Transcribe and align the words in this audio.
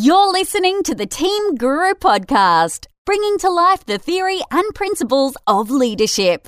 You're 0.00 0.30
listening 0.30 0.84
to 0.84 0.94
the 0.94 1.06
Team 1.06 1.56
Guru 1.56 1.92
podcast, 1.94 2.86
bringing 3.04 3.36
to 3.38 3.50
life 3.50 3.84
the 3.84 3.98
theory 3.98 4.40
and 4.52 4.72
principles 4.72 5.36
of 5.48 5.72
leadership. 5.72 6.46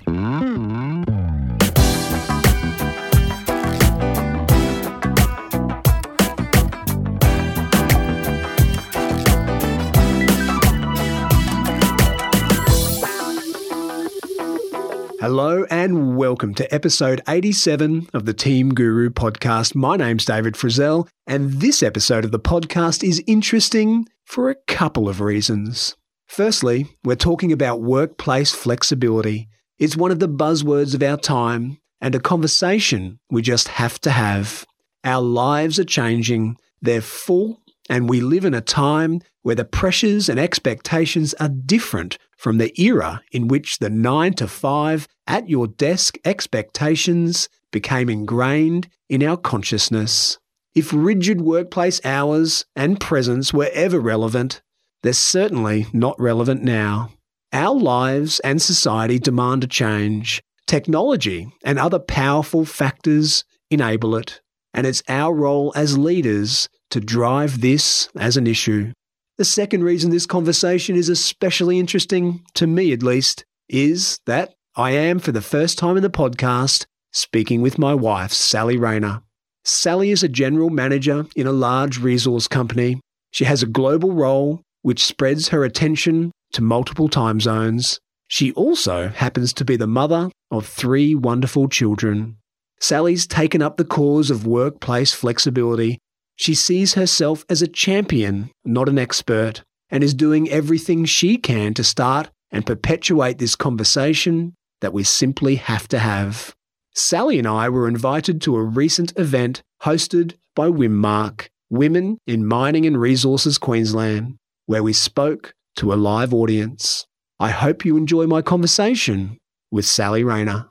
Hello 15.21 15.67
and 15.69 16.17
welcome 16.17 16.55
to 16.55 16.75
episode 16.75 17.21
87 17.29 18.09
of 18.15 18.25
the 18.25 18.33
Team 18.33 18.73
Guru 18.73 19.11
podcast. 19.11 19.75
My 19.75 19.95
name's 19.95 20.25
David 20.25 20.55
Frizzell, 20.55 21.09
and 21.27 21.61
this 21.61 21.83
episode 21.83 22.25
of 22.25 22.31
the 22.31 22.41
podcast 22.41 23.07
is 23.07 23.23
interesting 23.27 24.09
for 24.25 24.49
a 24.49 24.55
couple 24.67 25.11
of 25.11 25.21
reasons. 25.21 25.95
Firstly, 26.27 26.87
we're 27.05 27.17
talking 27.17 27.53
about 27.53 27.83
workplace 27.83 28.53
flexibility. 28.53 29.51
It's 29.79 29.95
one 29.95 30.11
of 30.11 30.21
the 30.21 30.29
buzzwords 30.29 30.95
of 30.95 31.03
our 31.03 31.19
time 31.19 31.77
and 32.01 32.15
a 32.15 32.19
conversation 32.19 33.19
we 33.31 33.43
just 33.43 33.69
have 33.69 34.01
to 34.01 34.13
have. 34.13 34.65
Our 35.05 35.21
lives 35.21 35.79
are 35.79 35.85
changing, 35.85 36.57
they're 36.81 37.03
full, 37.03 37.61
and 37.91 38.09
we 38.09 38.23
live 38.23 38.47
in 38.47 38.55
a 38.55 38.63
time 38.63 39.21
where 39.43 39.55
the 39.55 39.67
pressures 39.67 40.31
and 40.31 40.41
expectations 40.41 41.35
are 41.35 41.51
different 41.51 42.17
from 42.41 42.57
the 42.57 42.73
era 42.81 43.21
in 43.33 43.49
which 43.49 43.81
the 43.81 43.91
9 43.91 44.33
to 44.33 44.49
5 44.49 45.07
at 45.27 45.51
your 45.51 45.67
desk 45.67 46.17
expectations 46.25 47.51
became 47.71 48.09
ingrained 48.09 48.89
in 49.11 49.23
our 49.23 49.37
consciousness. 49.37 50.39
If 50.75 50.91
rigid 50.91 51.43
workplace 51.43 52.01
hours 52.03 52.65
and 52.75 52.99
presence 52.99 53.53
were 53.53 53.69
ever 53.75 54.01
relevant, 54.01 54.63
they're 55.03 55.13
certainly 55.13 55.87
not 55.93 56.19
relevant 56.19 56.63
now. 56.63 57.11
Our 57.53 57.75
lives 57.75 58.41
and 58.41 58.63
society 58.63 59.19
demand 59.19 59.65
a 59.65 59.67
change. 59.67 60.43
Technology 60.67 61.53
and 61.63 61.79
other 61.79 61.99
powerful 61.99 62.65
factors 62.65 63.45
enable 63.71 64.17
it, 64.17 64.41
and 64.73 64.87
it's 64.87 65.03
our 65.11 65.35
role 65.35 65.75
as 65.77 65.99
leaders 65.99 66.71
to 66.89 67.01
drive 67.01 67.61
this 67.61 68.09
as 68.17 68.39
an 68.39 68.47
issue. 68.47 68.93
The 69.41 69.47
second 69.47 69.85
reason 69.85 70.11
this 70.11 70.27
conversation 70.27 70.97
is 70.97 71.09
especially 71.09 71.79
interesting, 71.79 72.45
to 72.53 72.67
me 72.67 72.93
at 72.93 73.03
least, 73.03 73.47
is 73.71 74.19
that 74.27 74.53
I 74.77 74.91
am, 74.91 75.19
for 75.19 75.33
the 75.33 75.41
first 75.41 75.79
time 75.79 75.97
in 75.97 76.03
the 76.03 76.11
podcast, 76.11 76.85
speaking 77.11 77.63
with 77.63 77.79
my 77.79 77.95
wife, 77.95 78.35
Sally 78.35 78.77
Rayner. 78.77 79.23
Sally 79.65 80.11
is 80.11 80.23
a 80.23 80.29
general 80.29 80.69
manager 80.69 81.25
in 81.35 81.47
a 81.47 81.53
large 81.53 81.99
resource 81.99 82.49
company. 82.49 83.01
She 83.31 83.45
has 83.45 83.63
a 83.63 83.67
global 83.67 84.13
role 84.13 84.61
which 84.83 85.07
spreads 85.07 85.49
her 85.49 85.65
attention 85.65 86.33
to 86.53 86.63
multiple 86.63 87.09
time 87.09 87.41
zones. 87.41 87.99
She 88.29 88.53
also 88.53 89.09
happens 89.09 89.55
to 89.55 89.65
be 89.65 89.77
the 89.77 89.87
mother 89.87 90.31
of 90.51 90.67
three 90.67 91.15
wonderful 91.15 91.67
children. 91.71 92.37
Sally's 92.79 93.27
taken 93.27 93.63
up 93.63 93.79
the 93.79 93.87
cause 93.87 94.31
of 94.31 94.47
workplace 94.47 95.15
flexibility 95.15 95.99
she 96.41 96.55
sees 96.55 96.95
herself 96.95 97.45
as 97.51 97.61
a 97.61 97.69
champion, 97.69 98.51
not 98.65 98.89
an 98.89 98.99
expert, 98.99 99.63
and 99.91 100.03
is 100.03 100.15
doing 100.15 100.49
everything 100.49 101.05
she 101.05 101.37
can 101.37 101.75
to 101.75 101.85
start 101.85 102.31
and 102.51 102.65
perpetuate 102.65 103.37
this 103.37 103.55
conversation 103.55 104.55
that 104.81 104.95
we 104.95 105.05
simply 105.05 105.57
have 105.57 105.87
to 105.87 105.99
have. 105.99 106.55
Sally 106.95 107.39
and 107.39 107.47
I 107.47 107.69
were 107.69 107.87
invited 107.87 108.41
to 108.41 108.57
a 108.57 108.63
recent 108.63 109.13
event 109.19 109.63
hosted 109.83 110.33
by 110.57 110.69
WIMARQ, 110.69 111.49
Women 111.69 112.17
in 112.27 112.47
Mining 112.47 112.87
and 112.87 112.99
Resources 112.99 113.59
Queensland, 113.59 114.39
where 114.65 114.83
we 114.83 114.95
spoke 114.95 115.53
to 115.77 115.93
a 115.93 115.95
live 115.95 116.33
audience. 116.33 117.07
I 117.39 117.51
hope 117.51 117.85
you 117.85 117.99
enjoy 117.99 118.27
my 118.27 118.41
conversation 118.41 119.37
with 119.71 119.85
Sally 119.85 120.25
Rayner. 120.25 120.67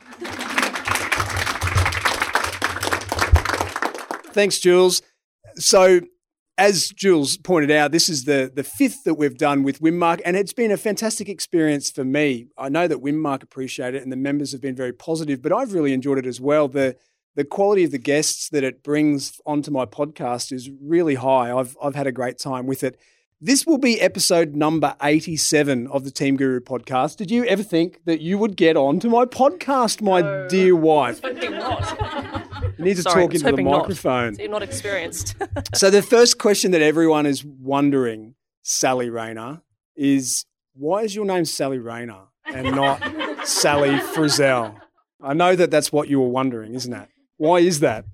Thanks, 4.34 4.58
Jules. 4.58 5.04
So, 5.60 6.02
as 6.58 6.90
Jules 6.90 7.38
pointed 7.38 7.72
out, 7.72 7.92
this 7.92 8.10
is 8.10 8.26
the, 8.26 8.52
the 8.54 8.64
fifth 8.64 9.04
that 9.06 9.16
we've 9.16 9.38
done 9.38 9.64
with 9.64 9.82
WIMARQ, 9.82 10.22
and 10.26 10.36
it's 10.36 10.54
been 10.54 10.72
a 10.72 10.78
fantastic 10.78 11.30
experience 11.30 11.90
for 11.90 12.04
me. 12.04 12.48
I 12.58 12.70
know 12.70 12.88
that 12.88 13.00
WIMARQ 13.00 13.44
appreciate 13.44 13.96
it, 13.96 14.04
and 14.04 14.12
the 14.12 14.18
members 14.18 14.52
have 14.52 14.62
been 14.62 14.76
very 14.76 14.94
positive, 14.94 15.42
but 15.42 15.54
I've 15.54 15.74
really 15.74 15.94
enjoyed 15.94 16.18
it 16.18 16.26
as 16.26 16.42
well. 16.42 16.68
The 16.68 16.96
the 17.36 17.46
quality 17.46 17.86
of 17.86 17.92
the 17.92 18.00
guests 18.00 18.50
that 18.50 18.64
it 18.64 18.84
brings 18.84 19.40
onto 19.46 19.72
my 19.72 19.86
podcast 19.86 20.52
is 20.52 20.70
really 20.82 21.16
high. 21.16 21.52
I've 21.52 21.78
I've 21.82 21.96
had 21.96 22.08
a 22.08 22.12
great 22.12 22.38
time 22.38 22.66
with 22.66 22.84
it. 22.84 23.00
This 23.40 23.66
will 23.66 23.78
be 23.78 24.02
episode 24.02 24.56
number 24.56 24.96
87 25.02 25.88
of 25.88 26.04
the 26.04 26.12
Team 26.12 26.36
Guru 26.36 26.60
podcast. 26.60 27.16
Did 27.16 27.32
you 27.32 27.46
ever 27.46 27.64
think 27.64 28.04
that 28.04 28.20
you 28.20 28.38
would 28.38 28.58
get 28.58 28.76
onto 28.76 29.10
my 29.10 29.24
podcast, 29.24 30.02
my 30.02 30.20
no, 30.20 30.48
dear 30.50 30.76
wife? 30.76 31.22
You 32.80 32.86
need 32.86 32.96
to 32.96 33.02
Sorry, 33.02 33.24
talk 33.24 33.34
into 33.36 33.52
the 33.52 33.62
microphone. 33.62 34.28
Not. 34.28 34.36
So 34.38 34.42
you're 34.42 34.52
not 34.52 34.64
experienced. 34.64 35.36
so 35.76 35.90
the 35.90 36.02
first 36.02 36.38
question 36.38 36.72
that 36.72 36.82
everyone 36.82 37.26
is 37.26 37.44
wondering, 37.44 38.36
Sally 38.62 39.10
Rayner, 39.10 39.62
is 39.98 40.46
why 40.76 41.02
is 41.02 41.14
your 41.14 41.26
name 41.26 41.44
Sally 41.44 41.78
Rayner 41.78 42.22
and 42.46 42.74
not 42.74 43.02
Sally 43.46 43.98
Frizzell? 43.98 44.80
I 45.22 45.34
know 45.34 45.58
that 45.58 45.72
that's 45.72 45.92
what 45.92 46.08
you 46.08 46.22
were 46.22 46.30
wondering, 46.30 46.74
isn't 46.74 46.94
it? 46.94 47.10
Why 47.36 47.58
is 47.58 47.82
that? 47.82 48.06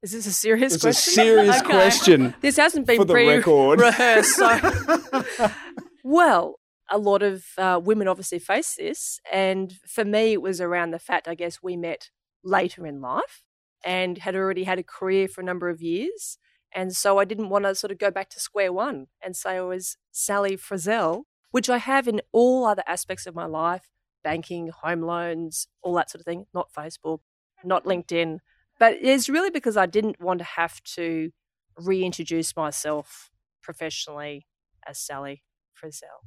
Is 0.00 0.12
this 0.12 0.26
a 0.26 0.32
serious 0.32 0.76
it's 0.76 0.82
question? 0.82 1.10
a 1.10 1.14
serious 1.14 1.56
okay. 1.60 1.70
question. 1.70 2.34
This 2.40 2.56
hasn't 2.56 2.86
been 2.86 3.06
pre-rehearsed. 3.06 4.36
So. 4.36 5.50
well, 6.04 6.58
a 6.90 6.96
lot 6.96 7.22
of 7.22 7.44
uh, 7.58 7.78
women 7.84 8.08
obviously 8.08 8.38
face 8.38 8.76
this, 8.76 9.20
and 9.30 9.74
for 9.86 10.06
me, 10.06 10.32
it 10.32 10.40
was 10.40 10.62
around 10.62 10.92
the 10.92 10.98
fact 10.98 11.28
I 11.28 11.34
guess 11.34 11.62
we 11.62 11.76
met 11.76 12.08
later 12.42 12.86
in 12.86 13.02
life 13.02 13.42
and 13.86 14.18
had 14.18 14.34
already 14.34 14.64
had 14.64 14.80
a 14.80 14.82
career 14.82 15.28
for 15.28 15.40
a 15.40 15.44
number 15.44 15.68
of 15.68 15.80
years. 15.80 16.38
And 16.74 16.94
so 16.94 17.18
I 17.18 17.24
didn't 17.24 17.48
want 17.48 17.64
to 17.64 17.74
sort 17.74 17.92
of 17.92 17.98
go 17.98 18.10
back 18.10 18.28
to 18.30 18.40
square 18.40 18.72
one 18.72 19.06
and 19.24 19.36
say 19.36 19.56
I 19.56 19.60
was 19.60 19.96
Sally 20.10 20.56
Frizzell, 20.56 21.22
which 21.52 21.70
I 21.70 21.78
have 21.78 22.08
in 22.08 22.20
all 22.32 22.66
other 22.66 22.82
aspects 22.86 23.26
of 23.26 23.34
my 23.34 23.46
life 23.46 23.88
banking, 24.24 24.70
home 24.82 25.02
loans, 25.02 25.68
all 25.82 25.94
that 25.94 26.10
sort 26.10 26.20
of 26.20 26.24
thing, 26.24 26.46
not 26.52 26.72
Facebook, 26.76 27.20
not 27.64 27.84
mm-hmm. 27.84 28.00
LinkedIn. 28.00 28.38
But 28.80 28.96
it's 29.00 29.28
really 29.28 29.50
because 29.50 29.76
I 29.76 29.86
didn't 29.86 30.20
want 30.20 30.40
to 30.40 30.44
have 30.44 30.82
to 30.96 31.30
reintroduce 31.78 32.56
myself 32.56 33.30
professionally 33.62 34.48
as 34.86 34.98
Sally 34.98 35.44
Frizzell. 35.80 36.26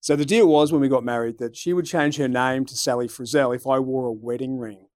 So 0.00 0.14
the 0.14 0.24
deal 0.24 0.46
was 0.46 0.70
when 0.70 0.80
we 0.80 0.88
got 0.88 1.04
married 1.04 1.38
that 1.38 1.56
she 1.56 1.72
would 1.72 1.86
change 1.86 2.16
her 2.16 2.28
name 2.28 2.64
to 2.66 2.76
Sally 2.76 3.08
Frizzell 3.08 3.54
if 3.54 3.66
I 3.66 3.80
wore 3.80 4.06
a 4.06 4.12
wedding 4.12 4.58
ring. 4.58 4.86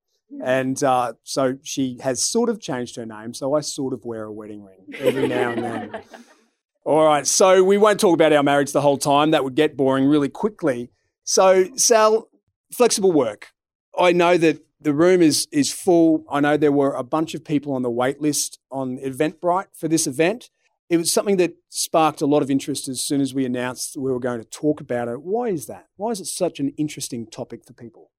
And 0.43 0.83
uh, 0.83 1.15
so 1.22 1.59
she 1.62 1.99
has 2.03 2.22
sort 2.22 2.49
of 2.49 2.61
changed 2.61 2.97
her 2.97 3.06
name. 3.06 3.34
So 3.34 3.55
I 3.55 3.61
sort 3.61 3.93
of 3.95 4.05
wear 4.05 4.25
a 4.25 4.33
wedding 4.33 4.65
ring 4.65 4.87
every 4.99 5.28
now 5.28 5.50
and 5.50 5.62
then. 5.62 6.03
All 6.84 7.05
right. 7.05 7.27
So 7.27 7.65
we 7.65 7.78
won't 7.78 7.99
talk 7.99 8.15
about 8.15 8.33
our 8.33 8.43
marriage 8.43 8.72
the 8.72 8.83
whole 8.83 8.99
time. 8.99 9.31
That 9.31 9.45
would 9.45 9.55
get 9.55 9.77
boring 9.77 10.05
really 10.05 10.28
quickly. 10.28 10.91
So, 11.25 11.71
Sal, 11.77 12.28
flexible 12.72 13.12
work. 13.12 13.49
I 13.99 14.12
know 14.12 14.37
that 14.37 14.59
the 14.81 14.93
room 14.93 15.22
is, 15.22 15.49
is 15.50 15.72
full. 15.72 16.25
I 16.31 16.41
know 16.41 16.59
there 16.59 16.72
were 16.72 16.95
a 16.95 17.03
bunch 17.03 17.34
of 17.34 17.43
people 17.43 17.72
on 17.72 17.83
the 17.83 17.91
wait 17.91 18.21
list 18.21 18.59
on 18.71 18.99
Eventbrite 18.99 19.69
for 19.75 19.89
this 19.89 20.06
event. 20.06 20.51
It 20.91 20.99
was 20.99 21.11
something 21.11 21.39
that 21.39 21.55
sparked 21.71 22.21
a 22.21 22.27
lot 22.27 22.43
of 22.43 22.51
interest 22.51 22.89
as 22.89 23.01
soon 23.01 23.22
as 23.22 23.33
we 23.33 23.47
announced 23.47 23.97
we 23.97 24.12
were 24.12 24.21
going 24.21 24.41
to 24.41 24.49
talk 24.49 24.83
about 24.83 25.09
it. 25.09 25.22
Why 25.22 25.49
is 25.49 25.66
that? 25.66 25.87
Why 25.97 26.11
is 26.11 26.21
it 26.21 26.27
such 26.27 26.61
an 26.61 26.75
interesting 26.77 27.27
topic 27.27 27.65
for 27.66 27.72
people? 27.72 28.11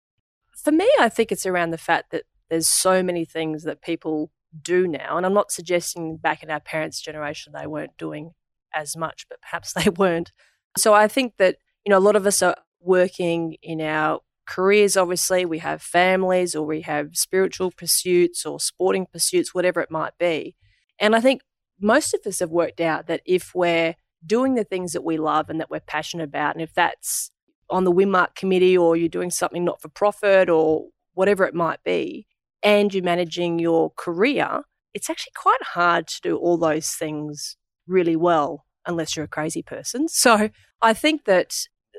For 0.65 0.71
me, 0.71 0.89
I 0.99 1.09
think 1.09 1.31
it's 1.31 1.45
around 1.45 1.69
the 1.69 1.77
fact 1.77 2.09
that 2.09 2.23
there's 2.49 2.67
so 2.67 3.03
many 3.03 3.23
things 3.23 3.65
that 3.65 3.83
people 3.83 4.31
do 4.59 4.87
now. 4.87 5.15
And 5.15 5.23
I'm 5.23 5.33
not 5.35 5.51
suggesting 5.51 6.17
back 6.17 6.41
in 6.41 6.49
our 6.49 6.59
parents' 6.59 6.99
generation 6.99 7.53
they 7.53 7.67
weren't 7.67 7.95
doing 7.99 8.31
as 8.73 8.97
much, 8.97 9.27
but 9.29 9.39
perhaps 9.41 9.73
they 9.75 9.91
weren't. 9.91 10.31
So 10.75 10.91
I 10.91 11.07
think 11.07 11.33
that, 11.37 11.57
you 11.85 11.91
know, 11.91 11.99
a 11.99 12.07
lot 12.07 12.15
of 12.15 12.25
us 12.25 12.41
are 12.41 12.55
working 12.81 13.57
in 13.61 13.79
our 13.79 14.21
careers, 14.47 14.97
obviously. 14.97 15.45
We 15.45 15.59
have 15.59 15.83
families 15.83 16.55
or 16.55 16.65
we 16.65 16.81
have 16.81 17.09
spiritual 17.13 17.69
pursuits 17.69 18.43
or 18.43 18.59
sporting 18.59 19.05
pursuits, 19.05 19.53
whatever 19.53 19.81
it 19.81 19.91
might 19.91 20.17
be. 20.17 20.55
And 20.99 21.15
I 21.15 21.21
think 21.21 21.43
most 21.79 22.15
of 22.15 22.21
us 22.25 22.39
have 22.39 22.49
worked 22.49 22.81
out 22.81 23.05
that 23.05 23.21
if 23.23 23.53
we're 23.53 23.93
doing 24.25 24.55
the 24.55 24.63
things 24.63 24.93
that 24.93 25.03
we 25.03 25.17
love 25.17 25.47
and 25.47 25.59
that 25.59 25.69
we're 25.69 25.79
passionate 25.79 26.23
about, 26.23 26.55
and 26.55 26.63
if 26.63 26.73
that's 26.73 27.29
on 27.69 27.83
the 27.83 27.91
WIMARQ 27.91 28.35
committee 28.35 28.77
or 28.77 28.95
you're 28.95 29.09
doing 29.09 29.31
something 29.31 29.63
not 29.63 29.81
for 29.81 29.89
profit 29.89 30.49
or 30.49 30.87
whatever 31.13 31.45
it 31.45 31.55
might 31.55 31.83
be, 31.83 32.27
and 32.61 32.93
you're 32.93 33.03
managing 33.03 33.59
your 33.59 33.91
career, 33.95 34.63
it's 34.93 35.09
actually 35.09 35.33
quite 35.35 35.61
hard 35.61 36.07
to 36.07 36.21
do 36.21 36.37
all 36.37 36.57
those 36.57 36.89
things 36.91 37.57
really 37.87 38.15
well 38.15 38.65
unless 38.85 39.15
you're 39.15 39.25
a 39.25 39.29
crazy 39.29 39.61
person. 39.61 40.07
So 40.07 40.49
I 40.81 40.93
think 40.93 41.25
that 41.25 41.53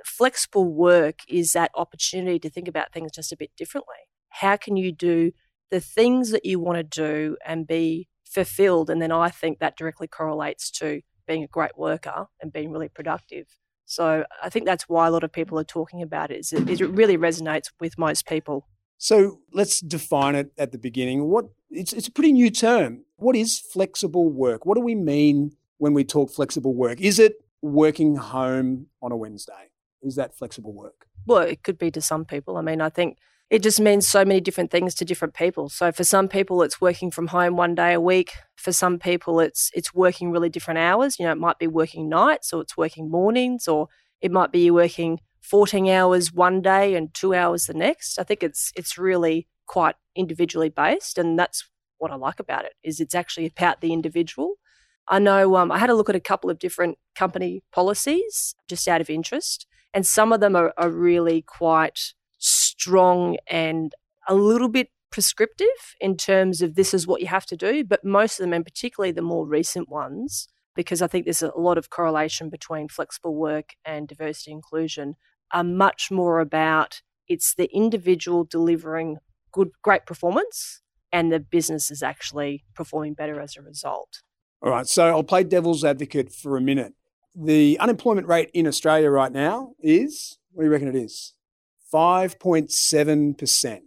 flexible 0.04 0.72
work 0.72 1.20
is 1.28 1.52
that 1.52 1.70
opportunity 1.74 2.38
to 2.38 2.50
think 2.50 2.68
about 2.68 2.92
things 2.92 3.12
just 3.12 3.32
a 3.32 3.36
bit 3.36 3.50
differently. 3.56 3.96
How 4.28 4.56
can 4.56 4.76
you 4.76 4.92
do 4.92 5.32
the 5.70 5.80
things 5.80 6.30
that 6.30 6.44
you 6.44 6.60
want 6.60 6.76
to 6.78 6.82
do 6.84 7.36
and 7.44 7.66
be 7.66 8.08
fulfilled? 8.24 8.90
And 8.90 9.00
then 9.02 9.12
I 9.12 9.30
think 9.30 9.58
that 9.58 9.76
directly 9.76 10.06
correlates 10.06 10.70
to 10.72 11.00
being 11.26 11.42
a 11.42 11.48
great 11.48 11.76
worker 11.76 12.26
and 12.40 12.52
being 12.52 12.70
really 12.70 12.88
productive. 12.88 13.46
So 13.86 14.24
I 14.42 14.50
think 14.50 14.66
that's 14.66 14.88
why 14.88 15.06
a 15.06 15.10
lot 15.10 15.24
of 15.24 15.32
people 15.32 15.58
are 15.58 15.64
talking 15.64 16.02
about 16.02 16.30
it. 16.30 16.40
Is 16.40 16.52
it, 16.52 16.68
is 16.68 16.80
it 16.80 16.90
really 16.90 17.16
resonates 17.16 17.70
with 17.80 17.96
most 17.96 18.26
people. 18.26 18.66
So 18.98 19.40
let's 19.52 19.80
define 19.80 20.34
it 20.34 20.50
at 20.58 20.72
the 20.72 20.78
beginning. 20.78 21.24
What 21.24 21.46
it's 21.70 21.92
it's 21.92 22.08
a 22.08 22.12
pretty 22.12 22.32
new 22.32 22.50
term. 22.50 23.04
What 23.16 23.36
is 23.36 23.58
flexible 23.58 24.28
work? 24.28 24.66
What 24.66 24.74
do 24.74 24.80
we 24.80 24.94
mean 24.94 25.52
when 25.78 25.94
we 25.94 26.02
talk 26.04 26.30
flexible 26.30 26.74
work? 26.74 27.00
Is 27.00 27.18
it 27.18 27.34
working 27.62 28.16
home 28.16 28.86
on 29.02 29.12
a 29.12 29.16
Wednesday? 29.16 29.70
Is 30.02 30.16
that 30.16 30.36
flexible 30.36 30.72
work? 30.72 31.06
Well, 31.26 31.42
it 31.42 31.62
could 31.62 31.78
be 31.78 31.90
to 31.92 32.00
some 32.00 32.24
people. 32.24 32.56
I 32.56 32.62
mean, 32.62 32.80
I 32.80 32.88
think 32.88 33.18
it 33.48 33.62
just 33.62 33.80
means 33.80 34.08
so 34.08 34.24
many 34.24 34.40
different 34.40 34.70
things 34.70 34.94
to 34.96 35.04
different 35.04 35.34
people. 35.34 35.68
So 35.68 35.92
for 35.92 36.02
some 36.04 36.28
people 36.28 36.62
it's 36.62 36.80
working 36.80 37.10
from 37.10 37.28
home 37.28 37.56
one 37.56 37.74
day 37.74 37.94
a 37.94 38.00
week. 38.00 38.32
For 38.56 38.72
some 38.72 38.98
people 38.98 39.38
it's 39.40 39.70
it's 39.74 39.94
working 39.94 40.30
really 40.30 40.48
different 40.48 40.78
hours. 40.78 41.18
You 41.18 41.26
know, 41.26 41.32
it 41.32 41.38
might 41.38 41.58
be 41.58 41.68
working 41.68 42.08
nights 42.08 42.52
or 42.52 42.62
it's 42.62 42.76
working 42.76 43.10
mornings 43.10 43.68
or 43.68 43.88
it 44.20 44.32
might 44.32 44.50
be 44.50 44.70
working 44.70 45.20
14 45.42 45.88
hours 45.88 46.32
one 46.32 46.60
day 46.60 46.96
and 46.96 47.14
2 47.14 47.34
hours 47.34 47.66
the 47.66 47.74
next. 47.74 48.18
I 48.18 48.24
think 48.24 48.42
it's 48.42 48.72
it's 48.74 48.98
really 48.98 49.46
quite 49.66 49.94
individually 50.16 50.68
based 50.68 51.16
and 51.16 51.38
that's 51.38 51.68
what 51.98 52.10
I 52.10 52.16
like 52.16 52.40
about 52.40 52.64
it 52.64 52.74
is 52.82 53.00
it's 53.00 53.14
actually 53.14 53.46
about 53.46 53.80
the 53.80 53.92
individual. 53.92 54.54
I 55.08 55.20
know 55.20 55.54
um, 55.54 55.70
I 55.70 55.78
had 55.78 55.90
a 55.90 55.94
look 55.94 56.08
at 56.08 56.16
a 56.16 56.20
couple 56.20 56.50
of 56.50 56.58
different 56.58 56.98
company 57.14 57.62
policies 57.72 58.56
just 58.68 58.88
out 58.88 59.00
of 59.00 59.08
interest 59.08 59.66
and 59.94 60.04
some 60.04 60.32
of 60.32 60.40
them 60.40 60.56
are, 60.56 60.74
are 60.76 60.90
really 60.90 61.42
quite 61.42 62.12
strong 62.86 63.36
and 63.48 63.92
a 64.28 64.34
little 64.34 64.68
bit 64.68 64.90
prescriptive 65.10 65.66
in 66.00 66.16
terms 66.16 66.62
of 66.62 66.76
this 66.76 66.94
is 66.94 67.06
what 67.06 67.20
you 67.20 67.26
have 67.26 67.46
to 67.46 67.56
do, 67.56 67.82
but 67.82 68.04
most 68.04 68.38
of 68.38 68.44
them, 68.44 68.52
and 68.52 68.64
particularly 68.64 69.10
the 69.10 69.22
more 69.22 69.44
recent 69.44 69.88
ones, 69.88 70.46
because 70.76 71.02
I 71.02 71.08
think 71.08 71.24
there's 71.24 71.42
a 71.42 71.50
lot 71.56 71.78
of 71.78 71.90
correlation 71.90 72.48
between 72.48 72.88
flexible 72.88 73.34
work 73.34 73.70
and 73.84 74.06
diversity 74.06 74.52
inclusion, 74.52 75.16
are 75.52 75.64
much 75.64 76.10
more 76.12 76.38
about 76.38 77.02
it's 77.26 77.54
the 77.54 77.68
individual 77.74 78.44
delivering 78.44 79.16
good, 79.50 79.70
great 79.82 80.06
performance, 80.06 80.80
and 81.10 81.32
the 81.32 81.40
business 81.40 81.90
is 81.90 82.04
actually 82.04 82.64
performing 82.74 83.14
better 83.14 83.40
as 83.40 83.56
a 83.56 83.62
result. 83.62 84.20
All 84.62 84.70
right, 84.70 84.86
so 84.86 85.08
I'll 85.08 85.24
play 85.24 85.42
devil's 85.42 85.82
advocate 85.82 86.30
for 86.30 86.56
a 86.56 86.60
minute. 86.60 86.92
The 87.34 87.78
unemployment 87.80 88.28
rate 88.28 88.50
in 88.54 88.66
Australia 88.68 89.10
right 89.10 89.32
now 89.32 89.72
is 89.80 90.38
what 90.52 90.62
do 90.62 90.66
you 90.66 90.72
reckon 90.72 90.88
it 90.88 90.94
is? 90.94 91.35
5.7%. 91.92 93.80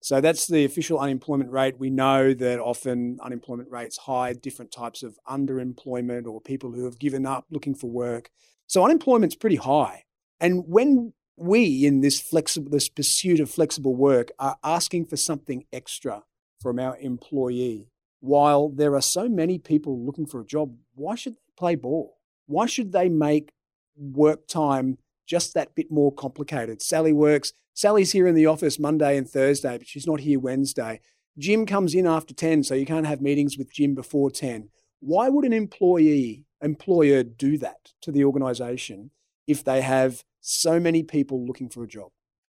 So 0.00 0.20
that's 0.20 0.46
the 0.46 0.64
official 0.66 0.98
unemployment 0.98 1.50
rate. 1.50 1.78
We 1.78 1.88
know 1.88 2.34
that 2.34 2.60
often 2.60 3.18
unemployment 3.22 3.70
rates 3.70 3.96
hide 3.96 4.42
different 4.42 4.70
types 4.70 5.02
of 5.02 5.18
underemployment 5.26 6.26
or 6.26 6.42
people 6.42 6.72
who 6.72 6.84
have 6.84 6.98
given 6.98 7.24
up 7.24 7.46
looking 7.50 7.74
for 7.74 7.88
work. 7.88 8.28
So 8.66 8.84
unemployment's 8.84 9.34
pretty 9.34 9.56
high. 9.56 10.04
And 10.40 10.64
when 10.66 11.14
we 11.36 11.86
in 11.86 12.00
this 12.00 12.20
flexible 12.20 12.70
this 12.70 12.88
pursuit 12.88 13.40
of 13.40 13.50
flexible 13.50 13.96
work 13.96 14.30
are 14.38 14.56
asking 14.62 15.06
for 15.06 15.16
something 15.16 15.64
extra 15.72 16.22
from 16.60 16.78
our 16.78 16.98
employee, 16.98 17.88
while 18.20 18.68
there 18.68 18.94
are 18.94 19.02
so 19.02 19.28
many 19.28 19.58
people 19.58 20.04
looking 20.04 20.26
for 20.26 20.40
a 20.40 20.46
job, 20.46 20.76
why 20.94 21.14
should 21.14 21.34
they 21.34 21.52
play 21.56 21.76
ball? 21.76 22.18
Why 22.46 22.66
should 22.66 22.92
they 22.92 23.08
make 23.08 23.52
work 23.96 24.46
time 24.46 24.98
just 25.26 25.54
that 25.54 25.74
bit 25.74 25.90
more 25.90 26.12
complicated. 26.12 26.82
Sally 26.82 27.12
works. 27.12 27.52
Sally's 27.74 28.12
here 28.12 28.26
in 28.26 28.34
the 28.34 28.46
office 28.46 28.78
Monday 28.78 29.16
and 29.16 29.28
Thursday, 29.28 29.78
but 29.78 29.86
she's 29.86 30.06
not 30.06 30.20
here 30.20 30.38
Wednesday. 30.38 31.00
Jim 31.38 31.66
comes 31.66 31.94
in 31.94 32.06
after 32.06 32.32
10, 32.32 32.62
so 32.62 32.74
you 32.74 32.86
can't 32.86 33.06
have 33.06 33.20
meetings 33.20 33.58
with 33.58 33.72
Jim 33.72 33.94
before 33.94 34.30
10. 34.30 34.68
Why 35.00 35.28
would 35.28 35.44
an 35.44 35.52
employee, 35.52 36.44
employer 36.62 37.22
do 37.22 37.58
that 37.58 37.92
to 38.02 38.12
the 38.12 38.24
organization 38.24 39.10
if 39.46 39.64
they 39.64 39.80
have 39.82 40.24
so 40.40 40.78
many 40.78 41.02
people 41.02 41.44
looking 41.44 41.68
for 41.68 41.82
a 41.82 41.88
job? 41.88 42.10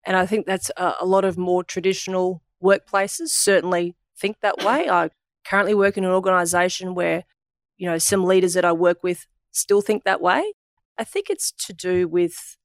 And 0.03 0.17
I 0.17 0.25
think 0.25 0.45
that's 0.45 0.69
a, 0.77 1.05
lot 1.05 1.25
of 1.25 1.37
more 1.37 1.63
traditional 1.63 2.43
workplaces 2.61 3.29
certainly 3.29 3.95
think 4.17 4.41
that 4.41 4.59
way. 4.59 4.89
I 4.89 5.09
currently 5.45 5.73
work 5.73 5.97
in 5.97 6.03
an 6.03 6.11
organization 6.11 6.93
where, 6.93 7.23
you 7.77 7.89
know, 7.89 7.97
some 7.97 8.23
leaders 8.23 8.53
that 8.53 8.65
I 8.65 8.73
work 8.73 9.01
with 9.01 9.25
still 9.51 9.81
think 9.81 10.03
that 10.03 10.21
way. 10.21 10.53
I 10.97 11.03
think 11.03 11.29
it's 11.29 11.51
to 11.51 11.73
do 11.73 12.07
with 12.07 12.57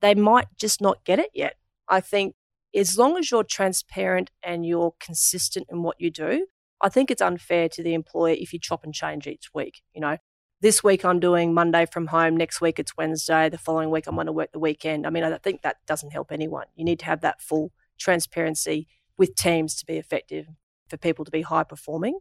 they 0.00 0.14
might 0.14 0.46
just 0.58 0.80
not 0.80 1.04
get 1.04 1.18
it 1.18 1.30
yet. 1.34 1.56
I 1.88 2.00
think 2.00 2.34
as 2.74 2.98
long 2.98 3.16
as 3.16 3.30
you're 3.30 3.44
transparent 3.44 4.30
and 4.42 4.66
you're 4.66 4.94
consistent 5.00 5.66
in 5.70 5.82
what 5.82 6.00
you 6.00 6.10
do, 6.10 6.46
I 6.82 6.88
think 6.88 7.10
it's 7.10 7.22
unfair 7.22 7.68
to 7.70 7.82
the 7.82 7.94
employer 7.94 8.34
if 8.38 8.52
you 8.52 8.58
chop 8.58 8.84
and 8.84 8.92
change 8.92 9.26
each 9.26 9.48
week. 9.54 9.82
You 9.94 10.00
know, 10.00 10.18
this 10.60 10.84
week 10.84 11.04
I'm 11.04 11.20
doing 11.20 11.54
Monday 11.54 11.86
from 11.86 12.08
home, 12.08 12.36
next 12.36 12.60
week 12.60 12.78
it's 12.78 12.96
Wednesday, 12.96 13.48
the 13.48 13.58
following 13.58 13.90
week 13.90 14.06
I'm 14.06 14.14
going 14.14 14.26
to 14.26 14.32
work 14.32 14.52
the 14.52 14.58
weekend. 14.58 15.06
I 15.06 15.10
mean, 15.10 15.24
I 15.24 15.38
think 15.38 15.62
that 15.62 15.76
doesn't 15.86 16.12
help 16.12 16.32
anyone. 16.32 16.66
You 16.74 16.84
need 16.84 16.98
to 17.00 17.06
have 17.06 17.22
that 17.22 17.40
full 17.40 17.72
transparency 17.98 18.88
with 19.16 19.34
teams 19.34 19.74
to 19.76 19.86
be 19.86 19.96
effective, 19.96 20.46
for 20.88 20.96
people 20.96 21.24
to 21.24 21.30
be 21.30 21.42
high 21.42 21.64
performing. 21.64 22.18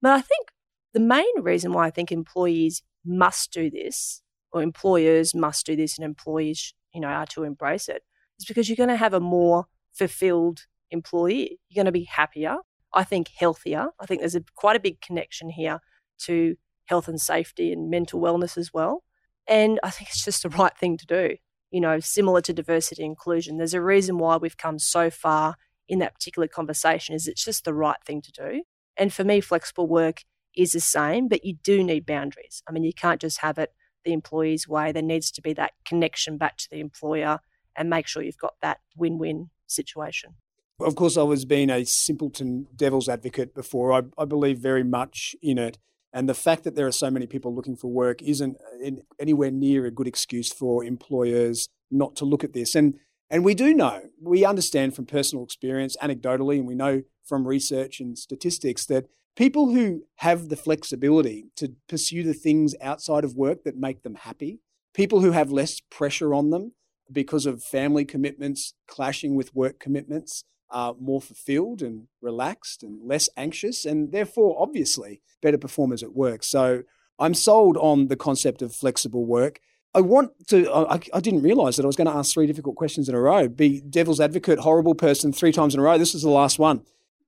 But 0.00 0.12
I 0.12 0.20
think 0.20 0.48
the 0.92 1.00
main 1.00 1.40
reason 1.40 1.72
why 1.72 1.86
I 1.86 1.90
think 1.90 2.10
employees 2.10 2.82
must 3.04 3.52
do 3.52 3.70
this 3.70 4.22
or 4.52 4.62
employers 4.62 5.34
must 5.34 5.66
do 5.66 5.76
this 5.76 5.98
and 5.98 6.04
employees, 6.04 6.74
you 6.94 7.00
know, 7.00 7.08
are 7.08 7.26
to 7.26 7.44
embrace 7.44 7.88
it, 7.88 8.02
is 8.38 8.46
because 8.46 8.68
you're 8.68 8.76
going 8.76 8.88
to 8.88 8.96
have 8.96 9.14
a 9.14 9.20
more 9.20 9.66
fulfilled 9.92 10.66
employee. 10.90 11.58
You're 11.68 11.82
going 11.82 11.92
to 11.92 11.92
be 11.92 12.04
happier. 12.04 12.56
I 12.94 13.04
think 13.04 13.28
healthier. 13.34 13.88
I 13.98 14.06
think 14.06 14.20
there's 14.20 14.34
a, 14.34 14.44
quite 14.54 14.76
a 14.76 14.80
big 14.80 15.00
connection 15.00 15.48
here 15.48 15.80
to 16.24 16.56
health 16.86 17.08
and 17.08 17.20
safety 17.20 17.72
and 17.72 17.90
mental 17.90 18.20
wellness 18.20 18.58
as 18.58 18.72
well. 18.72 19.02
And 19.48 19.80
I 19.82 19.90
think 19.90 20.10
it's 20.10 20.24
just 20.24 20.42
the 20.42 20.48
right 20.60 20.76
thing 20.76 20.96
to 20.98 21.06
do. 21.06 21.36
You 21.70 21.80
know, 21.80 22.00
similar 22.00 22.42
to 22.42 22.52
diversity 22.52 23.02
inclusion, 23.02 23.56
there's 23.56 23.74
a 23.74 23.80
reason 23.80 24.18
why 24.18 24.36
we've 24.36 24.58
come 24.58 24.78
so 24.78 25.08
far 25.08 25.56
in 25.88 26.00
that 26.00 26.14
particular 26.14 26.46
conversation 26.46 27.14
is 27.14 27.26
it's 27.26 27.44
just 27.44 27.64
the 27.64 27.74
right 27.74 27.96
thing 28.04 28.20
to 28.22 28.32
do. 28.32 28.62
And 28.96 29.12
for 29.12 29.24
me, 29.24 29.40
flexible 29.40 29.86
work 29.86 30.22
is 30.54 30.72
the 30.72 30.80
same, 30.80 31.28
but 31.28 31.44
you 31.44 31.54
do 31.62 31.82
need 31.82 32.04
boundaries. 32.04 32.62
I 32.68 32.72
mean, 32.72 32.84
you 32.84 32.92
can't 32.92 33.20
just 33.20 33.40
have 33.40 33.58
it 33.58 33.72
the 34.04 34.12
employee's 34.12 34.68
way. 34.68 34.92
There 34.92 35.02
needs 35.02 35.30
to 35.32 35.42
be 35.42 35.52
that 35.54 35.72
connection 35.84 36.38
back 36.38 36.56
to 36.58 36.68
the 36.70 36.80
employer 36.80 37.40
and 37.76 37.88
make 37.88 38.06
sure 38.06 38.22
you've 38.22 38.38
got 38.38 38.54
that 38.62 38.80
win 38.96 39.18
win 39.18 39.50
situation. 39.66 40.34
Of 40.80 40.96
course, 40.96 41.16
I 41.16 41.22
was 41.22 41.44
being 41.44 41.70
a 41.70 41.84
simpleton 41.84 42.66
devil's 42.74 43.08
advocate 43.08 43.54
before. 43.54 43.92
I, 43.92 44.02
I 44.18 44.24
believe 44.24 44.58
very 44.58 44.82
much 44.82 45.36
in 45.42 45.58
it. 45.58 45.78
And 46.12 46.28
the 46.28 46.34
fact 46.34 46.64
that 46.64 46.74
there 46.74 46.86
are 46.86 46.92
so 46.92 47.10
many 47.10 47.26
people 47.26 47.54
looking 47.54 47.76
for 47.76 47.88
work 47.88 48.20
isn't 48.22 48.56
uh, 48.84 48.90
anywhere 49.18 49.50
near 49.50 49.86
a 49.86 49.90
good 49.90 50.06
excuse 50.06 50.52
for 50.52 50.84
employers 50.84 51.68
not 51.90 52.16
to 52.16 52.24
look 52.24 52.44
at 52.44 52.52
this. 52.52 52.74
And 52.74 52.98
and 53.30 53.46
we 53.46 53.54
do 53.54 53.72
know, 53.72 54.02
we 54.20 54.44
understand 54.44 54.94
from 54.94 55.06
personal 55.06 55.42
experience, 55.42 55.96
anecdotally, 56.02 56.58
and 56.58 56.66
we 56.66 56.74
know 56.74 57.02
from 57.24 57.48
research 57.48 57.98
and 57.98 58.18
statistics 58.18 58.84
that 58.86 59.06
people 59.36 59.72
who 59.72 60.02
have 60.16 60.48
the 60.48 60.56
flexibility 60.56 61.46
to 61.56 61.74
pursue 61.88 62.22
the 62.22 62.34
things 62.34 62.74
outside 62.80 63.24
of 63.24 63.36
work 63.36 63.64
that 63.64 63.76
make 63.76 64.02
them 64.02 64.14
happy, 64.14 64.60
people 64.94 65.20
who 65.20 65.32
have 65.32 65.50
less 65.50 65.80
pressure 65.90 66.34
on 66.34 66.50
them 66.50 66.72
because 67.10 67.46
of 67.46 67.62
family 67.62 68.04
commitments 68.04 68.74
clashing 68.86 69.34
with 69.34 69.54
work 69.54 69.78
commitments, 69.78 70.44
are 70.72 70.96
more 70.98 71.20
fulfilled 71.20 71.82
and 71.82 72.08
relaxed 72.20 72.82
and 72.82 73.06
less 73.06 73.28
anxious, 73.36 73.84
and 73.84 74.10
therefore, 74.10 74.56
obviously, 74.58 75.20
better 75.42 75.58
performers 75.58 76.02
at 76.02 76.14
work. 76.14 76.42
So 76.42 76.82
I'm 77.18 77.34
sold 77.34 77.76
on 77.76 78.08
the 78.08 78.16
concept 78.16 78.62
of 78.62 78.74
flexible 78.74 79.26
work. 79.26 79.60
I 79.94 80.00
want 80.00 80.30
to, 80.48 80.72
I, 80.72 80.98
I, 81.12 81.20
didn't 81.20 81.42
realize 81.42 81.76
that 81.76 81.84
I 81.84 81.86
was 81.86 81.96
going 81.96 82.06
to 82.06 82.16
ask 82.16 82.32
three 82.32 82.46
difficult 82.46 82.76
questions 82.76 83.10
in 83.10 83.14
a 83.14 83.20
row, 83.20 83.46
be 83.46 83.82
devil's 83.82 84.20
advocate, 84.20 84.60
horrible 84.60 84.94
person 84.94 85.34
three 85.34 85.52
times 85.52 85.74
in 85.74 85.80
a 85.80 85.82
row. 85.82 85.98
This 85.98 86.14
is 86.14 86.22
the 86.22 86.30
last 86.30 86.58
one. 86.58 86.80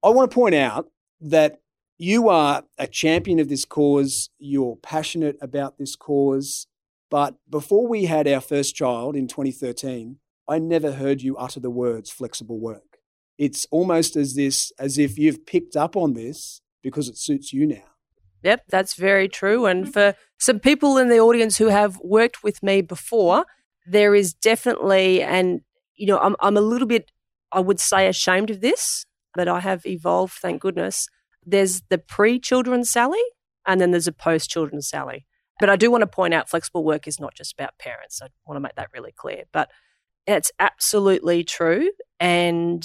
I 0.02 0.08
want 0.08 0.30
to 0.30 0.34
point 0.34 0.54
out 0.54 0.88
that 1.20 1.60
you 1.98 2.28
are 2.28 2.64
a 2.78 2.86
champion 2.86 3.38
of 3.38 3.48
this 3.48 3.64
cause, 3.64 4.30
you're 4.38 4.76
passionate 4.76 5.36
about 5.40 5.78
this 5.78 5.96
cause. 5.96 6.66
But 7.10 7.36
before 7.48 7.86
we 7.86 8.06
had 8.06 8.26
our 8.26 8.40
first 8.40 8.74
child 8.74 9.14
in 9.14 9.28
2013, 9.28 10.16
I 10.48 10.58
never 10.58 10.92
heard 10.92 11.22
you 11.22 11.36
utter 11.36 11.60
the 11.60 11.70
words 11.70 12.10
flexible 12.10 12.58
work. 12.58 12.98
It's 13.38 13.66
almost 13.70 14.16
as 14.16 14.34
this 14.34 14.72
as 14.78 14.98
if 14.98 15.18
you've 15.18 15.46
picked 15.46 15.76
up 15.76 15.96
on 15.96 16.14
this 16.14 16.60
because 16.82 17.08
it 17.08 17.16
suits 17.16 17.52
you 17.52 17.66
now. 17.66 17.84
Yep, 18.42 18.64
that's 18.68 18.94
very 18.94 19.28
true. 19.28 19.66
And 19.66 19.84
mm-hmm. 19.84 19.92
for 19.92 20.14
some 20.38 20.60
people 20.60 20.98
in 20.98 21.08
the 21.08 21.18
audience 21.18 21.56
who 21.56 21.68
have 21.68 21.98
worked 22.02 22.42
with 22.42 22.62
me 22.62 22.82
before, 22.82 23.46
there 23.86 24.14
is 24.14 24.34
definitely, 24.34 25.22
and 25.22 25.62
you 25.96 26.06
know, 26.06 26.18
I'm, 26.18 26.36
I'm 26.40 26.56
a 26.56 26.60
little 26.60 26.86
bit, 26.86 27.10
I 27.52 27.60
would 27.60 27.80
say, 27.80 28.06
ashamed 28.06 28.50
of 28.50 28.60
this, 28.60 29.06
but 29.34 29.48
I 29.48 29.60
have 29.60 29.86
evolved, 29.86 30.34
thank 30.34 30.60
goodness, 30.60 31.08
there's 31.46 31.82
the 31.88 31.98
pre 31.98 32.38
children 32.38 32.84
Sally 32.84 33.22
and 33.66 33.80
then 33.80 33.90
there's 33.90 34.08
a 34.08 34.12
post 34.12 34.50
children 34.50 34.82
Sally. 34.82 35.26
But 35.60 35.70
I 35.70 35.76
do 35.76 35.90
want 35.90 36.02
to 36.02 36.06
point 36.06 36.34
out 36.34 36.50
flexible 36.50 36.84
work 36.84 37.06
is 37.06 37.20
not 37.20 37.34
just 37.34 37.52
about 37.52 37.78
parents. 37.78 38.20
I 38.22 38.28
want 38.46 38.56
to 38.56 38.60
make 38.60 38.74
that 38.74 38.90
really 38.92 39.12
clear. 39.12 39.44
But 39.52 39.70
it's 40.26 40.50
absolutely 40.58 41.44
true. 41.44 41.90
And 42.18 42.82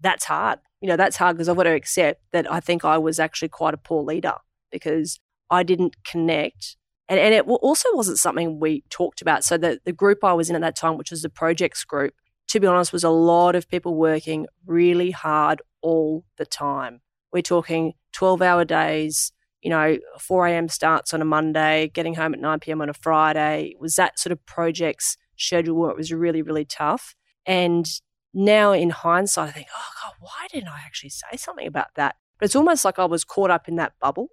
that's 0.00 0.24
hard. 0.24 0.58
You 0.80 0.88
know, 0.88 0.96
that's 0.96 1.16
hard 1.16 1.36
because 1.36 1.48
I've 1.48 1.56
got 1.56 1.62
to 1.62 1.74
accept 1.74 2.22
that 2.32 2.50
I 2.50 2.60
think 2.60 2.84
I 2.84 2.98
was 2.98 3.18
actually 3.18 3.48
quite 3.48 3.72
a 3.72 3.78
poor 3.78 4.02
leader 4.02 4.34
because 4.70 5.20
I 5.48 5.62
didn't 5.62 6.02
connect 6.04 6.76
And, 7.08 7.20
and 7.20 7.34
it 7.34 7.46
also 7.46 7.88
wasn't 7.92 8.18
something 8.18 8.58
we 8.58 8.84
talked 8.90 9.20
about. 9.20 9.44
So 9.44 9.56
the, 9.58 9.80
the 9.84 9.92
group 9.92 10.24
I 10.24 10.32
was 10.32 10.50
in 10.50 10.56
at 10.56 10.62
that 10.62 10.76
time, 10.76 10.96
which 10.96 11.10
was 11.10 11.22
the 11.22 11.28
projects 11.28 11.84
group, 11.84 12.14
to 12.48 12.60
be 12.60 12.66
honest, 12.66 12.92
was 12.92 13.04
a 13.04 13.10
lot 13.10 13.54
of 13.54 13.68
people 13.68 13.94
working 13.94 14.46
really 14.66 15.10
hard 15.10 15.62
all 15.82 16.24
the 16.38 16.46
time. 16.46 17.00
We're 17.32 17.42
talking 17.42 17.94
12 18.12 18.42
hour 18.42 18.64
days, 18.64 19.32
you 19.62 19.70
know, 19.70 19.98
4 20.18 20.46
a.m. 20.48 20.68
starts 20.68 21.14
on 21.14 21.22
a 21.22 21.24
Monday, 21.24 21.90
getting 21.94 22.14
home 22.14 22.34
at 22.34 22.40
9 22.40 22.60
p.m. 22.60 22.82
on 22.82 22.88
a 22.88 22.94
Friday. 22.94 23.72
It 23.74 23.80
was 23.80 23.96
that 23.96 24.18
sort 24.18 24.32
of 24.32 24.44
projects 24.46 25.16
schedule 25.36 25.76
where 25.76 25.90
it 25.90 25.96
was 25.96 26.12
really, 26.12 26.42
really 26.42 26.64
tough. 26.64 27.14
And 27.46 27.86
now 28.34 28.72
in 28.72 28.90
hindsight, 28.90 29.48
I 29.48 29.52
think, 29.52 29.68
oh 29.74 29.88
God, 30.02 30.14
why 30.20 30.46
didn't 30.52 30.68
I 30.68 30.80
actually 30.84 31.10
say 31.10 31.36
something 31.36 31.66
about 31.66 31.94
that? 31.96 32.16
But 32.38 32.46
it's 32.46 32.56
almost 32.56 32.84
like 32.84 32.98
I 32.98 33.04
was 33.04 33.24
caught 33.24 33.50
up 33.50 33.68
in 33.68 33.76
that 33.76 33.94
bubble. 34.00 34.28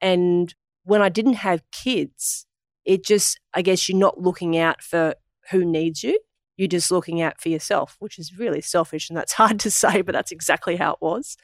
And 0.00 0.54
when 0.84 1.02
I 1.02 1.08
didn't 1.08 1.34
have 1.34 1.62
kids, 1.70 2.46
it 2.84 3.04
just, 3.04 3.38
I 3.54 3.62
guess 3.62 3.88
you're 3.88 3.98
not 3.98 4.20
looking 4.20 4.56
out 4.56 4.82
for 4.82 5.14
who 5.50 5.64
needs 5.64 6.02
you. 6.02 6.18
You're 6.56 6.68
just 6.68 6.90
looking 6.90 7.20
out 7.22 7.40
for 7.40 7.48
yourself, 7.48 7.96
which 7.98 8.18
is 8.18 8.38
really 8.38 8.60
selfish. 8.60 9.08
And 9.08 9.16
that's 9.16 9.32
hard 9.34 9.60
to 9.60 9.70
say, 9.70 10.02
but 10.02 10.12
that's 10.12 10.32
exactly 10.32 10.76
how 10.76 10.92
it 10.92 10.98
was. 11.00 11.36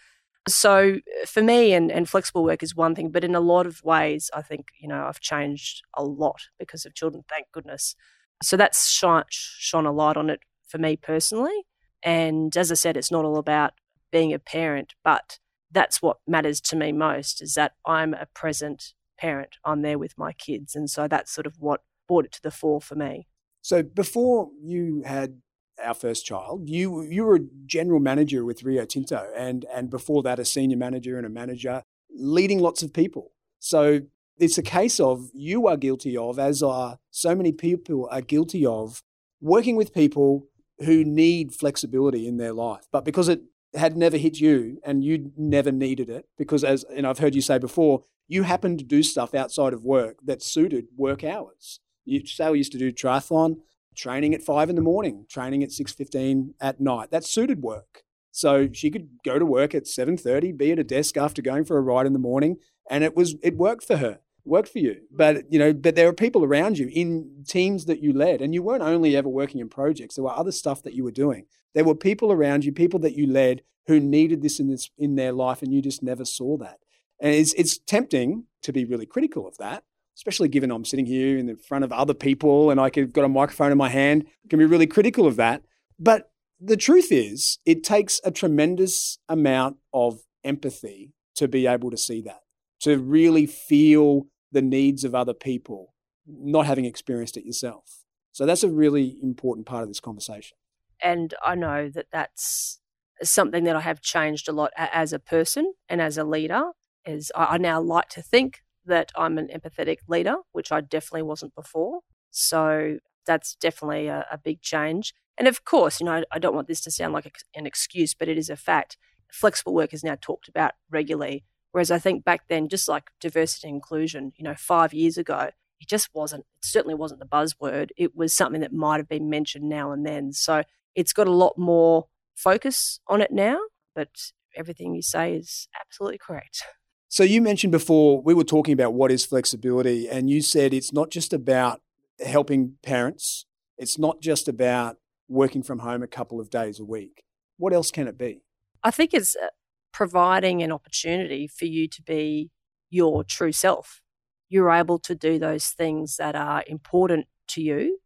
So 0.55 0.99
for 1.27 1.43
me, 1.43 1.73
and, 1.73 1.91
and 1.91 2.09
flexible 2.09 2.45
work 2.45 2.63
is 2.63 2.75
one 2.75 2.95
thing, 2.95 3.11
but 3.11 3.25
in 3.25 3.35
a 3.35 3.41
lot 3.41 3.67
of 3.67 3.83
ways, 3.85 4.31
I 4.35 4.43
think, 4.43 4.69
you 4.79 4.89
know, 4.89 5.05
I've 5.07 5.21
changed 5.21 5.83
a 5.95 6.05
lot 6.05 6.49
because 6.59 6.85
of 6.85 6.95
children, 6.95 7.25
thank 7.29 7.47
goodness. 7.53 7.95
So 8.43 8.57
that's 8.57 8.89
shone, 8.89 9.25
shone 9.29 9.87
a 9.87 9.93
light 9.93 10.17
on 10.17 10.31
it 10.31 10.41
for 10.67 10.79
me 10.79 10.97
personally. 10.97 11.67
And 12.03 12.57
as 12.57 12.71
I 12.71 12.75
said, 12.75 12.97
it's 12.97 13.11
not 13.11 13.25
all 13.25 13.39
about 13.39 13.73
being 14.11 14.33
a 14.33 14.39
parent, 14.39 14.95
but 15.05 15.39
that's 15.71 16.01
what 16.01 16.19
matters 16.27 16.61
to 16.63 16.77
me 16.77 16.93
most 16.93 17.43
is 17.43 17.55
that 17.55 17.73
I'm 17.85 18.15
a 18.15 18.27
present 18.35 18.95
parent. 19.19 19.57
I'm 19.65 19.83
there 19.83 19.99
with 19.99 20.17
my 20.17 20.33
kids. 20.33 20.75
And 20.75 20.89
so 20.89 21.09
that's 21.09 21.33
sort 21.33 21.47
of 21.47 21.55
what 21.59 21.83
brought 22.07 22.25
it 22.25 22.33
to 22.33 22.43
the 22.43 22.51
fore 22.51 22.81
for 22.81 22.95
me. 22.95 23.27
So 23.61 23.83
before 23.83 24.49
you 24.63 25.03
had 25.05 25.41
our 25.83 25.95
first 25.95 26.27
child, 26.27 26.69
you 26.69 27.03
you 27.03 27.25
were 27.25 27.37
a 27.37 27.47
general 27.67 28.01
manager 28.01 28.45
with 28.45 28.63
Rio 28.63 28.85
Tinto, 28.85 29.29
and 29.37 29.65
and 29.75 29.91
before 29.91 30.23
that, 30.23 30.39
a 30.39 30.45
senior 30.45 30.77
manager 30.77 31.17
and 31.17 31.27
a 31.27 31.31
manager, 31.31 31.83
leading 32.11 32.61
lots 32.61 32.83
of 32.83 32.93
people. 32.93 33.33
So 33.59 34.03
it's 34.39 34.59
a 34.59 34.63
case 34.63 35.01
of 35.01 35.31
you 35.35 35.67
are 35.67 35.77
guilty 35.77 36.17
of, 36.17 36.39
as 36.39 36.63
are 36.63 36.99
so 37.11 37.35
many 37.35 37.53
people 37.53 38.09
are 38.11 38.21
guilty 38.21 38.65
of, 38.65 39.03
working 39.41 39.77
with 39.77 39.93
people 39.93 40.47
who 40.81 41.05
need 41.05 41.53
flexibility 41.53 42.27
in 42.29 42.37
their 42.37 42.53
life, 42.53 42.87
but 42.93 43.05
because 43.05 43.29
it 43.29 43.43
had 43.75 43.97
never 43.97 44.17
hit 44.17 44.39
you 44.39 44.79
and 44.85 45.05
you 45.05 45.33
never 45.37 45.73
needed 45.73 46.09
it, 46.09 46.27
because 46.37 46.63
as 46.65 46.85
and 46.85 47.07
I've 47.07 47.19
heard 47.19 47.35
you 47.35 47.43
say 47.43 47.59
before, 47.59 48.05
you 48.29 48.45
happened 48.45 48.79
to 48.79 48.85
do 48.85 49.03
stuff 49.03 49.35
outside 49.35 49.73
of 49.73 49.85
work 49.85 50.19
that 50.25 50.43
suited 50.43 50.87
work 50.97 51.25
hours. 51.25 51.81
You, 52.05 52.25
Sal 52.27 52.55
used 52.55 52.73
to 52.73 52.79
do 52.79 52.93
triathlon 52.93 53.57
training 53.99 54.35
at 54.35 54.43
five 54.43 54.71
in 54.71 54.77
the 54.77 54.83
morning, 54.83 55.27
training 55.29 55.63
at 55.63 55.73
six 55.73 55.93
fifteen 55.93 56.55
at 56.61 56.81
night. 56.81 57.11
That 57.11 57.25
suited 57.25 57.63
work. 57.63 58.03
So 58.31 58.69
she 58.73 58.91
could 58.91 59.09
go 59.25 59.39
to 59.39 59.45
work 59.45 59.75
at 59.75 59.87
seven 59.87 60.17
thirty, 60.17 60.53
be 60.53 60.73
at 60.73 60.79
a 60.79 60.85
desk 60.85 61.17
after 61.17 61.43
going 61.43 61.65
for 61.65 61.77
a 61.77 61.83
ride 61.83 62.07
in 62.07 62.13
the 62.13 62.19
morning, 62.19 62.57
and 62.89 63.05
it 63.05 63.17
was 63.17 63.35
it 63.43 63.57
worked 63.57 63.85
for 63.85 63.97
her, 63.97 64.21
worked 64.45 64.69
for 64.69 64.79
you. 64.79 64.97
But 65.11 65.53
you 65.53 65.59
know, 65.59 65.73
but 65.73 65.97
there 65.97 66.07
were 66.07 66.13
people 66.13 66.45
around 66.45 66.79
you 66.79 66.89
in 66.93 67.45
teams 67.47 67.87
that 67.87 68.03
you 68.03 68.13
led, 68.13 68.41
and 68.41 68.55
you 68.55 68.63
weren't 68.63 68.83
only 68.83 69.17
ever 69.17 69.29
working 69.29 69.61
in 69.61 69.69
projects. 69.69 70.15
There 70.15 70.25
were 70.25 70.39
other 70.39 70.53
stuff 70.53 70.83
that 70.85 70.95
you 70.95 71.05
were 71.05 71.11
doing. 71.11 71.47
There 71.75 71.85
were 71.85 71.95
people 71.95 72.33
around 72.33 72.65
you, 72.65 72.73
people 72.73 73.01
that 73.01 73.17
you 73.17 73.27
led 73.27 73.63
who 73.89 73.99
needed 73.99 74.43
this 74.43 74.61
in 74.61 74.69
this 74.69 74.91
in 74.97 75.17
their 75.17 75.33
life, 75.33 75.61
and 75.63 75.73
you 75.73 75.83
just 75.83 76.03
never 76.03 76.25
saw 76.25 76.57
that. 76.59 76.79
And 77.21 77.35
it's 77.35 77.53
it's 77.55 77.79
tempting 77.79 78.45
to 78.63 78.73
be 78.73 78.85
really 78.85 79.07
critical 79.07 79.47
of 79.49 79.57
that 79.59 79.83
especially 80.19 80.49
given 80.49 80.73
I'm 80.73 80.85
sitting 80.85 81.07
here 81.07 81.39
in 81.39 81.47
the 81.47 81.55
front 81.55 81.85
of 81.85 81.93
other 81.93 82.13
people 82.13 82.71
and 82.71 82.81
I 82.81 82.91
have 82.97 83.13
got 83.13 83.25
a 83.25 83.29
microphone 83.29 83.71
in 83.71 83.79
my 83.79 83.89
hand, 83.89 84.27
can 84.51 84.59
be 84.59 84.65
really 84.65 84.89
critical 84.89 85.29
of 85.29 85.37
that. 85.37 85.63
But 85.97 86.33
the 86.61 86.77
truth 86.77 87.13
is, 87.13 87.59
it 87.65 87.85
takes 87.85 88.21
a 88.25 88.33
tremendous 88.33 89.19
amount 89.29 89.77
of 89.95 90.19
empathy 90.43 91.13
to 91.37 91.47
be 91.47 91.69
able 91.69 91.93
to 91.93 91.97
see 91.97 92.21
that, 92.23 92.41
to 92.81 92.99
really 92.99 93.47
feel 93.47 94.27
the 94.51 94.61
needs 94.61 95.05
of 95.05 95.15
other 95.15 95.35
people, 95.35 95.95
not 96.27 96.67
having 96.67 96.85
experienced 96.85 97.37
it 97.37 97.47
yourself. 97.47 98.03
So 98.33 98.45
that's 98.45 98.65
a 98.65 98.69
really 98.69 99.19
important 99.23 99.67
part 99.67 99.85
of 99.85 99.89
this 99.89 100.01
conversation. 100.01 100.57
And 101.01 101.33
I 101.45 101.55
know 101.55 101.89
that 101.91 102.07
that's 102.11 102.81
something 103.23 103.63
that 103.65 103.77
I 103.77 103.81
have 103.83 104.01
changed 104.01 104.49
a 104.49 104.53
lot 104.53 104.73
as 104.77 105.13
a 105.13 105.21
person 105.21 105.75
and 105.89 106.03
as 106.03 106.19
a 106.19 106.25
leader. 106.25 106.73
Is 107.05 107.31
I 107.37 107.57
now 107.57 107.81
like 107.81 108.09
to 108.11 108.23
think 108.23 108.63
that 108.89 109.13
I'm 109.17 109.39
an 109.39 109.49
empathetic 109.49 109.99
leader, 110.09 110.37
which 110.53 110.73
I 110.73 110.81
definitely 110.81 111.23
wasn't 111.23 111.55
before. 111.55 112.01
So 112.31 112.99
that's 113.27 113.55
definitely 113.55 114.09
a, 114.09 114.27
a 114.31 114.39
big 114.39 114.61
change. 114.61 115.15
And 115.39 115.47
of 115.47 115.65
course, 115.65 116.01
you 116.01 116.07
know, 116.07 116.25
I, 116.33 116.39
don't 116.39 116.55
want 116.55 116.67
this 116.67 116.81
to 116.83 116.91
sound 116.91 117.13
like 117.13 117.31
an 117.55 117.67
excuse, 117.67 118.15
but 118.15 118.29
it 118.29 118.37
is 118.37 118.51
a 118.51 118.57
fact. 118.57 118.97
Flexible 119.31 119.75
work 119.75 119.95
is 119.95 120.03
now 120.03 120.17
talked 120.21 120.49
about 120.49 120.73
regularly. 120.91 121.45
Whereas 121.71 121.91
I 121.91 121.99
think 121.99 122.25
back 122.25 122.49
then, 122.49 122.69
just 122.69 122.89
like 122.89 123.11
diversity 123.21 123.69
and 123.69 123.77
inclusion, 123.77 124.33
you 124.37 124.43
know, 124.43 124.55
five 124.57 124.93
years 124.93 125.17
ago, 125.17 125.51
it 125.81 125.89
just 125.89 126.09
wasn't, 126.13 126.41
it 126.57 126.65
certainly 126.65 126.95
wasn't 126.95 127.21
the 127.21 127.27
buzzword. 127.27 127.91
It 127.97 128.17
was 128.17 128.35
something 128.35 128.63
that 128.63 128.73
might 128.73 128.97
have 128.97 129.09
been 129.09 129.31
mentioned 129.31 129.69
now 129.69 129.93
and 129.93 130.05
then. 130.05 130.33
So 130.33 130.63
it's 130.97 131.13
got 131.13 131.29
a 131.29 131.33
lot 131.33 131.57
more 131.57 132.07
focus 132.35 132.99
on 133.07 133.21
it 133.21 133.31
now, 133.31 133.59
but 133.95 134.33
everything 134.57 134.95
you 134.95 135.03
say 135.03 135.35
is 135.35 135.69
absolutely 135.81 136.19
correct. 136.19 136.63
So 137.11 137.23
you 137.23 137.41
mentioned 137.41 137.73
before 137.73 138.21
we 138.21 138.35
were 138.35 138.45
talking 138.45 138.75
about 138.75 138.93
what 138.93 139.11
is 139.11 139.25
flexibility, 139.25 140.09
and 140.09 140.29
you 140.29 140.43
said 140.43 140.75
it's 140.75 140.93
not 140.93 141.11
just 141.11 141.33
about 141.33 141.81
helping 142.25 142.75
parents. 142.83 143.47
It's 143.79 143.99
not 143.99 144.21
just 144.21 144.47
about 144.47 144.99
working 145.27 145.63
from 145.63 145.79
home 145.79 146.03
a 146.03 146.07
couple 146.07 146.39
of 146.39 146.51
days 146.51 146.79
a 146.79 146.85
week. 146.85 147.25
What 147.57 147.73
else 147.73 147.91
can 147.91 148.09
it 148.09 148.19
be? 148.19 148.43
I 148.85 148.91
think 148.91 149.15
it's 149.15 149.35
uh, 149.37 149.49
providing 149.93 150.63
an 150.63 150.71
opportunity 150.71 151.47
for 151.47 151.65
you 151.65 151.89
to 151.89 152.03
be 152.03 152.51
your 152.91 153.25
true 153.25 153.53
self. 153.53 154.03
You're 154.51 154.71
able 154.71 154.99
to 155.01 155.15
do 155.15 155.39
those 155.39 155.69
things 155.69 156.17
that 156.17 156.37
are 156.37 156.63
important 156.67 157.27
to 157.49 157.63
you. 157.63 158.01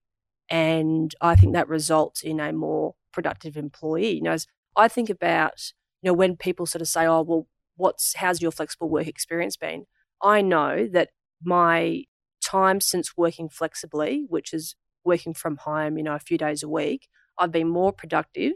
And 0.49 1.15
I 1.21 1.35
think 1.35 1.55
that 1.55 1.69
results 1.69 2.23
in 2.23 2.39
a 2.39 2.53
more 2.53 2.95
productive 3.13 3.57
employee. 3.57 4.15
You 4.15 4.23
know, 4.23 4.37
I 4.77 4.89
think 4.89 5.11
about, 5.11 5.73
you 6.03 6.11
know, 6.11 6.15
when 6.15 6.37
people 6.37 6.67
sort 6.67 6.83
of 6.83 6.89
say, 6.89 7.07
oh, 7.07 7.23
well, 7.23 7.47
what's 7.83 8.15
how's 8.15 8.41
your 8.41 8.53
flexible 8.53 8.89
work 8.89 9.09
experience 9.09 9.57
been? 9.57 9.87
I 10.23 10.41
know 10.41 10.87
that 10.93 11.11
my 11.43 12.05
time 12.43 12.81
since 12.81 13.17
working 13.17 13.49
flexibly, 13.49 14.25
which 14.29 14.55
is 14.55 14.77
working 15.05 15.35
from 15.35 15.57
home, 15.57 15.97
you 15.99 16.05
know, 16.05 16.15
a 16.15 16.21
few 16.21 16.39
days 16.39 16.63
a 16.63 16.69
week, 16.69 17.09
I've 17.39 17.51
been 17.51 17.69
more 17.69 17.93
productive 17.93 18.53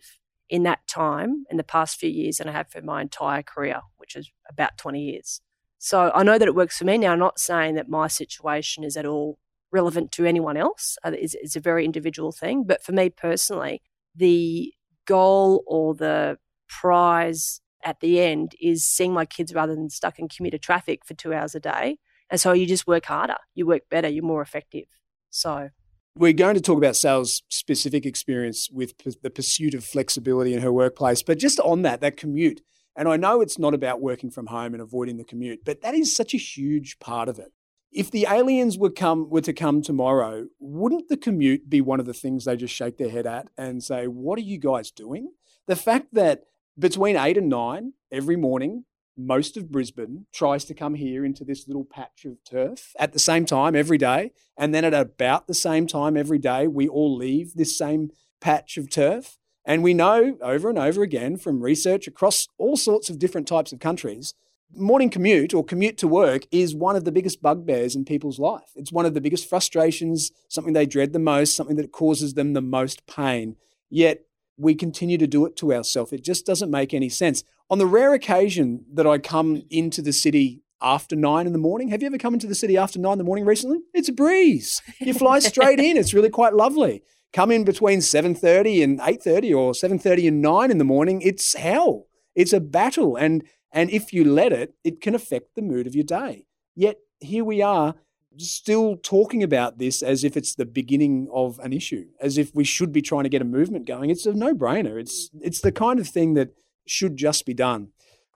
in 0.48 0.62
that 0.62 0.86
time 0.86 1.44
in 1.50 1.56
the 1.56 1.64
past 1.64 1.98
few 1.98 2.08
years 2.08 2.36
than 2.36 2.48
I 2.48 2.52
have 2.52 2.70
for 2.70 2.80
my 2.82 3.02
entire 3.02 3.42
career, 3.42 3.80
which 3.96 4.14
is 4.14 4.30
about 4.48 4.78
20 4.78 5.00
years. 5.00 5.40
So 5.78 6.12
I 6.14 6.22
know 6.22 6.38
that 6.38 6.46
it 6.46 6.54
works 6.54 6.78
for 6.78 6.84
me. 6.84 6.96
Now, 6.96 7.12
I'm 7.12 7.18
not 7.18 7.40
saying 7.40 7.74
that 7.74 7.88
my 7.88 8.06
situation 8.06 8.84
is 8.84 8.96
at 8.96 9.06
all 9.06 9.38
relevant 9.72 10.12
to 10.12 10.24
anyone 10.24 10.56
else. 10.56 10.96
Uh, 11.04 11.12
it's, 11.14 11.34
it's 11.34 11.56
a 11.56 11.60
very 11.60 11.84
individual 11.84 12.30
thing. 12.30 12.62
But 12.64 12.82
for 12.84 12.92
me 12.92 13.10
personally, 13.10 13.82
the 14.14 14.72
goal 15.04 15.64
or 15.66 15.94
the 15.94 16.38
prize 16.68 17.60
at 17.86 18.00
the 18.00 18.20
end 18.20 18.54
is 18.60 18.84
seeing 18.84 19.14
my 19.14 19.24
kids 19.24 19.54
rather 19.54 19.74
than 19.74 19.88
stuck 19.88 20.18
in 20.18 20.28
commuter 20.28 20.58
traffic 20.58 21.04
for 21.04 21.14
two 21.14 21.32
hours 21.32 21.54
a 21.54 21.60
day. 21.60 21.98
And 22.28 22.40
so 22.40 22.52
you 22.52 22.66
just 22.66 22.88
work 22.88 23.06
harder, 23.06 23.36
you 23.54 23.64
work 23.64 23.82
better, 23.88 24.08
you're 24.08 24.24
more 24.24 24.42
effective. 24.42 24.86
So 25.30 25.70
we're 26.18 26.32
going 26.32 26.56
to 26.56 26.60
talk 26.60 26.76
about 26.76 26.96
Sal's 26.96 27.44
specific 27.48 28.04
experience 28.04 28.68
with 28.70 28.94
the 29.22 29.30
pursuit 29.30 29.74
of 29.74 29.84
flexibility 29.84 30.52
in 30.52 30.62
her 30.62 30.72
workplace. 30.72 31.22
But 31.22 31.38
just 31.38 31.60
on 31.60 31.82
that, 31.82 32.00
that 32.00 32.16
commute, 32.16 32.60
and 32.96 33.08
I 33.08 33.16
know 33.16 33.40
it's 33.40 33.58
not 33.58 33.74
about 33.74 34.00
working 34.00 34.30
from 34.30 34.46
home 34.46 34.74
and 34.74 34.82
avoiding 34.82 35.16
the 35.16 35.24
commute, 35.24 35.60
but 35.64 35.82
that 35.82 35.94
is 35.94 36.16
such 36.16 36.34
a 36.34 36.38
huge 36.38 36.98
part 36.98 37.28
of 37.28 37.38
it. 37.38 37.52
If 37.92 38.10
the 38.10 38.26
aliens 38.28 38.76
were 38.76 38.90
come 38.90 39.30
were 39.30 39.42
to 39.42 39.52
come 39.52 39.80
tomorrow, 39.80 40.48
wouldn't 40.58 41.08
the 41.08 41.16
commute 41.16 41.70
be 41.70 41.80
one 41.80 42.00
of 42.00 42.06
the 42.06 42.12
things 42.12 42.44
they 42.44 42.56
just 42.56 42.74
shake 42.74 42.98
their 42.98 43.10
head 43.10 43.26
at 43.26 43.48
and 43.56 43.82
say, 43.82 44.08
"What 44.08 44.38
are 44.38 44.42
you 44.42 44.58
guys 44.58 44.90
doing?" 44.90 45.30
The 45.66 45.76
fact 45.76 46.08
that 46.14 46.42
between 46.78 47.16
eight 47.16 47.36
and 47.36 47.48
nine 47.48 47.92
every 48.10 48.36
morning, 48.36 48.84
most 49.16 49.56
of 49.56 49.70
Brisbane 49.70 50.26
tries 50.32 50.64
to 50.66 50.74
come 50.74 50.94
here 50.94 51.24
into 51.24 51.44
this 51.44 51.66
little 51.66 51.84
patch 51.84 52.24
of 52.26 52.36
turf 52.44 52.92
at 52.98 53.12
the 53.12 53.18
same 53.18 53.46
time 53.46 53.74
every 53.74 53.98
day. 53.98 54.32
And 54.58 54.74
then 54.74 54.84
at 54.84 54.92
about 54.92 55.46
the 55.46 55.54
same 55.54 55.86
time 55.86 56.16
every 56.16 56.38
day, 56.38 56.66
we 56.66 56.86
all 56.86 57.16
leave 57.16 57.54
this 57.54 57.76
same 57.76 58.10
patch 58.40 58.76
of 58.76 58.90
turf. 58.90 59.38
And 59.64 59.82
we 59.82 59.94
know 59.94 60.36
over 60.42 60.68
and 60.68 60.78
over 60.78 61.02
again 61.02 61.38
from 61.38 61.62
research 61.62 62.06
across 62.06 62.46
all 62.58 62.76
sorts 62.76 63.08
of 63.08 63.18
different 63.18 63.48
types 63.48 63.72
of 63.72 63.80
countries, 63.80 64.34
morning 64.74 65.10
commute 65.10 65.54
or 65.54 65.64
commute 65.64 65.96
to 65.98 66.08
work 66.08 66.46
is 66.50 66.74
one 66.74 66.96
of 66.96 67.04
the 67.04 67.12
biggest 67.12 67.40
bugbears 67.40 67.96
in 67.96 68.04
people's 68.04 68.38
life. 68.38 68.70
It's 68.74 68.92
one 68.92 69.06
of 69.06 69.14
the 69.14 69.20
biggest 69.20 69.48
frustrations, 69.48 70.30
something 70.48 70.72
they 70.72 70.86
dread 70.86 71.12
the 71.12 71.18
most, 71.18 71.56
something 71.56 71.76
that 71.76 71.92
causes 71.92 72.34
them 72.34 72.52
the 72.52 72.60
most 72.60 73.06
pain. 73.06 73.56
Yet 73.88 74.25
we 74.56 74.74
continue 74.74 75.18
to 75.18 75.26
do 75.26 75.46
it 75.46 75.56
to 75.56 75.72
ourselves. 75.72 76.12
It 76.12 76.24
just 76.24 76.46
doesn't 76.46 76.70
make 76.70 76.94
any 76.94 77.08
sense. 77.08 77.44
On 77.68 77.78
the 77.78 77.86
rare 77.86 78.14
occasion 78.14 78.84
that 78.92 79.06
I 79.06 79.18
come 79.18 79.62
into 79.70 80.02
the 80.02 80.12
city 80.12 80.62
after 80.80 81.16
nine 81.16 81.46
in 81.46 81.52
the 81.52 81.58
morning. 81.58 81.88
Have 81.88 82.02
you 82.02 82.06
ever 82.06 82.18
come 82.18 82.34
into 82.34 82.46
the 82.46 82.54
city 82.54 82.76
after 82.76 82.98
nine 82.98 83.12
in 83.12 83.18
the 83.18 83.24
morning 83.24 83.44
recently? 83.44 83.78
It's 83.94 84.08
a 84.08 84.12
breeze. 84.12 84.82
You 85.00 85.14
fly 85.14 85.38
straight 85.38 85.80
in. 85.80 85.96
It's 85.96 86.14
really 86.14 86.30
quite 86.30 86.54
lovely. 86.54 87.02
Come 87.32 87.50
in 87.50 87.64
between 87.64 88.00
7.30 88.00 88.84
and 88.84 89.00
8.30 89.00 89.56
or 89.56 89.72
7.30 89.72 90.28
and 90.28 90.42
9 90.42 90.70
in 90.70 90.78
the 90.78 90.84
morning, 90.84 91.20
it's 91.22 91.54
hell. 91.54 92.06
It's 92.34 92.52
a 92.52 92.60
battle. 92.60 93.16
And, 93.16 93.44
and 93.72 93.90
if 93.90 94.12
you 94.12 94.24
let 94.24 94.52
it, 94.52 94.74
it 94.84 95.00
can 95.00 95.14
affect 95.14 95.54
the 95.54 95.62
mood 95.62 95.86
of 95.86 95.94
your 95.94 96.04
day. 96.04 96.46
Yet 96.74 96.96
here 97.20 97.44
we 97.44 97.62
are 97.62 97.94
still 98.38 98.96
talking 98.96 99.42
about 99.42 99.78
this 99.78 100.02
as 100.02 100.24
if 100.24 100.36
it's 100.36 100.54
the 100.54 100.66
beginning 100.66 101.28
of 101.32 101.58
an 101.60 101.72
issue, 101.72 102.06
as 102.20 102.38
if 102.38 102.54
we 102.54 102.64
should 102.64 102.92
be 102.92 103.02
trying 103.02 103.24
to 103.24 103.28
get 103.28 103.42
a 103.42 103.46
movement 103.46 103.86
going. 103.86 104.10
It's 104.10 104.26
a 104.26 104.32
no-brainer. 104.32 105.00
It's 105.00 105.30
it's 105.40 105.60
the 105.60 105.72
kind 105.72 105.98
of 105.98 106.08
thing 106.08 106.34
that 106.34 106.54
should 106.86 107.16
just 107.16 107.46
be 107.46 107.54
done. 107.54 107.88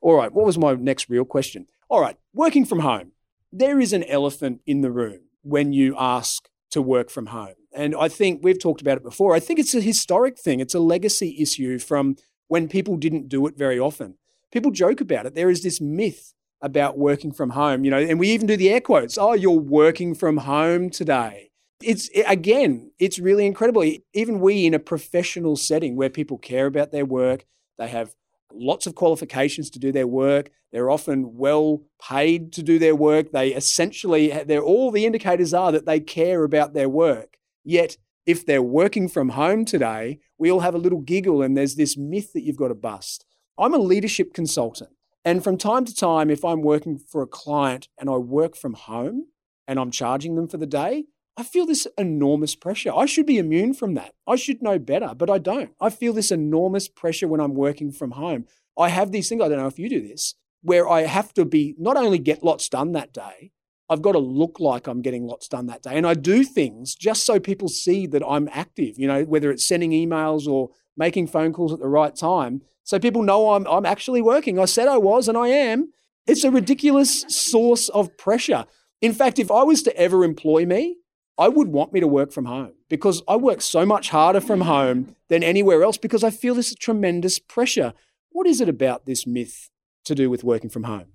All 0.02 0.14
right, 0.14 0.33
what 0.33 0.47
was 0.47 0.59
my 0.59 0.75
next 0.75 1.11
real 1.11 1.25
question? 1.25 1.66
All 1.88 2.00
right, 2.00 2.16
working 2.33 2.64
from 2.64 2.80
home. 2.80 3.12
There 3.52 3.80
is 3.80 3.92
an 3.92 4.04
elephant 4.04 4.61
in 4.66 4.80
the 4.80 4.90
room 4.90 5.21
when 5.42 5.73
you 5.73 5.97
ask 5.99 6.49
to 6.71 6.80
work 6.80 7.11
from 7.11 7.26
home. 7.26 7.54
And 7.73 7.95
I 7.95 8.09
think 8.09 8.40
we've 8.42 8.59
talked 8.59 8.80
about 8.80 8.97
it 8.97 9.02
before. 9.02 9.35
I 9.35 9.40
think 9.40 9.59
it's 9.59 9.75
a 9.75 9.80
historic 9.80 10.38
thing. 10.38 10.61
It's 10.61 10.75
a 10.75 10.80
legacy 10.80 11.37
issue 11.38 11.78
from 11.78 12.16
when 12.49 12.69
people 12.69 12.97
didn't 12.97 13.28
do 13.28 13.47
it 13.47 13.57
very 13.57 13.78
often. 13.78 14.16
People 14.50 14.71
joke 14.71 15.00
about 15.00 15.26
it. 15.26 15.35
There 15.35 15.50
is 15.50 15.62
this 15.62 15.80
myth 15.80 16.35
about 16.62 16.99
working 16.99 17.33
from 17.33 17.50
home, 17.50 17.85
you 17.85 17.90
know, 17.90 17.99
and 17.99 18.19
we 18.19 18.29
even 18.31 18.47
do 18.47 18.57
the 18.57 18.71
air 18.71 18.81
quotes. 18.81 19.17
Oh, 19.17 19.33
you're 19.33 19.52
working 19.52 20.14
from 20.14 20.38
home 20.38 20.90
today. 20.90 21.50
It's 21.83 22.11
again, 22.26 22.90
it's 22.99 23.19
really 23.19 23.47
incredible. 23.47 23.85
Even 24.12 24.40
we 24.40 24.67
in 24.67 24.75
a 24.75 24.79
professional 24.79 25.57
setting 25.57 25.97
where 25.97 26.11
people 26.11 26.37
care 26.37 26.67
about 26.67 26.93
their 26.93 27.07
work, 27.07 27.47
they 27.79 27.88
have 27.88 28.14
lots 28.52 28.87
of 28.87 28.95
qualifications 28.95 29.71
to 29.71 29.79
do 29.79 29.93
their 29.93 30.07
work. 30.07 30.50
They're 30.73 30.90
often 30.90 31.37
well 31.37 31.83
paid 32.00 32.52
to 32.52 32.62
do 32.62 32.79
their 32.79 32.95
work. 32.95 33.33
They 33.33 33.55
essentially, 33.55 34.29
they're 34.45 34.62
all 34.62 34.90
the 34.90 35.07
indicators 35.07 35.55
are 35.55 35.73
that 35.73 35.87
they 35.87 36.00
care 36.00 36.45
about 36.45 36.75
their 36.75 36.88
work. 36.88 37.38
Yet, 37.64 37.97
if 38.26 38.45
they're 38.45 38.62
working 38.62 39.09
from 39.09 39.31
home 39.31 39.64
today, 39.64 40.21
we 40.38 40.50
all 40.50 40.61
have 40.61 40.75
a 40.75 40.79
little 40.79 41.00
giggle 41.00 41.43
and 41.43 41.57
there's 41.57 41.75
this 41.75 41.97
myth 41.97 42.33
that 42.35 42.43
you've 42.43 42.57
got 42.57 42.69
to 42.69 42.75
bust. 42.75 43.25
I'm 43.59 43.75
a 43.75 43.79
leadership 43.79 44.33
consultant. 44.35 44.90
And 45.25 45.45
from 45.45 45.59
time 45.59 45.85
to 45.85 45.95
time, 45.95 46.31
if 46.31 46.45
I'm 46.45 46.62
working 46.62 46.99
for 46.99 47.23
a 47.23 47.27
client 47.27 47.89
and 47.99 48.09
I 48.09 48.17
work 48.17 48.57
from 48.57 48.75
home 48.75 49.27
and 49.69 49.79
I'm 49.79 49.91
charging 49.91 50.35
them 50.35 50.49
for 50.49 50.57
the 50.57 50.67
day, 50.67 51.05
I 51.37 51.43
feel 51.43 51.67
this 51.67 51.87
enormous 51.97 52.55
pressure. 52.55 52.93
I 52.95 53.07
should 53.07 53.27
be 53.27 53.39
immune 53.39 53.75
from 53.75 53.95
that. 53.95 54.15
I 54.27 54.37
should 54.37 54.62
know 54.62 54.79
better, 54.79 55.15
but 55.17 55.31
I 55.31 55.39
don't. 55.39 55.73
I 55.81 55.91
feel 55.91 56.12
this 56.12 56.31
enormous 56.31 56.89
pressure 56.89 57.29
when 57.29 57.41
I'm 57.41 57.55
working 57.55 57.93
from 57.93 58.12
home. 58.12 58.47
I 58.79 58.89
have 58.89 59.12
these 59.12 59.29
things, 59.29 59.43
I 59.43 59.49
don't 59.49 59.59
know 59.59 59.67
if 59.67 59.79
you 59.79 59.89
do 59.89 60.07
this, 60.07 60.35
where 60.62 60.89
I 60.89 61.03
have 61.03 61.33
to 61.35 61.45
be 61.45 61.75
not 61.79 61.97
only 61.97 62.19
get 62.19 62.43
lots 62.43 62.69
done 62.69 62.93
that 62.93 63.12
day, 63.12 63.53
I've 63.89 64.03
got 64.03 64.12
to 64.12 64.19
look 64.19 64.61
like 64.61 64.87
I'm 64.87 65.03
getting 65.03 65.27
lots 65.27 65.49
done 65.49 65.67
that 65.67 65.83
day. 65.83 65.97
And 65.97 66.07
I 66.07 66.15
do 66.15 66.45
things 66.45 66.95
just 66.95 67.27
so 67.27 67.41
people 67.41 67.69
see 67.69 68.07
that 68.07 68.23
I'm 68.27 68.49
active, 68.53 68.99
you 68.99 69.09
know, 69.09 69.25
whether 69.25 69.50
it's 69.50 69.67
sending 69.67 69.91
emails 69.91 70.47
or 70.47 70.71
making 70.97 71.27
phone 71.27 71.53
calls 71.53 71.73
at 71.73 71.81
the 71.81 71.89
right 71.89 72.15
time. 72.15 72.62
So 72.90 72.99
people 72.99 73.23
know 73.23 73.52
I'm, 73.52 73.68
I'm 73.68 73.87
actually 73.87 74.20
working. 74.20 74.59
I 74.59 74.64
said 74.64 74.88
I 74.88 74.97
was 74.97 75.28
and 75.28 75.38
I 75.38 75.47
am. 75.47 75.92
It's 76.26 76.42
a 76.42 76.50
ridiculous 76.50 77.25
source 77.28 77.88
of 77.90 78.16
pressure. 78.16 78.64
In 79.00 79.12
fact, 79.12 79.38
if 79.38 79.49
I 79.49 79.62
was 79.62 79.85
to 79.85 79.97
ever 79.97 80.25
employ 80.25 80.66
me, 80.66 80.97
I 81.38 81.47
would 81.47 81.68
want 81.68 81.92
me 81.92 82.00
to 82.00 82.09
work 82.09 82.32
from 82.32 82.47
home 82.47 82.73
because 82.88 83.23
I 83.28 83.37
work 83.37 83.61
so 83.61 83.87
much 83.87 84.11
harder 84.11 84.40
from 84.40 84.62
home 84.62 85.14
than 85.28 85.44
anywhere 85.44 85.85
else 85.85 85.99
because 85.99 86.25
I 86.25 86.30
feel 86.30 86.56
this 86.56 86.75
tremendous 86.75 87.38
pressure. 87.38 87.92
What 88.30 88.49
is 88.49 88.61
it 88.61 88.68
about 88.68 89.06
this 89.06 89.25
myth 89.25 89.70
to 90.04 90.16
do 90.16 90.28
with 90.28 90.42
working 90.42 90.68
from 90.68 90.82
home? 90.82 91.12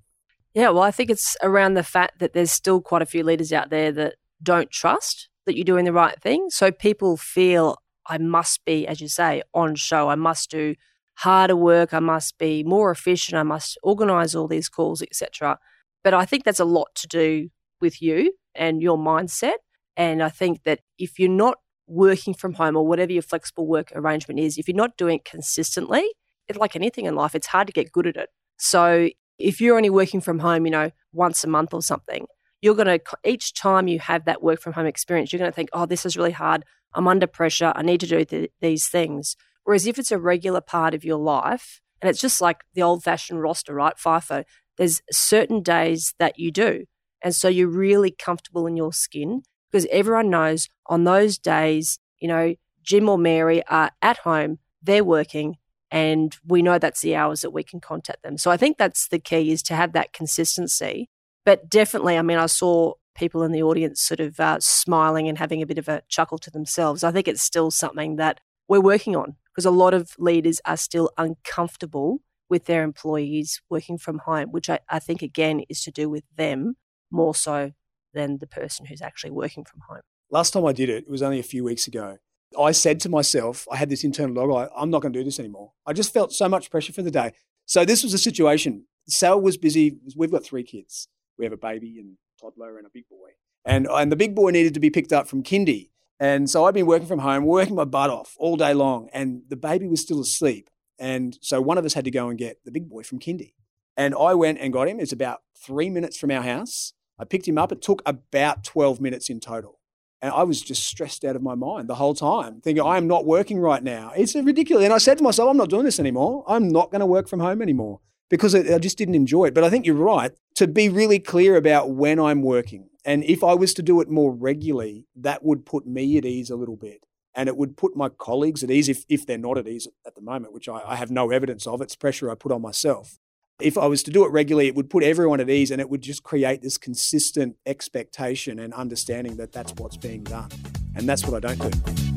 Yeah, 0.54 0.70
well, 0.70 0.84
I 0.84 0.92
think 0.92 1.10
it's 1.10 1.36
around 1.44 1.74
the 1.74 1.84
fact 1.84 2.20
that 2.20 2.32
there's 2.32 2.54
still 2.54 2.80
quite 2.80 3.02
a 3.02 3.06
few 3.06 3.26
leaders 3.26 3.52
out 3.52 3.70
there 3.70 3.92
that 3.92 4.16
don't 4.42 4.72
trust 4.72 5.28
that 5.46 5.58
you're 5.58 5.66
doing 5.66 5.84
the 5.84 5.92
right 5.92 6.22
thing. 6.22 6.50
So 6.52 6.72
people 6.72 7.18
feel 7.18 7.76
I 8.08 8.18
must 8.18 8.64
be, 8.64 8.88
as 8.88 9.02
you 9.02 9.10
say, 9.10 9.44
on 9.54 9.76
show. 9.76 10.08
I 10.08 10.16
must 10.16 10.50
do 10.50 10.76
harder 11.16 11.56
work. 11.56 11.94
I 11.94 12.00
must 12.00 12.38
be 12.38 12.64
more 12.64 12.92
efficient. 12.92 13.38
I 13.38 13.44
must 13.44 13.78
organize 13.84 14.36
all 14.36 14.48
these 14.48 14.70
calls, 14.70 15.02
etc. 15.02 15.60
But 16.04 16.14
I 16.14 16.26
think 16.26 16.44
that's 16.44 16.60
a 16.60 16.66
lot 16.66 16.90
to 16.96 17.08
do 17.08 17.50
with 17.82 18.02
you 18.02 18.34
and 18.54 18.82
your 18.82 18.98
mindset. 18.98 19.56
And 19.98 20.22
I 20.22 20.30
think 20.30 20.64
that 20.64 20.82
if 20.98 21.20
you're 21.20 21.30
not 21.30 21.58
working 21.88 22.34
from 22.34 22.54
home 22.54 22.76
or 22.76 22.86
whatever 22.86 23.12
your 23.12 23.22
flexible 23.22 23.68
work 23.68 23.92
arrangement 23.96 24.40
is, 24.40 24.58
if 24.58 24.68
you're 24.68 24.76
not 24.76 24.98
doing 24.98 25.18
it 25.18 25.26
consistently, 25.26 26.06
it's 26.48 26.60
like 26.60 26.76
anything 26.76 27.06
in 27.06 27.16
life, 27.16 27.36
it's 27.36 27.48
hard 27.48 27.68
to 27.68 27.74
get 27.74 27.92
good 27.92 28.08
at 28.08 28.16
it. 28.16 28.30
So 28.58 29.10
if 29.38 29.60
you're 29.60 29.76
only 29.76 29.90
working 29.90 30.22
from 30.22 30.40
home, 30.40 30.66
you 30.66 30.72
know, 30.72 30.92
once 31.14 31.44
a 31.44 31.48
month 31.48 31.74
or 31.74 31.82
something, 31.82 32.26
you're 32.62 32.76
going 32.76 33.00
to, 33.00 33.00
each 33.24 33.54
time 33.54 33.88
you 33.88 34.00
have 34.00 34.26
that 34.26 34.42
work 34.42 34.62
from 34.62 34.74
home 34.74 34.86
experience, 34.86 35.32
you're 35.32 35.40
going 35.40 35.52
to 35.52 35.56
think, 35.56 35.70
oh, 35.74 35.86
this 35.86 36.06
is 36.06 36.18
really 36.18 36.32
hard. 36.32 36.64
I'm 36.94 37.08
under 37.08 37.28
pressure. 37.28 37.74
I 37.76 37.82
need 37.82 38.00
to 38.02 38.08
do 38.08 38.24
th- 38.26 38.52
these 38.62 38.88
things. 38.88 39.36
Whereas 39.66 39.86
if 39.86 40.00
it's 40.00 40.12
a 40.12 40.20
regular 40.20 40.62
part 40.62 40.94
of 40.94 41.04
your 41.04 41.18
life, 41.18 41.82
and 42.02 42.10
it's 42.10 42.22
just 42.22 42.40
like 42.40 42.64
the 42.74 42.84
old 42.84 43.04
fashioned 43.04 43.42
roster, 43.42 43.74
right? 43.74 43.96
FIFO, 43.98 44.46
there's 44.78 45.02
certain 45.12 45.62
days 45.62 46.14
that 46.20 46.40
you 46.40 46.52
do. 46.52 46.86
And 47.22 47.36
so 47.36 47.48
you're 47.48 47.68
really 47.68 48.12
comfortable 48.12 48.68
in 48.68 48.78
your 48.78 48.94
skin 48.94 49.42
because 49.72 49.88
everyone 49.92 50.30
knows 50.30 50.70
on 50.86 51.04
those 51.04 51.38
days, 51.38 52.00
you 52.20 52.28
know, 52.28 52.56
Jim 52.84 53.10
or 53.10 53.18
Mary 53.18 53.66
are 53.68 53.92
at 54.02 54.20
home, 54.20 54.60
they're 54.84 55.04
working, 55.04 55.58
and 55.90 56.38
we 56.46 56.62
know 56.62 56.78
that's 56.78 57.02
the 57.02 57.16
hours 57.16 57.42
that 57.42 57.50
we 57.50 57.64
can 57.64 57.80
contact 57.80 58.22
them. 58.22 58.38
So 58.38 58.52
I 58.52 58.58
think 58.58 58.78
that's 58.78 59.08
the 59.08 59.18
key 59.18 59.52
is 59.52 59.64
to 59.64 59.76
have 59.76 59.94
that 59.94 60.14
consistency. 60.14 61.10
But 61.44 61.70
definitely, 61.70 62.18
I 62.18 62.22
mean, 62.22 62.38
I 62.38 62.46
saw 62.46 62.94
people 63.16 63.42
in 63.42 63.52
the 63.52 63.64
audience 63.64 64.02
sort 64.02 64.20
of 64.20 64.40
uh, 64.40 64.60
smiling 64.60 65.28
and 65.28 65.38
having 65.40 65.64
a 65.64 65.66
bit 65.66 65.78
of 65.80 65.88
a 65.88 66.04
chuckle 66.08 66.38
to 66.40 66.52
themselves. 66.52 67.04
I 67.04 67.12
think 67.12 67.28
it's 67.28 67.42
still 67.42 67.72
something 67.72 68.18
that 68.18 68.42
we're 68.68 68.82
working 68.82 69.16
on 69.16 69.38
because 69.56 69.66
a 69.66 69.72
lot 69.72 69.94
of 69.94 70.12
leaders 70.20 70.60
are 70.66 70.76
still 70.76 71.10
uncomfortable 71.18 72.20
with 72.50 72.66
their 72.66 72.84
employees 72.84 73.62
working 73.70 73.98
from 73.98 74.20
home, 74.20 74.52
which 74.52 74.70
I, 74.70 74.80
I 74.90 75.00
think, 75.00 75.22
again, 75.22 75.62
is 75.70 75.82
to 75.84 75.92
do 75.92 76.10
with 76.10 76.24
them 76.36 76.76
more 77.10 77.34
so 77.34 77.72
than 78.14 78.40
the 78.40 78.48
person 78.48 78.86
who's 78.86 79.02
actually 79.02 79.32
working 79.32 79.64
from 79.64 79.80
home. 79.88 80.02
Last 80.30 80.52
time 80.52 80.66
I 80.66 80.74
did 80.74 80.90
it, 80.90 81.06
it 81.06 81.10
was 81.10 81.22
only 81.22 81.40
a 81.40 81.44
few 81.44 81.64
weeks 81.64 81.88
ago. 81.88 82.18
I 82.60 82.72
said 82.72 83.00
to 83.02 83.10
myself, 83.10 83.66
I 83.72 83.78
had 83.78 83.90
this 83.90 84.04
internal 84.04 84.48
log, 84.48 84.70
I'm 84.76 84.90
not 84.90 85.02
going 85.02 85.14
to 85.14 85.20
do 85.20 85.24
this 85.24 85.40
anymore. 85.40 85.72
I 85.86 85.94
just 85.94 86.14
felt 86.14 86.34
so 86.34 86.50
much 86.50 86.70
pressure 86.70 86.94
for 86.94 87.02
the 87.02 87.12
day. 87.12 87.32
So 87.66 87.86
this 87.86 88.04
was 88.04 88.14
a 88.14 88.18
situation. 88.18 88.86
Sal 89.08 89.40
was 89.42 89.58
busy. 89.58 89.98
We've 90.16 90.32
got 90.32 90.44
three 90.44 90.64
kids. 90.64 91.08
We 91.38 91.46
have 91.46 91.54
a 91.54 91.58
baby 91.58 91.98
and 92.00 92.18
toddler 92.40 92.78
and 92.78 92.86
a 92.86 92.90
big 92.94 93.06
boy. 93.10 93.32
And, 93.66 93.88
and 93.88 94.12
the 94.12 94.16
big 94.16 94.36
boy 94.36 94.52
needed 94.52 94.74
to 94.76 94.80
be 94.80 94.90
picked 94.90 95.12
up 95.12 95.28
from 95.28 95.44
kindy. 95.44 95.90
And 96.20 96.50
so 96.50 96.66
I'd 96.66 96.74
been 96.74 96.86
working 96.86 97.08
from 97.08 97.20
home, 97.20 97.46
working 97.46 97.76
my 97.76 97.86
butt 97.86 98.10
off 98.10 98.36
all 98.40 98.56
day 98.56 98.74
long. 98.74 99.10
And 99.14 99.44
the 99.50 99.58
baby 99.58 99.88
was 99.88 100.02
still 100.02 100.22
asleep. 100.22 100.70
And 100.98 101.38
so 101.42 101.62
one 101.62 101.78
of 101.78 101.86
us 101.86 101.94
had 101.94 102.06
to 102.06 102.12
go 102.12 102.30
and 102.30 102.38
get 102.38 102.64
the 102.64 102.72
big 102.72 102.90
boy 102.90 103.04
from 103.04 103.20
kindy. 103.20 103.54
And 103.98 104.16
I 104.16 104.34
went 104.34 104.60
and 104.60 104.72
got 104.72 104.88
him. 104.88 105.00
It's 105.00 105.12
about 105.12 105.42
three 105.58 105.90
minutes 105.90 106.18
from 106.18 106.32
our 106.32 106.42
house. 106.42 106.94
I 107.20 107.26
picked 107.26 107.48
him 107.48 107.58
up. 107.58 107.72
It 107.72 107.82
took 107.82 108.02
about 108.06 108.64
12 108.64 109.02
minutes 109.02 109.30
in 109.30 109.40
total. 109.40 109.80
And 110.22 110.34
I 110.34 110.44
was 110.44 110.62
just 110.62 110.86
stressed 110.86 111.24
out 111.24 111.36
of 111.36 111.44
my 111.44 111.56
mind 111.56 111.88
the 111.88 111.96
whole 111.96 112.14
time, 112.14 112.62
thinking, 112.62 112.84
I 112.84 112.98
am 112.98 113.08
not 113.08 113.26
working 113.26 113.60
right 113.60 113.84
now. 113.84 114.12
It's 114.16 114.34
ridiculous. 114.36 114.86
And 114.86 114.94
I 114.94 114.98
said 114.98 115.18
to 115.18 115.24
myself, 115.24 115.50
I'm 115.50 115.58
not 115.58 115.70
doing 115.70 115.86
this 115.86 116.00
anymore. 116.00 116.44
I'm 116.48 116.70
not 116.70 116.92
going 116.92 117.02
to 117.02 117.06
work 117.06 117.28
from 117.28 117.42
home 117.42 117.62
anymore 117.62 118.00
because 118.30 118.56
I 118.56 118.80
just 118.80 118.98
didn't 118.98 119.16
enjoy 119.16 119.46
it. 119.46 119.54
But 119.54 119.64
I 119.64 119.70
think 119.70 119.86
you're 119.86 119.96
right 119.96 120.32
to 120.56 120.68
be 120.68 120.90
really 120.90 121.20
clear 121.20 121.58
about 121.58 121.92
when 121.92 122.20
I'm 122.20 122.42
working. 122.42 122.90
And 123.06 123.24
if 123.24 123.44
I 123.44 123.54
was 123.54 123.74
to 123.76 123.84
do 123.84 124.02
it 124.02 124.10
more 124.10 124.34
regularly, 124.34 125.06
that 125.16 125.44
would 125.44 125.66
put 125.66 125.86
me 125.86 126.18
at 126.18 126.26
ease 126.26 126.50
a 126.50 126.56
little 126.56 126.76
bit. 126.76 127.06
And 127.36 127.48
it 127.48 127.58
would 127.58 127.78
put 127.78 127.96
my 127.96 128.10
colleagues 128.10 128.64
at 128.64 128.72
ease 128.72 128.90
if, 128.90 129.06
if 129.10 129.26
they're 129.26 129.38
not 129.38 129.58
at 129.58 129.68
ease 129.68 129.88
at 130.06 130.16
the 130.16 130.22
moment, 130.22 130.54
which 130.54 130.70
I, 130.70 130.82
I 130.86 130.96
have 130.96 131.12
no 131.12 131.32
evidence 131.32 131.68
of. 131.68 131.82
It's 131.82 131.96
pressure 131.96 132.32
I 132.32 132.36
put 132.36 132.52
on 132.52 132.62
myself 132.62 133.20
if 133.60 133.78
I 133.78 133.88
was 133.88 134.04
to 134.04 134.12
do 134.12 134.26
it 134.26 134.32
regularly, 134.32 134.68
it 134.68 134.76
would 134.76 134.90
put 134.90 135.04
everyone 135.04 135.40
at 135.40 135.50
ease 135.50 135.72
and 135.72 135.80
it 135.80 135.90
would 135.90 136.02
just 136.02 136.24
create 136.24 136.62
this 136.62 136.78
consistent 136.78 137.56
expectation 137.66 138.60
and 138.60 138.74
understanding 138.74 139.38
that 139.38 139.52
that's 139.52 139.74
what's 139.76 139.98
being 139.98 140.24
done. 140.24 140.50
And 140.96 141.08
that's 141.08 141.26
what 141.26 141.46
I 141.46 141.54
don't 141.54 141.72
do. 141.72 142.15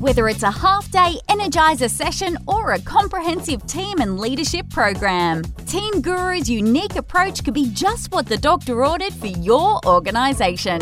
Whether 0.00 0.28
it's 0.28 0.42
a 0.42 0.50
half 0.50 0.90
day 0.90 1.14
Energizer 1.28 1.90
session 1.90 2.36
or 2.46 2.72
a 2.72 2.80
comprehensive 2.80 3.66
team 3.66 3.98
and 3.98 4.20
leadership 4.20 4.68
program, 4.70 5.42
Team 5.66 6.02
Guru's 6.02 6.48
unique 6.48 6.96
approach 6.96 7.42
could 7.42 7.54
be 7.54 7.70
just 7.70 8.12
what 8.12 8.26
the 8.26 8.36
doctor 8.36 8.84
ordered 8.84 9.12
for 9.14 9.26
your 9.26 9.80
organisation. 9.86 10.80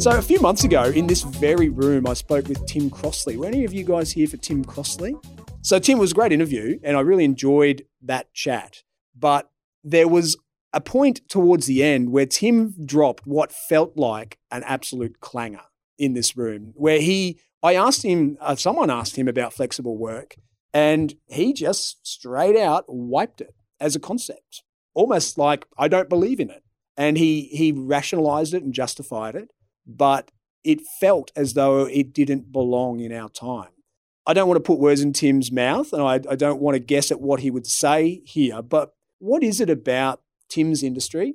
So, 0.00 0.10
a 0.10 0.22
few 0.22 0.40
months 0.40 0.64
ago 0.64 0.84
in 0.84 1.06
this 1.06 1.22
very 1.22 1.68
room, 1.68 2.06
I 2.06 2.14
spoke 2.14 2.48
with 2.48 2.66
Tim 2.66 2.90
Crossley. 2.90 3.36
Were 3.36 3.46
any 3.46 3.64
of 3.64 3.72
you 3.72 3.84
guys 3.84 4.12
here 4.12 4.26
for 4.26 4.36
Tim 4.36 4.64
Crossley? 4.64 5.14
So, 5.62 5.78
Tim 5.78 5.98
was 5.98 6.12
a 6.12 6.14
great 6.14 6.32
interview, 6.32 6.78
and 6.82 6.96
I 6.96 7.00
really 7.00 7.24
enjoyed 7.24 7.86
that 8.02 8.34
chat. 8.34 8.82
But 9.18 9.50
there 9.82 10.08
was 10.08 10.36
a 10.74 10.80
point 10.80 11.26
towards 11.28 11.66
the 11.66 11.82
end 11.82 12.10
where 12.10 12.26
Tim 12.26 12.74
dropped 12.84 13.26
what 13.26 13.52
felt 13.52 13.96
like 13.96 14.38
an 14.50 14.62
absolute 14.64 15.20
clanger 15.20 15.62
in 15.98 16.14
this 16.14 16.36
room, 16.36 16.72
where 16.74 17.00
he, 17.00 17.38
I 17.62 17.74
asked 17.74 18.02
him, 18.02 18.36
uh, 18.40 18.56
someone 18.56 18.90
asked 18.90 19.16
him 19.16 19.28
about 19.28 19.52
flexible 19.52 19.96
work, 19.96 20.36
And 20.72 21.14
he 21.26 21.52
just 21.52 22.06
straight 22.06 22.56
out 22.56 22.84
wiped 22.88 23.40
it 23.40 23.54
as 23.78 23.94
a 23.94 24.00
concept, 24.00 24.62
almost 24.92 25.38
like 25.38 25.66
I 25.78 25.88
don't 25.88 26.08
believe 26.08 26.40
in 26.40 26.50
it. 26.50 26.62
And 26.96 27.16
he 27.16 27.42
he 27.52 27.72
rationalized 27.72 28.54
it 28.54 28.62
and 28.62 28.72
justified 28.72 29.34
it, 29.34 29.50
but 29.86 30.30
it 30.64 30.80
felt 31.00 31.30
as 31.36 31.54
though 31.54 31.86
it 31.86 32.12
didn't 32.12 32.52
belong 32.52 33.00
in 33.00 33.12
our 33.12 33.28
time. 33.28 33.70
I 34.26 34.32
don't 34.32 34.48
want 34.48 34.56
to 34.56 34.66
put 34.66 34.78
words 34.78 35.02
in 35.02 35.12
Tim's 35.12 35.52
mouth, 35.52 35.92
and 35.92 36.02
I, 36.02 36.14
I 36.30 36.36
don't 36.36 36.60
want 36.60 36.76
to 36.76 36.78
guess 36.80 37.10
at 37.10 37.20
what 37.20 37.40
he 37.40 37.50
would 37.50 37.66
say 37.66 38.22
here, 38.24 38.62
but 38.62 38.94
what 39.18 39.42
is 39.42 39.60
it 39.60 39.68
about 39.68 40.22
Tim's 40.48 40.82
industry 40.82 41.34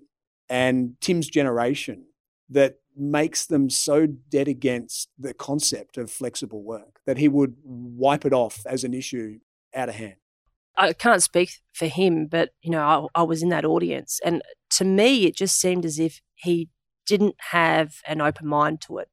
and 0.49 0.95
Tim's 0.99 1.29
generation 1.29 2.05
that 2.49 2.78
makes 2.99 3.45
them 3.45 3.69
so 3.69 4.05
dead 4.05 4.47
against 4.47 5.09
the 5.17 5.33
concept 5.33 5.97
of 5.97 6.11
flexible 6.11 6.63
work 6.63 6.99
that 7.05 7.17
he 7.17 7.27
would 7.27 7.55
wipe 7.63 8.25
it 8.25 8.33
off 8.33 8.61
as 8.65 8.83
an 8.83 8.93
issue 8.93 9.39
out 9.73 9.89
of 9.89 9.95
hand? 9.95 10.15
I 10.75 10.93
can't 10.93 11.23
speak 11.23 11.51
for 11.73 11.87
him, 11.87 12.27
but 12.27 12.51
you 12.61 12.71
know, 12.71 13.09
I, 13.15 13.21
I 13.21 13.23
was 13.23 13.43
in 13.43 13.49
that 13.49 13.65
audience, 13.65 14.19
and 14.23 14.41
to 14.71 14.85
me, 14.85 15.25
it 15.25 15.35
just 15.35 15.59
seemed 15.59 15.85
as 15.85 15.99
if 15.99 16.21
he 16.35 16.69
didn't 17.05 17.35
have 17.49 17.95
an 18.07 18.21
open 18.21 18.47
mind 18.47 18.81
to 18.81 18.99
it. 18.99 19.09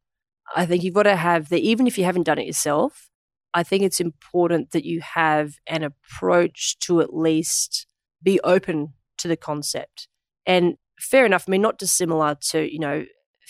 I 0.55 0.66
think 0.66 0.85
you've 0.85 0.94
got 0.94 1.05
to 1.05 1.16
have 1.16 1.49
that, 1.49 1.61
even 1.61 1.87
if 1.87 1.99
you 1.99 2.05
haven't 2.05 2.25
done 2.25 2.38
it 2.38 2.46
yourself, 2.46 3.11
I 3.53 3.62
think 3.62 3.83
it's 3.83 4.01
important 4.01 4.70
that 4.72 4.85
you 4.85 5.01
have 5.01 5.55
an 5.66 5.83
approach 5.83 6.79
to 6.81 7.01
at 7.01 7.14
least 7.14 7.87
be 8.22 8.38
open 8.40 8.92
to 9.18 9.29
the 9.29 9.37
concept. 9.37 10.09
And 10.44 10.77
fair 11.01 11.25
enough, 11.25 11.46
I 11.49 11.51
mean, 11.53 11.62
not 11.62 11.79
dissimilar 11.79 12.37
to, 12.51 12.70
you 12.70 12.79
know, 12.79 13.07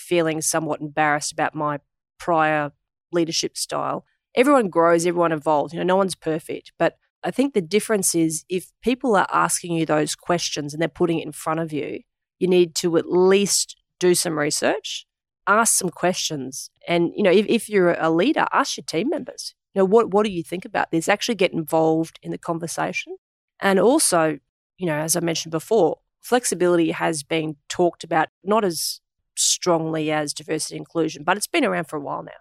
feeling 0.07 0.41
somewhat 0.41 0.81
embarrassed 0.81 1.33
about 1.33 1.55
my 1.55 1.79
prior 2.19 2.73
leadership 3.13 3.57
style. 3.57 4.05
Everyone 4.35 4.69
grows, 4.69 5.07
everyone 5.07 5.33
evolves. 5.33 5.73
You 5.73 5.81
know, 5.81 5.85
no 5.85 5.97
one's 5.97 6.15
perfect. 6.15 6.73
But 6.79 6.97
I 7.25 7.31
think 7.31 7.55
the 7.55 7.63
difference 7.63 8.15
is 8.15 8.45
if 8.49 8.71
people 8.83 9.17
are 9.17 9.27
asking 9.33 9.75
you 9.75 9.87
those 9.87 10.15
questions 10.15 10.73
and 10.73 10.81
they're 10.81 10.89
putting 10.89 11.19
it 11.19 11.27
in 11.27 11.33
front 11.33 11.61
of 11.61 11.73
you, 11.73 12.01
you 12.39 12.47
need 12.47 12.75
to 12.77 12.97
at 12.99 13.11
least 13.11 13.77
do 13.99 14.15
some 14.15 14.39
research, 14.39 15.07
ask 15.47 15.75
some 15.75 15.91
questions. 15.91 16.71
And, 16.87 17.13
you 17.17 17.23
know, 17.23 17.31
if, 17.31 17.47
if 17.49 17.69
you're 17.69 17.95
a 17.95 18.11
leader, 18.11 18.47
ask 18.53 18.77
your 18.77 18.85
team 18.85 19.09
members 19.09 19.55
you 19.77 19.83
know, 19.83 19.85
what, 19.85 20.11
what 20.11 20.25
do 20.25 20.33
you 20.33 20.43
think 20.43 20.65
about 20.65 20.91
this? 20.91 21.07
Actually 21.07 21.35
get 21.35 21.53
involved 21.53 22.19
in 22.23 22.31
the 22.31 22.39
conversation. 22.39 23.15
And 23.61 23.79
also, 23.79 24.39
you 24.79 24.87
know, 24.87 24.97
as 24.97 25.17
I 25.17 25.21
mentioned 25.21 25.53
before, 25.53 25.99
flexibility 26.23 26.93
has 26.93 27.23
been 27.23 27.57
talked 27.69 28.03
about 28.03 28.29
not 28.43 28.65
as 28.65 29.03
strongly 29.37 30.11
as 30.11 30.33
diversity 30.33 30.77
inclusion, 30.77 31.25
but 31.25 31.37
it's 31.37 31.47
been 31.47 31.65
around 31.65 31.85
for 31.85 31.97
a 31.97 32.01
while 32.01 32.23
now. 32.23 32.33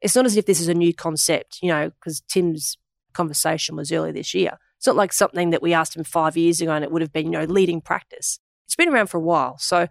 It's 0.00 0.16
not 0.16 0.26
as 0.26 0.36
if 0.36 0.46
this 0.46 0.60
is 0.60 0.68
a 0.68 0.74
new 0.74 0.92
concept, 0.92 1.58
you 1.62 1.68
know, 1.68 1.90
because 1.90 2.22
Tim's 2.28 2.76
conversation 3.12 3.76
was 3.76 3.92
earlier 3.92 4.12
this 4.12 4.34
year. 4.34 4.58
It's 4.76 4.86
not 4.86 4.96
like 4.96 5.12
something 5.12 5.50
that 5.50 5.62
we 5.62 5.72
asked 5.72 5.96
him 5.96 6.04
five 6.04 6.36
years 6.36 6.60
ago 6.60 6.72
and 6.72 6.84
it 6.84 6.90
would 6.90 7.02
have 7.02 7.12
been, 7.12 7.26
you 7.26 7.32
know, 7.32 7.44
leading 7.44 7.80
practice. 7.80 8.40
It's 8.66 8.74
been 8.74 8.88
around 8.88 9.08
for 9.08 9.18
a 9.18 9.22
while. 9.22 9.58
So 9.58 9.86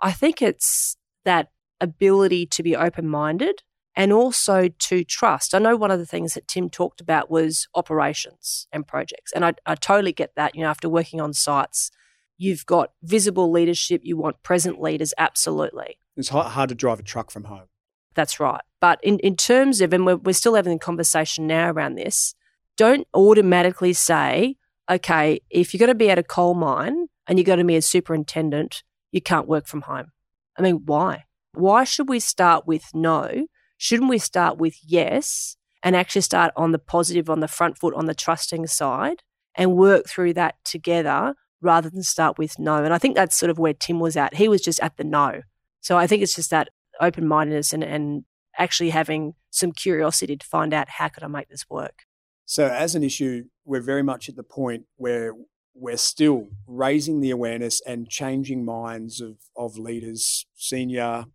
I 0.00 0.12
think 0.12 0.40
it's 0.40 0.96
that 1.24 1.50
ability 1.80 2.46
to 2.46 2.62
be 2.62 2.76
open 2.76 3.08
minded 3.08 3.62
and 3.96 4.12
also 4.12 4.68
to 4.68 5.04
trust. 5.04 5.54
I 5.54 5.58
know 5.58 5.74
one 5.74 5.90
of 5.90 5.98
the 5.98 6.06
things 6.06 6.34
that 6.34 6.46
Tim 6.46 6.68
talked 6.68 7.00
about 7.00 7.30
was 7.30 7.66
operations 7.74 8.68
and 8.72 8.86
projects. 8.86 9.32
And 9.32 9.44
I, 9.44 9.54
I 9.64 9.74
totally 9.74 10.12
get 10.12 10.32
that. 10.36 10.54
You 10.54 10.62
know, 10.62 10.68
after 10.68 10.88
working 10.88 11.20
on 11.20 11.32
sites, 11.32 11.90
you've 12.36 12.66
got 12.66 12.92
visible 13.02 13.50
leadership, 13.50 14.02
you 14.04 14.16
want 14.16 14.42
present 14.42 14.80
leaders, 14.80 15.14
absolutely. 15.16 15.98
It's 16.16 16.28
hard 16.28 16.68
to 16.68 16.74
drive 16.74 17.00
a 17.00 17.02
truck 17.02 17.30
from 17.30 17.44
home. 17.44 17.66
That's 18.14 18.40
right. 18.40 18.62
But 18.80 18.98
in, 19.02 19.18
in 19.18 19.36
terms 19.36 19.80
of, 19.80 19.92
and 19.92 20.06
we're, 20.06 20.16
we're 20.16 20.32
still 20.32 20.54
having 20.54 20.72
a 20.72 20.78
conversation 20.78 21.46
now 21.46 21.70
around 21.70 21.96
this, 21.96 22.34
don't 22.76 23.06
automatically 23.14 23.92
say, 23.92 24.56
okay, 24.90 25.40
if 25.50 25.74
you're 25.74 25.78
going 25.78 25.88
to 25.88 25.94
be 25.94 26.10
at 26.10 26.18
a 26.18 26.22
coal 26.22 26.54
mine 26.54 27.08
and 27.26 27.38
you're 27.38 27.44
going 27.44 27.58
to 27.58 27.64
be 27.64 27.76
a 27.76 27.82
superintendent, 27.82 28.82
you 29.12 29.20
can't 29.20 29.48
work 29.48 29.66
from 29.66 29.82
home. 29.82 30.12
I 30.58 30.62
mean, 30.62 30.82
why? 30.86 31.24
Why 31.52 31.84
should 31.84 32.08
we 32.08 32.20
start 32.20 32.66
with 32.66 32.84
no 32.94 33.46
Shouldn't 33.78 34.08
we 34.08 34.18
start 34.18 34.58
with 34.58 34.78
yes 34.82 35.56
and 35.82 35.94
actually 35.94 36.22
start 36.22 36.52
on 36.56 36.72
the 36.72 36.78
positive, 36.78 37.28
on 37.28 37.40
the 37.40 37.48
front 37.48 37.78
foot, 37.78 37.94
on 37.94 38.06
the 38.06 38.14
trusting 38.14 38.66
side 38.66 39.22
and 39.54 39.76
work 39.76 40.08
through 40.08 40.34
that 40.34 40.56
together 40.64 41.34
rather 41.60 41.90
than 41.90 42.02
start 42.02 42.38
with 42.38 42.58
no? 42.58 42.84
And 42.84 42.94
I 42.94 42.98
think 42.98 43.14
that's 43.14 43.36
sort 43.36 43.50
of 43.50 43.58
where 43.58 43.74
Tim 43.74 44.00
was 44.00 44.16
at. 44.16 44.34
He 44.34 44.48
was 44.48 44.62
just 44.62 44.80
at 44.80 44.96
the 44.96 45.04
no. 45.04 45.42
So 45.86 45.96
I 45.96 46.08
think 46.08 46.20
it's 46.20 46.34
just 46.34 46.50
that 46.50 46.70
open 47.00 47.28
mindedness 47.28 47.72
and, 47.72 47.84
and 47.84 48.24
actually 48.58 48.90
having 48.90 49.34
some 49.50 49.70
curiosity 49.70 50.36
to 50.36 50.44
find 50.44 50.74
out 50.74 50.88
how 50.88 51.06
could 51.06 51.22
I 51.22 51.28
make 51.28 51.48
this 51.48 51.70
work. 51.70 52.06
So 52.44 52.66
as 52.66 52.96
an 52.96 53.04
issue, 53.04 53.44
we're 53.64 53.80
very 53.82 54.02
much 54.02 54.28
at 54.28 54.34
the 54.34 54.42
point 54.42 54.86
where 54.96 55.34
we're 55.76 55.96
still 55.96 56.48
raising 56.66 57.20
the 57.20 57.30
awareness 57.30 57.80
and 57.86 58.08
changing 58.08 58.64
minds 58.64 59.20
of, 59.20 59.36
of 59.56 59.78
leaders, 59.78 60.44
senior 60.56 61.26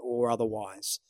or 0.00 0.30
otherwise. 0.30 1.00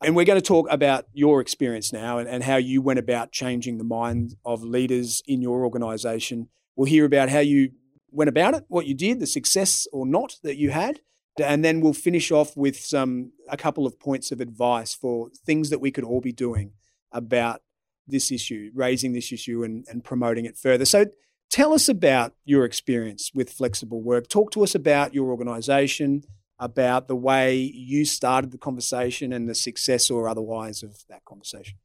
And 0.00 0.14
we're 0.14 0.24
going 0.24 0.40
to 0.40 0.46
talk 0.46 0.68
about 0.70 1.06
your 1.12 1.40
experience 1.40 1.92
now 1.92 2.18
and, 2.18 2.28
and 2.28 2.44
how 2.44 2.54
you 2.54 2.80
went 2.80 3.00
about 3.00 3.32
changing 3.32 3.78
the 3.78 3.84
mind 3.84 4.36
of 4.44 4.62
leaders 4.62 5.24
in 5.26 5.42
your 5.42 5.64
organization. 5.64 6.50
We'll 6.76 6.86
hear 6.86 7.04
about 7.04 7.30
how 7.30 7.40
you 7.40 7.72
went 8.12 8.28
about 8.28 8.54
it, 8.54 8.62
what 8.68 8.86
you 8.86 8.94
did, 8.94 9.18
the 9.18 9.26
success 9.26 9.88
or 9.92 10.06
not 10.06 10.36
that 10.44 10.56
you 10.56 10.70
had. 10.70 11.00
And 11.40 11.64
then 11.64 11.80
we'll 11.80 11.92
finish 11.92 12.30
off 12.30 12.56
with 12.56 12.78
some 12.78 13.32
a 13.48 13.56
couple 13.56 13.86
of 13.86 13.98
points 13.98 14.32
of 14.32 14.40
advice 14.40 14.94
for 14.94 15.30
things 15.44 15.70
that 15.70 15.80
we 15.80 15.90
could 15.90 16.04
all 16.04 16.20
be 16.20 16.32
doing 16.32 16.72
about 17.12 17.62
this 18.06 18.32
issue, 18.32 18.70
raising 18.74 19.12
this 19.12 19.32
issue 19.32 19.62
and, 19.62 19.84
and 19.88 20.02
promoting 20.04 20.44
it 20.44 20.56
further. 20.56 20.84
So 20.84 21.06
tell 21.50 21.72
us 21.72 21.88
about 21.88 22.34
your 22.44 22.64
experience 22.64 23.30
with 23.34 23.50
flexible 23.50 24.02
work. 24.02 24.28
Talk 24.28 24.50
to 24.52 24.62
us 24.62 24.74
about 24.74 25.14
your 25.14 25.30
organization, 25.30 26.22
about 26.58 27.08
the 27.08 27.16
way 27.16 27.56
you 27.56 28.04
started 28.04 28.50
the 28.50 28.58
conversation 28.58 29.32
and 29.32 29.48
the 29.48 29.54
success 29.54 30.10
or 30.10 30.28
otherwise 30.28 30.82
of 30.82 31.04
that 31.08 31.24
conversation. 31.24 31.78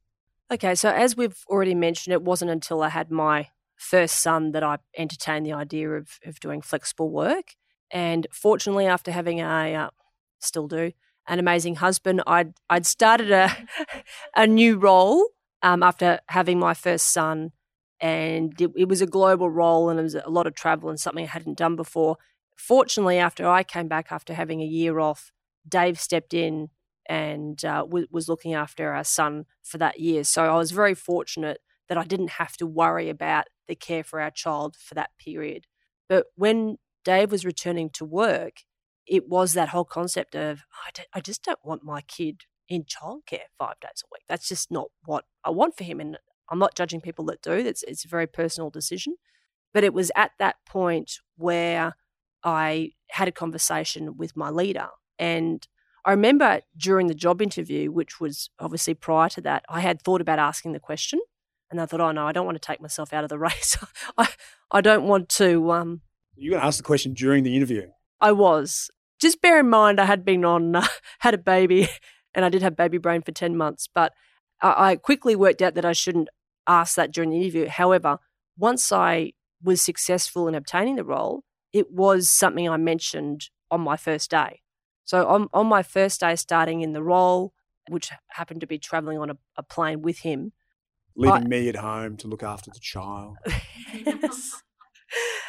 Okay, 0.50 0.74
so 0.74 0.90
as 0.90 1.16
we've 1.16 1.44
already 1.48 1.74
mentioned, 1.74 2.12
it 2.12 2.22
wasn't 2.22 2.50
until 2.50 2.82
I 2.82 2.88
had 2.88 3.10
my 3.10 3.48
first 3.76 4.22
son 4.22 4.52
that 4.52 4.62
I 4.62 4.78
entertained 4.96 5.46
the 5.46 5.52
idea 5.52 5.90
of, 5.90 6.18
of 6.24 6.40
doing 6.40 6.60
flexible 6.60 7.10
work. 7.10 7.54
And 7.90 8.26
fortunately, 8.32 8.86
after 8.86 9.12
having 9.12 9.40
a, 9.40 9.74
uh, 9.74 9.90
still 10.40 10.68
do, 10.68 10.92
an 11.26 11.38
amazing 11.38 11.76
husband, 11.76 12.22
I'd, 12.26 12.54
I'd 12.68 12.86
started 12.86 13.30
a, 13.30 13.50
a 14.36 14.46
new 14.46 14.76
role 14.78 15.28
um, 15.62 15.82
after 15.82 16.20
having 16.28 16.58
my 16.58 16.74
first 16.74 17.12
son. 17.12 17.52
And 18.00 18.60
it, 18.60 18.70
it 18.76 18.88
was 18.88 19.00
a 19.00 19.06
global 19.06 19.48
role 19.48 19.88
and 19.88 19.98
it 19.98 20.02
was 20.02 20.14
a 20.14 20.28
lot 20.28 20.46
of 20.46 20.54
travel 20.54 20.90
and 20.90 21.00
something 21.00 21.24
I 21.24 21.28
hadn't 21.28 21.56
done 21.56 21.76
before 21.76 22.16
fortunately, 22.56 23.18
after 23.18 23.46
I 23.48 23.62
came 23.62 23.88
back 23.88 24.10
after 24.10 24.34
having 24.34 24.60
a 24.60 24.66
year 24.66 24.98
off, 24.98 25.32
Dave 25.68 25.98
stepped 25.98 26.34
in 26.34 26.70
and 27.06 27.62
uh, 27.64 27.80
w- 27.80 28.06
was 28.10 28.28
looking 28.28 28.54
after 28.54 28.92
our 28.92 29.04
son 29.04 29.46
for 29.62 29.78
that 29.78 30.00
year. 30.00 30.24
So 30.24 30.44
I 30.44 30.56
was 30.56 30.70
very 30.70 30.94
fortunate 30.94 31.60
that 31.88 31.98
I 31.98 32.04
didn't 32.04 32.30
have 32.30 32.56
to 32.58 32.66
worry 32.66 33.10
about 33.10 33.46
the 33.68 33.74
care 33.74 34.04
for 34.04 34.20
our 34.20 34.30
child 34.30 34.76
for 34.76 34.94
that 34.94 35.10
period. 35.18 35.66
But 36.08 36.26
when 36.36 36.78
Dave 37.04 37.30
was 37.30 37.44
returning 37.44 37.90
to 37.90 38.04
work, 38.04 38.62
it 39.06 39.28
was 39.28 39.52
that 39.52 39.68
whole 39.68 39.84
concept 39.84 40.34
of 40.34 40.62
I, 40.86 40.90
d- 40.94 41.02
I 41.12 41.20
just 41.20 41.42
don't 41.42 41.64
want 41.64 41.84
my 41.84 42.00
kid 42.00 42.42
in 42.68 42.84
childcare 42.84 43.48
five 43.58 43.78
days 43.80 44.02
a 44.02 44.08
week. 44.10 44.22
That's 44.28 44.48
just 44.48 44.70
not 44.70 44.88
what 45.04 45.24
I 45.44 45.50
want 45.50 45.76
for 45.76 45.84
him. 45.84 46.00
And 46.00 46.18
I'm 46.48 46.58
not 46.58 46.74
judging 46.74 47.00
people 47.00 47.24
that 47.26 47.42
do. 47.42 47.52
It's 47.52 47.82
it's 47.84 48.04
a 48.04 48.08
very 48.08 48.26
personal 48.26 48.70
decision. 48.70 49.16
But 49.72 49.84
it 49.84 49.92
was 49.92 50.10
at 50.14 50.32
that 50.38 50.56
point 50.66 51.18
where 51.36 51.96
I 52.44 52.92
had 53.10 53.28
a 53.28 53.32
conversation 53.32 54.16
with 54.16 54.36
my 54.36 54.50
leader. 54.50 54.88
And 55.18 55.66
I 56.04 56.10
remember 56.12 56.60
during 56.76 57.08
the 57.08 57.14
job 57.14 57.42
interview, 57.42 57.90
which 57.90 58.20
was 58.20 58.50
obviously 58.58 58.94
prior 58.94 59.28
to 59.30 59.40
that, 59.42 59.64
I 59.68 59.80
had 59.80 60.00
thought 60.02 60.20
about 60.20 60.38
asking 60.38 60.72
the 60.72 60.80
question. 60.80 61.20
And 61.70 61.80
I 61.80 61.86
thought, 61.86 62.00
oh 62.00 62.12
no, 62.12 62.26
I 62.26 62.32
don't 62.32 62.46
want 62.46 62.60
to 62.60 62.64
take 62.66 62.80
myself 62.80 63.12
out 63.12 63.24
of 63.24 63.30
the 63.30 63.38
race. 63.50 63.76
I, 64.16 64.28
I 64.70 64.80
don't 64.80 65.04
want 65.08 65.28
to. 65.30 65.72
Um, 65.72 66.02
You're 66.36 66.52
going 66.52 66.60
to 66.60 66.66
ask 66.66 66.78
the 66.78 66.84
question 66.84 67.14
during 67.14 67.44
the 67.44 67.56
interview. 67.56 67.88
I 68.20 68.32
was. 68.32 68.90
Just 69.20 69.40
bear 69.40 69.60
in 69.60 69.70
mind, 69.70 70.00
I 70.00 70.04
had 70.04 70.24
been 70.24 70.44
on, 70.44 70.76
uh, 70.76 70.86
had 71.20 71.34
a 71.34 71.38
baby, 71.38 71.88
and 72.34 72.44
I 72.44 72.48
did 72.48 72.62
have 72.62 72.76
baby 72.76 72.98
brain 72.98 73.22
for 73.22 73.32
10 73.32 73.56
months. 73.56 73.88
But 73.92 74.12
I, 74.60 74.90
I 74.90 74.96
quickly 74.96 75.36
worked 75.36 75.62
out 75.62 75.74
that 75.74 75.84
I 75.84 75.92
shouldn't 75.92 76.28
ask 76.66 76.96
that 76.96 77.12
during 77.12 77.30
the 77.30 77.40
interview. 77.40 77.68
However, 77.68 78.18
once 78.56 78.92
I 78.92 79.32
was 79.62 79.80
successful 79.80 80.48
in 80.48 80.54
obtaining 80.54 80.96
the 80.96 81.04
role, 81.04 81.44
it 81.72 81.90
was 81.90 82.28
something 82.28 82.68
I 82.68 82.76
mentioned 82.76 83.50
on 83.70 83.80
my 83.80 83.96
first 83.96 84.30
day. 84.30 84.60
So 85.04 85.26
on, 85.26 85.48
on 85.52 85.66
my 85.66 85.82
first 85.82 86.20
day 86.20 86.36
starting 86.36 86.80
in 86.80 86.92
the 86.92 87.02
role, 87.02 87.52
which 87.90 88.10
happened 88.28 88.60
to 88.60 88.66
be 88.66 88.78
traveling 88.78 89.18
on 89.18 89.30
a, 89.30 89.36
a 89.56 89.62
plane 89.62 90.02
with 90.02 90.20
him. 90.20 90.52
Leaving 91.16 91.44
I, 91.44 91.46
me 91.46 91.68
at 91.68 91.76
home 91.76 92.16
to 92.18 92.28
look 92.28 92.42
after 92.42 92.70
the 92.70 92.80
child. 92.80 93.36
yes. 93.92 94.62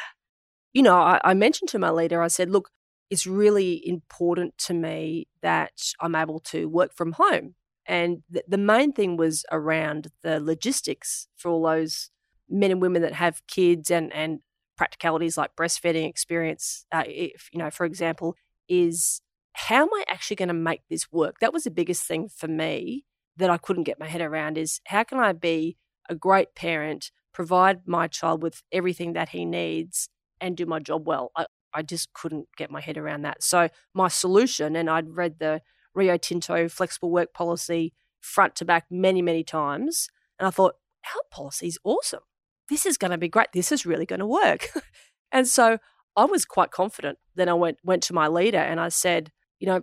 You 0.76 0.82
know, 0.82 0.96
I, 0.98 1.18
I 1.24 1.32
mentioned 1.32 1.70
to 1.70 1.78
my 1.78 1.88
leader, 1.88 2.20
I 2.20 2.28
said, 2.28 2.50
look, 2.50 2.68
it's 3.08 3.26
really 3.26 3.80
important 3.88 4.58
to 4.66 4.74
me 4.74 5.26
that 5.40 5.72
I'm 6.02 6.14
able 6.14 6.38
to 6.50 6.68
work 6.68 6.92
from 6.94 7.12
home. 7.12 7.54
And 7.86 8.24
th- 8.30 8.44
the 8.46 8.58
main 8.58 8.92
thing 8.92 9.16
was 9.16 9.46
around 9.50 10.08
the 10.22 10.38
logistics 10.38 11.28
for 11.34 11.50
all 11.50 11.62
those 11.62 12.10
men 12.50 12.70
and 12.70 12.82
women 12.82 13.00
that 13.00 13.14
have 13.14 13.40
kids 13.46 13.90
and, 13.90 14.12
and 14.12 14.40
practicalities 14.76 15.38
like 15.38 15.56
breastfeeding 15.56 16.06
experience, 16.06 16.84
uh, 16.92 17.04
if, 17.06 17.48
you 17.54 17.58
know, 17.58 17.70
for 17.70 17.86
example, 17.86 18.34
is 18.68 19.22
how 19.54 19.84
am 19.84 19.94
I 19.94 20.04
actually 20.10 20.36
going 20.36 20.48
to 20.48 20.52
make 20.52 20.82
this 20.90 21.10
work? 21.10 21.36
That 21.40 21.54
was 21.54 21.64
the 21.64 21.70
biggest 21.70 22.02
thing 22.02 22.28
for 22.28 22.48
me 22.48 23.06
that 23.38 23.48
I 23.48 23.56
couldn't 23.56 23.84
get 23.84 23.98
my 23.98 24.08
head 24.08 24.20
around 24.20 24.58
is 24.58 24.82
how 24.88 25.04
can 25.04 25.20
I 25.20 25.32
be 25.32 25.78
a 26.10 26.14
great 26.14 26.54
parent, 26.54 27.12
provide 27.32 27.86
my 27.86 28.08
child 28.08 28.42
with 28.42 28.62
everything 28.70 29.14
that 29.14 29.30
he 29.30 29.46
needs 29.46 30.10
and 30.40 30.56
do 30.56 30.66
my 30.66 30.78
job 30.78 31.06
well? 31.06 31.32
I, 31.36 31.46
I 31.72 31.82
just 31.82 32.12
couldn't 32.12 32.48
get 32.56 32.70
my 32.70 32.80
head 32.80 32.96
around 32.96 33.22
that. 33.22 33.42
So 33.42 33.68
my 33.94 34.08
solution, 34.08 34.76
and 34.76 34.88
I'd 34.88 35.16
read 35.16 35.38
the 35.38 35.60
Rio 35.94 36.16
Tinto 36.16 36.68
flexible 36.68 37.10
work 37.10 37.32
policy 37.32 37.92
front 38.20 38.56
to 38.56 38.64
back 38.64 38.86
many, 38.90 39.22
many 39.22 39.44
times. 39.44 40.08
And 40.38 40.46
I 40.46 40.50
thought, 40.50 40.74
our 41.14 41.22
policy 41.30 41.68
is 41.68 41.78
awesome. 41.84 42.20
This 42.68 42.84
is 42.84 42.98
going 42.98 43.12
to 43.12 43.18
be 43.18 43.28
great. 43.28 43.48
This 43.52 43.70
is 43.70 43.86
really 43.86 44.06
going 44.06 44.20
to 44.20 44.26
work. 44.26 44.70
and 45.32 45.46
so 45.46 45.78
I 46.16 46.24
was 46.24 46.44
quite 46.44 46.70
confident. 46.70 47.18
Then 47.34 47.48
I 47.48 47.54
went 47.54 47.78
went 47.84 48.02
to 48.04 48.14
my 48.14 48.26
leader 48.26 48.58
and 48.58 48.80
I 48.80 48.88
said, 48.88 49.30
you 49.60 49.66
know, 49.66 49.82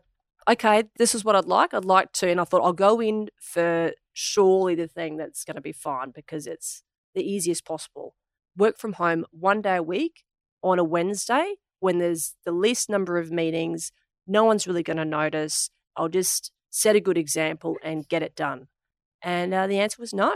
okay, 0.49 0.83
this 0.97 1.15
is 1.15 1.23
what 1.23 1.35
I'd 1.35 1.45
like. 1.45 1.73
I'd 1.73 1.85
like 1.85 2.11
to, 2.13 2.29
and 2.29 2.41
I 2.41 2.43
thought 2.43 2.63
I'll 2.63 2.73
go 2.73 3.01
in 3.01 3.29
for 3.39 3.93
surely 4.13 4.75
the 4.75 4.87
thing 4.87 5.17
that's 5.17 5.43
going 5.45 5.55
to 5.55 5.61
be 5.61 5.71
fine 5.71 6.11
because 6.13 6.45
it's 6.47 6.83
the 7.15 7.23
easiest 7.23 7.65
possible. 7.65 8.15
Work 8.57 8.77
from 8.77 8.93
home 8.93 9.25
one 9.31 9.61
day 9.61 9.77
a 9.77 9.83
week 9.83 10.23
on 10.63 10.79
a 10.79 10.83
Wednesday 10.83 11.55
when 11.79 11.97
there's 11.99 12.35
the 12.45 12.51
least 12.51 12.89
number 12.89 13.17
of 13.17 13.31
meetings. 13.31 13.91
No 14.25 14.43
one's 14.45 14.65
really 14.65 14.83
going 14.83 14.97
to 14.97 15.05
notice. 15.05 15.69
I'll 15.97 16.09
just 16.09 16.51
set 16.69 16.95
a 16.95 17.01
good 17.01 17.17
example 17.17 17.77
and 17.83 18.07
get 18.07 18.23
it 18.23 18.35
done. 18.35 18.67
And 19.21 19.53
uh, 19.53 19.67
the 19.67 19.79
answer 19.79 19.97
was 19.99 20.13
no. 20.13 20.31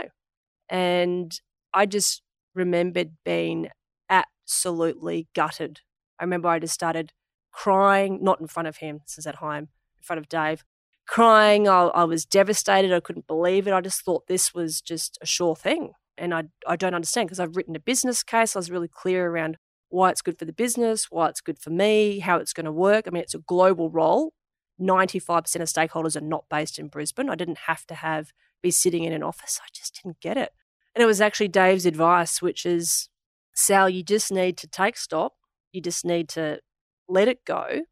And 0.68 1.38
I 1.74 1.86
just 1.86 2.22
remembered 2.54 3.12
being 3.24 3.68
absolutely 4.08 5.28
gutted. 5.34 5.80
I 6.18 6.24
remember 6.24 6.48
I 6.48 6.58
just 6.58 6.74
started 6.74 7.12
crying, 7.52 8.18
not 8.22 8.40
in 8.40 8.46
front 8.46 8.68
of 8.68 8.78
him, 8.78 9.00
this 9.06 9.18
is 9.18 9.26
at 9.26 9.36
home, 9.36 9.68
in 9.96 10.02
front 10.02 10.18
of 10.18 10.28
Dave, 10.28 10.64
crying. 11.06 11.68
I, 11.68 11.86
I 11.86 12.04
was 12.04 12.24
devastated. 12.24 12.92
I 12.92 13.00
couldn't 13.00 13.26
believe 13.26 13.66
it. 13.66 13.72
I 13.72 13.80
just 13.80 14.04
thought 14.04 14.26
this 14.26 14.54
was 14.54 14.80
just 14.80 15.18
a 15.20 15.26
sure 15.26 15.56
thing. 15.56 15.92
And 16.16 16.34
I, 16.34 16.44
I 16.66 16.76
don't 16.76 16.94
understand 16.94 17.28
because 17.28 17.40
I've 17.40 17.56
written 17.56 17.76
a 17.76 17.80
business 17.80 18.22
case. 18.22 18.54
I 18.54 18.58
was 18.58 18.70
really 18.70 18.88
clear 18.88 19.30
around 19.30 19.56
why 19.88 20.10
it's 20.10 20.22
good 20.22 20.38
for 20.38 20.44
the 20.44 20.52
business, 20.52 21.10
why 21.10 21.28
it's 21.28 21.40
good 21.40 21.58
for 21.58 21.70
me, 21.70 22.18
how 22.18 22.36
it's 22.36 22.52
going 22.52 22.66
to 22.66 22.72
work. 22.72 23.06
I 23.06 23.10
mean, 23.10 23.22
it's 23.22 23.34
a 23.34 23.38
global 23.38 23.90
role. 23.90 24.32
95% 24.80 25.56
of 25.56 25.68
stakeholders 25.68 26.16
are 26.16 26.20
not 26.20 26.44
based 26.48 26.78
in 26.78 26.88
Brisbane. 26.88 27.28
I 27.28 27.34
didn't 27.34 27.58
have 27.66 27.84
to 27.86 27.94
have 27.94 28.32
be 28.62 28.70
sitting 28.70 29.04
in 29.04 29.12
an 29.12 29.22
office. 29.22 29.60
I 29.62 29.68
just 29.72 30.00
didn't 30.02 30.20
get 30.20 30.36
it. 30.36 30.52
And 30.94 31.02
it 31.02 31.06
was 31.06 31.20
actually 31.20 31.48
Dave's 31.48 31.86
advice, 31.86 32.42
which 32.42 32.66
is 32.66 33.08
Sal, 33.54 33.88
you 33.88 34.02
just 34.02 34.32
need 34.32 34.56
to 34.58 34.66
take 34.66 34.96
stock. 34.96 35.32
You 35.72 35.80
just 35.80 36.04
need 36.04 36.28
to 36.30 36.60
let 37.08 37.28
it 37.28 37.44
go. 37.44 37.82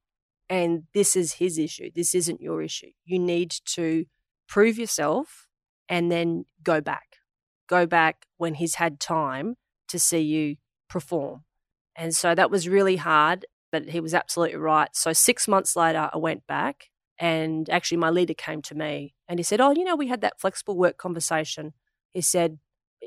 And 0.49 0.85
this 0.95 1.17
is 1.17 1.35
his 1.35 1.59
issue. 1.59 1.91
This 1.95 2.15
isn't 2.15 2.41
your 2.41 2.63
issue. 2.63 2.91
You 3.05 3.19
need 3.19 3.53
to 3.75 4.07
prove 4.49 4.79
yourself 4.79 5.47
and 5.89 6.11
then 6.11 6.45
go 6.63 6.81
back. 6.81 7.17
Go 7.69 7.87
back 7.87 8.27
when 8.37 8.55
he's 8.55 8.77
had 8.77 9.01
time 9.01 9.57
to 9.89 9.99
see 9.99 10.21
you 10.21 10.57
perform. 10.89 11.46
And 11.97 12.15
so 12.15 12.35
that 12.35 12.51
was 12.51 12.69
really 12.69 12.97
hard, 12.97 13.47
but 13.73 13.89
he 13.89 14.01
was 14.01 14.15
absolutely 14.15 14.57
right. 14.57 14.89
So 14.95 15.13
six 15.13 15.49
months 15.49 15.77
later, 15.77 16.11
I 16.13 16.19
went 16.19 16.47
back 16.47 16.91
and 17.19 17.69
actually 17.71 17.99
my 17.99 18.11
leader 18.11 18.35
came 18.35 18.63
to 18.63 18.75
me 18.75 19.15
and 19.29 19.39
he 19.39 19.43
said, 19.43 19.61
Oh, 19.61 19.71
you 19.71 19.85
know, 19.85 19.97
we 19.97 20.09
had 20.09 20.21
that 20.21 20.41
flexible 20.41 20.77
work 20.77 20.99
conversation. 20.99 21.73
He 22.13 22.21
said, 22.21 22.59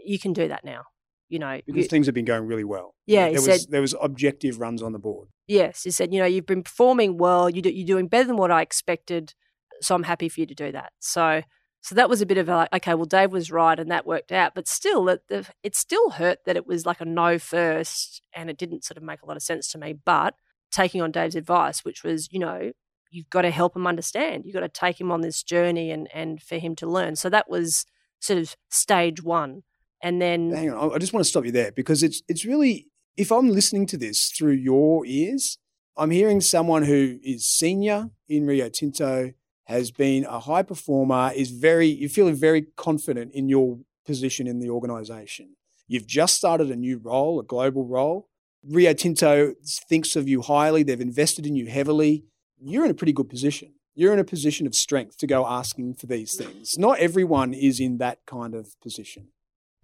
You 0.03 0.19
can 0.19 0.33
do 0.33 0.47
that 0.47 0.63
now 0.63 0.85
you 1.29 1.37
know 1.39 1.59
because 1.65 1.83
you, 1.83 1.89
things 1.89 2.07
have 2.07 2.15
been 2.15 2.25
going 2.25 2.45
really 2.45 2.63
well. 2.63 2.95
Yeah, 3.05 3.25
there 3.25 3.33
was 3.35 3.45
said, 3.45 3.61
there 3.69 3.81
was 3.81 3.95
objective 4.01 4.59
runs 4.59 4.81
on 4.81 4.91
the 4.91 4.99
board. 4.99 5.29
Yes, 5.47 5.83
he 5.83 5.91
said, 5.91 6.13
you 6.13 6.19
know, 6.19 6.25
you've 6.25 6.45
been 6.45 6.63
performing 6.63 7.17
well. 7.17 7.49
You 7.49 7.61
do, 7.61 7.69
you're 7.69 7.85
doing 7.85 8.07
better 8.07 8.27
than 8.27 8.37
what 8.37 8.51
I 8.51 8.61
expected, 8.61 9.33
so 9.81 9.95
I'm 9.95 10.03
happy 10.03 10.27
for 10.27 10.41
you 10.41 10.45
to 10.47 10.55
do 10.55 10.71
that. 10.71 10.91
So, 10.99 11.41
so 11.81 11.95
that 11.95 12.09
was 12.09 12.21
a 12.21 12.25
bit 12.25 12.37
of 12.37 12.49
a 12.49 12.55
like, 12.55 12.73
okay, 12.73 12.93
well, 12.93 13.05
Dave 13.05 13.31
was 13.31 13.51
right, 13.51 13.79
and 13.79 13.89
that 13.91 14.05
worked 14.05 14.31
out. 14.31 14.53
But 14.55 14.67
still, 14.67 15.07
it, 15.09 15.21
it 15.63 15.75
still 15.75 16.11
hurt 16.11 16.39
that 16.45 16.55
it 16.55 16.67
was 16.67 16.85
like 16.85 17.01
a 17.01 17.05
no 17.05 17.39
first, 17.39 18.21
and 18.33 18.49
it 18.49 18.57
didn't 18.57 18.83
sort 18.83 18.97
of 18.97 19.03
make 19.03 19.21
a 19.21 19.25
lot 19.25 19.37
of 19.37 19.43
sense 19.43 19.69
to 19.71 19.77
me. 19.77 19.93
But 19.93 20.35
taking 20.71 21.01
on 21.01 21.11
Dave's 21.11 21.35
advice, 21.35 21.83
which 21.83 22.03
was, 22.03 22.27
you 22.31 22.39
know, 22.39 22.71
you've 23.09 23.29
got 23.29 23.41
to 23.41 23.51
help 23.51 23.75
him 23.75 23.87
understand. 23.87 24.45
You've 24.45 24.53
got 24.53 24.59
to 24.61 24.69
take 24.69 24.99
him 24.99 25.11
on 25.11 25.21
this 25.21 25.43
journey 25.43 25.91
and 25.91 26.07
and 26.13 26.41
for 26.41 26.57
him 26.57 26.75
to 26.77 26.87
learn. 26.87 27.15
So 27.15 27.29
that 27.29 27.49
was 27.49 27.85
sort 28.19 28.39
of 28.39 28.55
stage 28.69 29.23
one 29.23 29.63
and 30.01 30.21
then 30.21 30.51
hang 30.51 30.71
on, 30.71 30.93
I 30.93 30.97
just 30.97 31.13
want 31.13 31.23
to 31.25 31.29
stop 31.29 31.45
you 31.45 31.51
there 31.51 31.71
because 31.71 32.03
it's 32.03 32.21
it's 32.27 32.45
really 32.45 32.87
if 33.17 33.31
I'm 33.31 33.49
listening 33.49 33.85
to 33.87 33.97
this 33.97 34.31
through 34.31 34.53
your 34.53 35.05
ears, 35.05 35.57
I'm 35.97 36.11
hearing 36.11 36.39
someone 36.39 36.83
who 36.83 37.19
is 37.21 37.45
senior 37.45 38.09
in 38.29 38.45
Rio 38.45 38.69
Tinto, 38.69 39.33
has 39.69 39.91
been 39.91 40.25
a 40.25 40.39
high 40.39 40.63
performer, 40.63 41.31
is 41.35 41.51
very 41.51 41.87
you're 41.87 42.09
feeling 42.09 42.33
very 42.33 42.63
confident 42.75 43.31
in 43.33 43.47
your 43.47 43.77
position 44.03 44.47
in 44.47 44.59
the 44.59 44.69
organization. 44.69 45.55
You've 45.87 46.07
just 46.07 46.35
started 46.35 46.71
a 46.71 46.75
new 46.75 46.97
role, 46.97 47.39
a 47.39 47.43
global 47.43 47.85
role. 47.85 48.27
Rio 48.67 48.93
Tinto 48.93 49.53
thinks 49.87 50.15
of 50.15 50.27
you 50.27 50.41
highly, 50.41 50.81
they've 50.81 50.99
invested 50.99 51.45
in 51.45 51.55
you 51.55 51.67
heavily. 51.67 52.25
You're 52.59 52.83
in 52.83 52.91
a 52.91 52.95
pretty 52.95 53.13
good 53.13 53.29
position. 53.29 53.73
You're 53.93 54.11
in 54.11 54.19
a 54.19 54.23
position 54.23 54.65
of 54.65 54.73
strength 54.73 55.17
to 55.19 55.27
go 55.27 55.45
asking 55.45 55.93
for 55.95 56.07
these 56.07 56.35
things. 56.35 56.77
Not 56.79 56.97
everyone 56.99 57.53
is 57.53 57.79
in 57.79 57.99
that 57.99 58.19
kind 58.25 58.55
of 58.55 58.79
position 58.81 59.27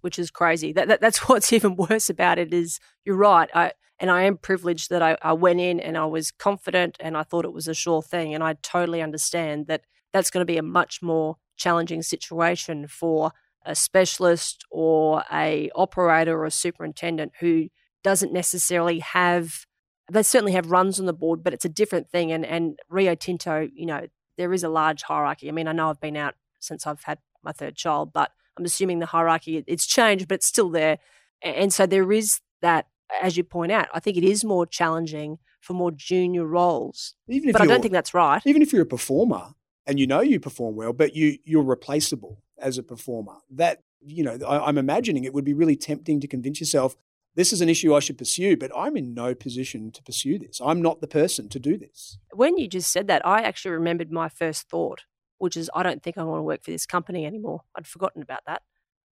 which 0.06 0.20
is 0.20 0.30
crazy. 0.30 0.72
That, 0.72 0.86
that, 0.86 1.00
that's 1.00 1.18
what's 1.28 1.52
even 1.52 1.74
worse 1.74 2.08
about 2.08 2.38
it 2.38 2.54
is 2.54 2.78
you're 3.04 3.16
right. 3.16 3.50
I 3.52 3.72
and 3.98 4.08
I 4.08 4.22
am 4.22 4.36
privileged 4.36 4.90
that 4.90 5.02
I, 5.02 5.16
I 5.20 5.32
went 5.32 5.58
in 5.58 5.80
and 5.80 5.98
I 5.98 6.04
was 6.04 6.30
confident 6.30 6.96
and 7.00 7.16
I 7.16 7.24
thought 7.24 7.44
it 7.44 7.52
was 7.52 7.66
a 7.66 7.74
sure 7.74 8.02
thing. 8.02 8.34
And 8.34 8.44
I 8.44 8.54
totally 8.62 9.02
understand 9.02 9.66
that 9.66 9.82
that's 10.12 10.30
going 10.30 10.42
to 10.42 10.52
be 10.52 10.58
a 10.58 10.62
much 10.62 11.02
more 11.02 11.38
challenging 11.56 12.02
situation 12.02 12.86
for 12.86 13.32
a 13.64 13.74
specialist 13.74 14.64
or 14.70 15.24
a 15.32 15.70
operator 15.74 16.38
or 16.38 16.44
a 16.44 16.52
superintendent 16.52 17.32
who 17.40 17.68
doesn't 18.04 18.32
necessarily 18.32 19.00
have 19.00 19.66
they 20.12 20.22
certainly 20.22 20.52
have 20.52 20.70
runs 20.70 21.00
on 21.00 21.06
the 21.06 21.12
board, 21.12 21.42
but 21.42 21.52
it's 21.52 21.64
a 21.64 21.68
different 21.68 22.08
thing. 22.10 22.30
And 22.30 22.46
and 22.46 22.78
Rio 22.88 23.16
Tinto, 23.16 23.68
you 23.74 23.86
know, 23.86 24.06
there 24.38 24.52
is 24.52 24.62
a 24.62 24.68
large 24.68 25.02
hierarchy. 25.02 25.48
I 25.48 25.52
mean, 25.52 25.66
I 25.66 25.72
know 25.72 25.90
I've 25.90 26.00
been 26.00 26.16
out 26.16 26.34
since 26.60 26.86
I've 26.86 27.02
had 27.02 27.18
my 27.42 27.50
third 27.50 27.74
child, 27.74 28.12
but 28.12 28.30
I'm 28.56 28.64
assuming 28.64 28.98
the 28.98 29.06
hierarchy 29.06 29.62
it's 29.66 29.86
changed, 29.86 30.28
but 30.28 30.36
it's 30.36 30.46
still 30.46 30.70
there. 30.70 30.98
And 31.42 31.72
so 31.72 31.86
there 31.86 32.10
is 32.12 32.40
that, 32.62 32.86
as 33.22 33.36
you 33.36 33.44
point 33.44 33.72
out, 33.72 33.88
I 33.92 34.00
think 34.00 34.16
it 34.16 34.24
is 34.24 34.44
more 34.44 34.66
challenging 34.66 35.38
for 35.60 35.74
more 35.74 35.90
junior 35.90 36.46
roles. 36.46 37.14
Even 37.28 37.50
if 37.50 37.52
but 37.54 37.62
I 37.62 37.66
don't 37.66 37.82
think 37.82 37.92
that's 37.92 38.14
right. 38.14 38.42
Even 38.46 38.62
if 38.62 38.72
you're 38.72 38.82
a 38.82 38.86
performer 38.86 39.54
and 39.86 40.00
you 40.00 40.06
know 40.06 40.20
you 40.20 40.40
perform 40.40 40.76
well, 40.76 40.92
but 40.92 41.14
you 41.14 41.38
you're 41.44 41.62
replaceable 41.62 42.42
as 42.58 42.78
a 42.78 42.82
performer, 42.82 43.36
that 43.50 43.82
you 44.00 44.24
know 44.24 44.38
I, 44.46 44.66
I'm 44.66 44.78
imagining 44.78 45.24
it 45.24 45.34
would 45.34 45.44
be 45.44 45.54
really 45.54 45.76
tempting 45.76 46.20
to 46.20 46.26
convince 46.26 46.60
yourself 46.60 46.96
this 47.36 47.52
is 47.52 47.60
an 47.60 47.68
issue 47.68 47.94
I 47.94 48.00
should 48.00 48.16
pursue, 48.16 48.56
but 48.56 48.70
I'm 48.74 48.96
in 48.96 49.12
no 49.12 49.34
position 49.34 49.92
to 49.92 50.02
pursue 50.02 50.38
this. 50.38 50.58
I'm 50.64 50.80
not 50.80 51.02
the 51.02 51.06
person 51.06 51.50
to 51.50 51.58
do 51.58 51.76
this. 51.76 52.18
When 52.32 52.56
you 52.56 52.66
just 52.66 52.90
said 52.90 53.08
that, 53.08 53.24
I 53.26 53.42
actually 53.42 53.72
remembered 53.72 54.10
my 54.10 54.30
first 54.30 54.70
thought 54.70 55.02
which 55.38 55.56
is 55.56 55.70
I 55.74 55.82
don't 55.82 56.02
think 56.02 56.18
I 56.18 56.22
want 56.22 56.38
to 56.38 56.42
work 56.42 56.64
for 56.64 56.70
this 56.70 56.86
company 56.86 57.26
anymore. 57.26 57.62
I'd 57.76 57.86
forgotten 57.86 58.22
about 58.22 58.40
that. 58.46 58.62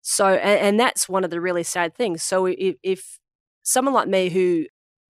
So, 0.02 0.34
and, 0.34 0.60
and 0.60 0.80
that's 0.80 1.08
one 1.08 1.24
of 1.24 1.30
the 1.30 1.40
really 1.40 1.62
sad 1.62 1.94
things. 1.94 2.22
So, 2.22 2.46
if, 2.46 2.76
if 2.82 3.18
someone 3.62 3.94
like 3.94 4.08
me 4.08 4.28
who, 4.28 4.66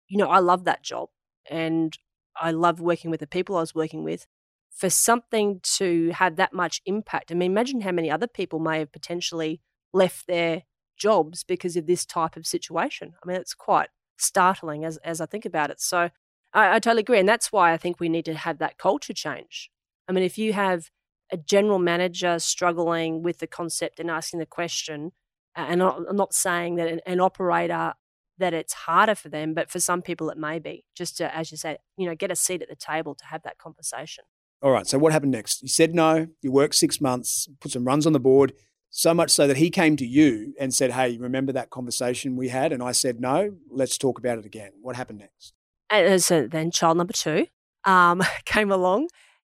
you 0.09 0.17
know, 0.17 0.29
I 0.29 0.39
love 0.39 0.65
that 0.65 0.83
job 0.83 1.09
and 1.51 1.97
I 2.41 2.53
love 2.53 2.81
working 2.81 3.11
with 3.11 3.21
the 3.21 3.27
people 3.27 3.57
I 3.57 3.61
was 3.61 3.75
working 3.75 4.05
with, 4.05 4.27
for 4.71 4.89
something 4.91 5.61
to 5.79 6.11
have 6.11 6.37
that 6.37 6.53
much 6.53 6.83
impact, 6.87 7.33
I 7.33 7.35
mean, 7.35 7.51
imagine 7.51 7.81
how 7.81 7.93
many 7.93 8.11
other 8.11 8.29
people 8.29 8.59
may 8.61 8.79
have 8.79 8.93
potentially 8.93 9.61
left 9.93 10.27
their 10.29 10.63
jobs 10.97 11.43
because 11.43 11.77
of 11.77 11.87
this 11.87 12.07
type 12.07 12.37
of 12.37 12.47
situation. 12.47 13.15
I 13.23 13.27
mean, 13.27 13.41
it's 13.41 13.55
quite 13.55 13.89
startling 14.19 14.85
as, 14.85 14.99
as 14.99 15.21
I 15.21 15.27
think 15.27 15.45
about 15.45 15.71
it. 15.71 15.81
So, 15.81 16.11
I, 16.53 16.77
I 16.77 16.79
totally 16.79 17.01
agree. 17.01 17.19
And 17.19 17.29
that's 17.29 17.51
why 17.51 17.73
I 17.73 17.77
think 17.77 17.99
we 17.99 18.09
need 18.09 18.25
to 18.27 18.35
have 18.35 18.59
that 18.59 18.79
culture 18.79 19.13
change. 19.13 19.71
I 20.09 20.13
mean, 20.13 20.23
if 20.23 20.39
you 20.39 20.53
have 20.53 20.91
a 21.31 21.37
general 21.37 21.79
manager 21.79 22.39
struggling 22.39 23.23
with 23.23 23.39
the 23.39 23.47
concept 23.47 24.01
and 24.01 24.11
asking 24.11 24.41
the 24.41 24.47
question, 24.47 25.13
and 25.55 25.83
I'm 25.83 26.17
not 26.17 26.35
saying 26.35 26.77
that 26.77 26.89
an, 26.89 27.01
an 27.07 27.21
operator 27.21 27.95
that 28.39 28.53
it's 28.53 28.73
harder 28.73 29.15
for 29.15 29.29
them, 29.29 29.55
but 29.55 29.71
for 29.71 29.81
some 29.81 30.03
people 30.03 30.31
it 30.31 30.37
may 30.37 30.59
be. 30.59 30.85
Just 30.95 31.17
to, 31.19 31.35
as 31.35 31.51
you 31.51 31.57
say, 31.57 31.79
you 31.97 32.07
know, 32.07 32.15
get 32.15 32.31
a 32.31 32.37
seat 32.37 32.63
at 32.63 32.69
the 32.69 32.77
table 32.77 33.15
to 33.15 33.25
have 33.27 33.43
that 33.43 33.59
conversation. 33.59 34.25
All 34.63 34.71
right. 34.71 34.87
So 34.87 34.99
what 34.99 35.13
happened 35.13 35.33
next? 35.33 35.63
You 35.63 35.69
said 35.69 35.95
no. 35.95 36.29
You 36.43 36.53
worked 36.53 36.75
six 36.75 37.01
months, 37.01 37.49
put 37.61 37.73
some 37.73 37.85
runs 37.85 38.07
on 38.07 38.13
the 38.13 38.21
board. 38.21 38.53
So 38.91 39.13
much 39.13 39.31
so 39.31 39.47
that 39.47 39.59
he 39.59 39.69
came 39.69 39.97
to 39.97 40.07
you 40.07 40.55
and 40.59 40.73
said, 40.73 40.93
"Hey, 40.93 41.19
remember 41.19 41.53
that 41.53 41.71
conversation 41.71 42.37
we 42.37 42.49
had?" 42.49 42.73
And 42.73 42.83
I 42.83 42.93
said, 42.93 43.21
"No. 43.21 43.57
Let's 43.71 43.99
talk 43.99 44.19
about 44.19 44.39
it 44.39 44.47
again." 44.47 44.71
What 44.81 44.97
happened 44.97 45.19
next? 45.19 45.53
And 45.91 46.23
so 46.23 46.47
then, 46.47 46.71
child 46.71 46.97
number 46.97 47.13
two 47.13 47.47
um, 47.85 48.23
came 48.47 48.71
along, 48.71 49.09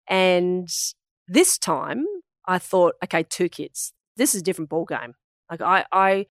and 0.07 0.67
this 1.27 1.57
time 1.57 2.05
I 2.45 2.59
thought, 2.59 2.95
okay, 3.03 3.23
two 3.23 3.49
kids. 3.49 3.93
This 4.17 4.35
is 4.35 4.41
a 4.41 4.43
different 4.43 4.69
ball 4.69 4.85
game. 4.85 5.15
Like 5.49 5.61
I, 5.61 5.85
I 5.91 6.27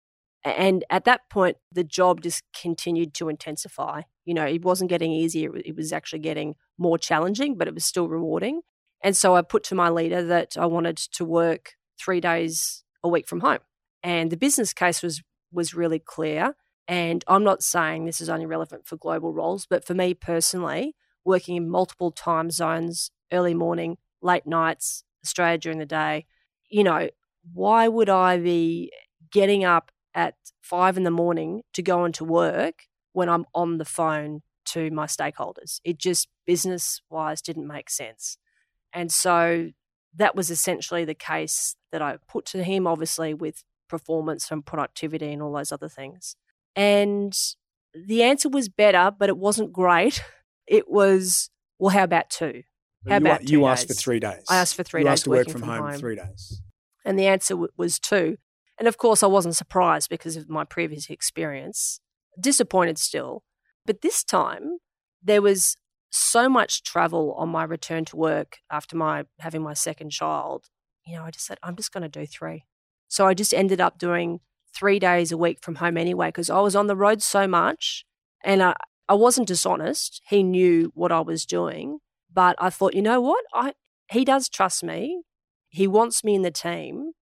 And 0.45 0.85
at 0.91 1.05
that 1.05 1.23
point, 1.31 1.57
the 1.71 1.85
job 1.85 2.23
just 2.23 2.43
continued 2.59 3.15
to 3.15 3.29
intensify. 3.29 4.03
You 4.25 4.35
know, 4.35 4.45
it 4.47 4.65
wasn't 4.65 4.91
getting 4.91 5.13
easier, 5.13 5.57
it 5.57 5.77
was 5.77 5.93
actually 5.93 6.21
getting 6.21 6.55
more 6.79 6.99
challenging, 6.99 7.57
but 7.57 7.69
it 7.69 7.75
was 7.75 7.85
still 7.85 8.09
rewarding. 8.09 8.61
And 9.03 9.17
so 9.17 9.35
I 9.35 9.43
put 9.43 9.65
to 9.65 9.75
my 9.75 9.89
leader 9.89 10.23
that 10.25 10.57
I 10.57 10.67
wanted 10.67 10.97
to 10.97 11.25
work 11.25 11.75
three 11.99 12.21
days 12.21 12.85
a 13.03 13.09
week 13.09 13.27
from 13.29 13.41
home. 13.41 13.59
And 14.03 14.31
the 14.31 14.37
business 14.37 14.73
case 14.73 15.03
was 15.03 15.23
was 15.53 15.75
really 15.75 15.99
clear. 15.99 16.55
And 16.89 17.25
I'm 17.29 17.45
not 17.45 17.63
saying 17.63 18.05
this 18.05 18.21
is 18.21 18.29
only 18.29 18.47
relevant 18.47 18.87
for 18.87 18.97
global 18.97 19.33
roles, 19.33 19.67
but 19.67 19.85
for 19.85 19.95
me 19.95 20.15
personally, 20.15 20.95
working 21.25 21.57
in 21.57 21.69
multiple 21.69 22.11
time 22.11 22.51
zones, 22.51 23.11
early 23.33 23.55
morning, 23.55 23.99
late 24.23 24.47
nights, 24.47 25.05
Australia 25.25 25.59
during 25.59 25.79
the 25.79 25.87
day, 25.87 26.27
you 26.71 26.85
know, 26.85 27.09
why 27.53 27.89
would 27.89 28.09
I 28.09 28.39
be 28.39 28.93
getting 29.31 29.65
up 29.65 29.91
at 30.15 30.35
five 30.61 30.97
in 30.97 31.03
the 31.03 31.11
morning 31.11 31.63
to 31.75 31.83
go 31.83 32.05
into 32.05 32.25
work 32.25 32.85
when 33.13 33.29
I'm 33.29 33.45
on 33.55 33.79
the 33.79 33.85
phone 33.85 34.43
to 34.67 34.91
my 34.91 35.07
stakeholders? 35.07 35.81
It 35.85 35.99
just 35.99 36.29
business 36.47 37.01
wise 37.11 37.43
didn't 37.43 37.67
make 37.67 37.91
sense. 37.91 38.39
And 38.93 39.11
so 39.11 39.71
that 40.17 40.37
was 40.37 40.51
essentially 40.51 41.05
the 41.05 41.15
case 41.15 41.77
that 41.91 42.03
I 42.03 42.19
put 42.29 42.45
to 42.47 42.63
him, 42.63 42.87
obviously, 42.87 43.35
with 43.35 43.65
performance 43.89 44.51
and 44.51 44.65
productivity 44.65 45.33
and 45.33 45.43
all 45.43 45.53
those 45.53 45.73
other 45.73 45.89
things. 45.89 46.37
And 46.77 47.35
the 47.95 48.23
answer 48.23 48.49
was 48.49 48.69
better, 48.69 49.11
but 49.17 49.29
it 49.29 49.37
wasn't 49.37 49.73
great. 49.73 50.23
It 50.65 50.89
was, 50.89 51.51
well, 51.81 51.91
how 51.91 52.05
about 52.05 52.31
two? 52.31 52.63
How 53.09 53.15
you, 53.15 53.21
about 53.21 53.49
you 53.49 53.67
asked 53.67 53.89
days? 53.89 53.97
for 53.97 54.03
three 54.03 54.21
days. 54.21 54.45
I 54.49 54.57
asked 54.57 54.77
for 54.77 54.83
three 54.83 55.01
you 55.01 55.07
days 55.07 55.13
asked 55.13 55.25
to 55.25 55.31
work 55.31 55.49
from, 55.49 55.61
from 55.61 55.71
home, 55.71 55.91
home. 55.91 55.99
three 55.99 56.17
days. 56.17 56.63
And 57.05 57.19
the 57.19 57.27
answer 57.27 57.55
w- 57.55 57.73
was 57.77 57.99
two. 57.99 58.37
And 58.79 58.89
of 58.89 58.97
course, 58.97 59.23
I 59.23 59.27
wasn't 59.27 59.57
surprised 59.57 60.09
because 60.09 60.37
of 60.37 60.49
my 60.49 60.65
previous 60.65 61.11
experience. 61.11 62.01
Disappointed 62.41 62.99
still. 62.99 63.43
But 63.85 64.03
this 64.03 64.23
time, 64.23 64.79
there 65.23 65.43
was 65.43 65.77
so 66.11 66.49
much 66.49 66.83
travel 66.83 67.35
on 67.39 67.49
my 67.49 67.65
return 67.65 68.05
to 68.05 68.17
work 68.17 68.59
after 68.71 68.97
my 68.97 69.25
having 69.41 69.63
my 69.63 69.75
second 69.75 70.11
child. 70.11 70.67
You 71.07 71.17
know, 71.17 71.25
I 71.25 71.31
just 71.31 71.47
said, 71.47 71.59
I'm 71.63 71.77
just 71.77 71.93
going 71.93 72.03
to 72.03 72.09
do 72.09 72.27
three. 72.27 72.65
So 73.09 73.27
I 73.27 73.35
just 73.35 73.53
ended 73.53 73.81
up 73.81 73.99
doing 73.99 74.41
three 74.75 74.99
days 74.99 75.33
a 75.33 75.37
week 75.37 75.59
from 75.61 75.77
home 75.77 75.97
anyway, 75.97 76.29
because 76.29 76.49
I 76.49 76.61
was 76.61 76.77
on 76.77 76.87
the 76.87 76.97
road 76.97 77.23
so 77.23 77.47
much 77.47 78.05
and 78.43 78.63
I, 78.63 78.75
I 79.09 79.15
wasn't 79.15 79.49
dishonest. 79.49 80.23
He 80.29 80.43
knew 80.43 80.93
what 80.95 81.13
I 81.13 81.21
was 81.21 81.45
doing. 81.45 81.99
But 82.33 82.57
I 82.59 82.71
thought, 82.71 82.95
you 82.95 83.03
know 83.03 83.21
what? 83.21 83.45
I 83.55 83.73
he 84.11 84.25
does 84.25 84.49
trust 84.49 84.85
me. 84.85 85.23
He 85.69 85.87
wants 85.87 86.23
me 86.23 86.35
in 86.35 86.43
the 86.43 86.51
team. 86.51 87.13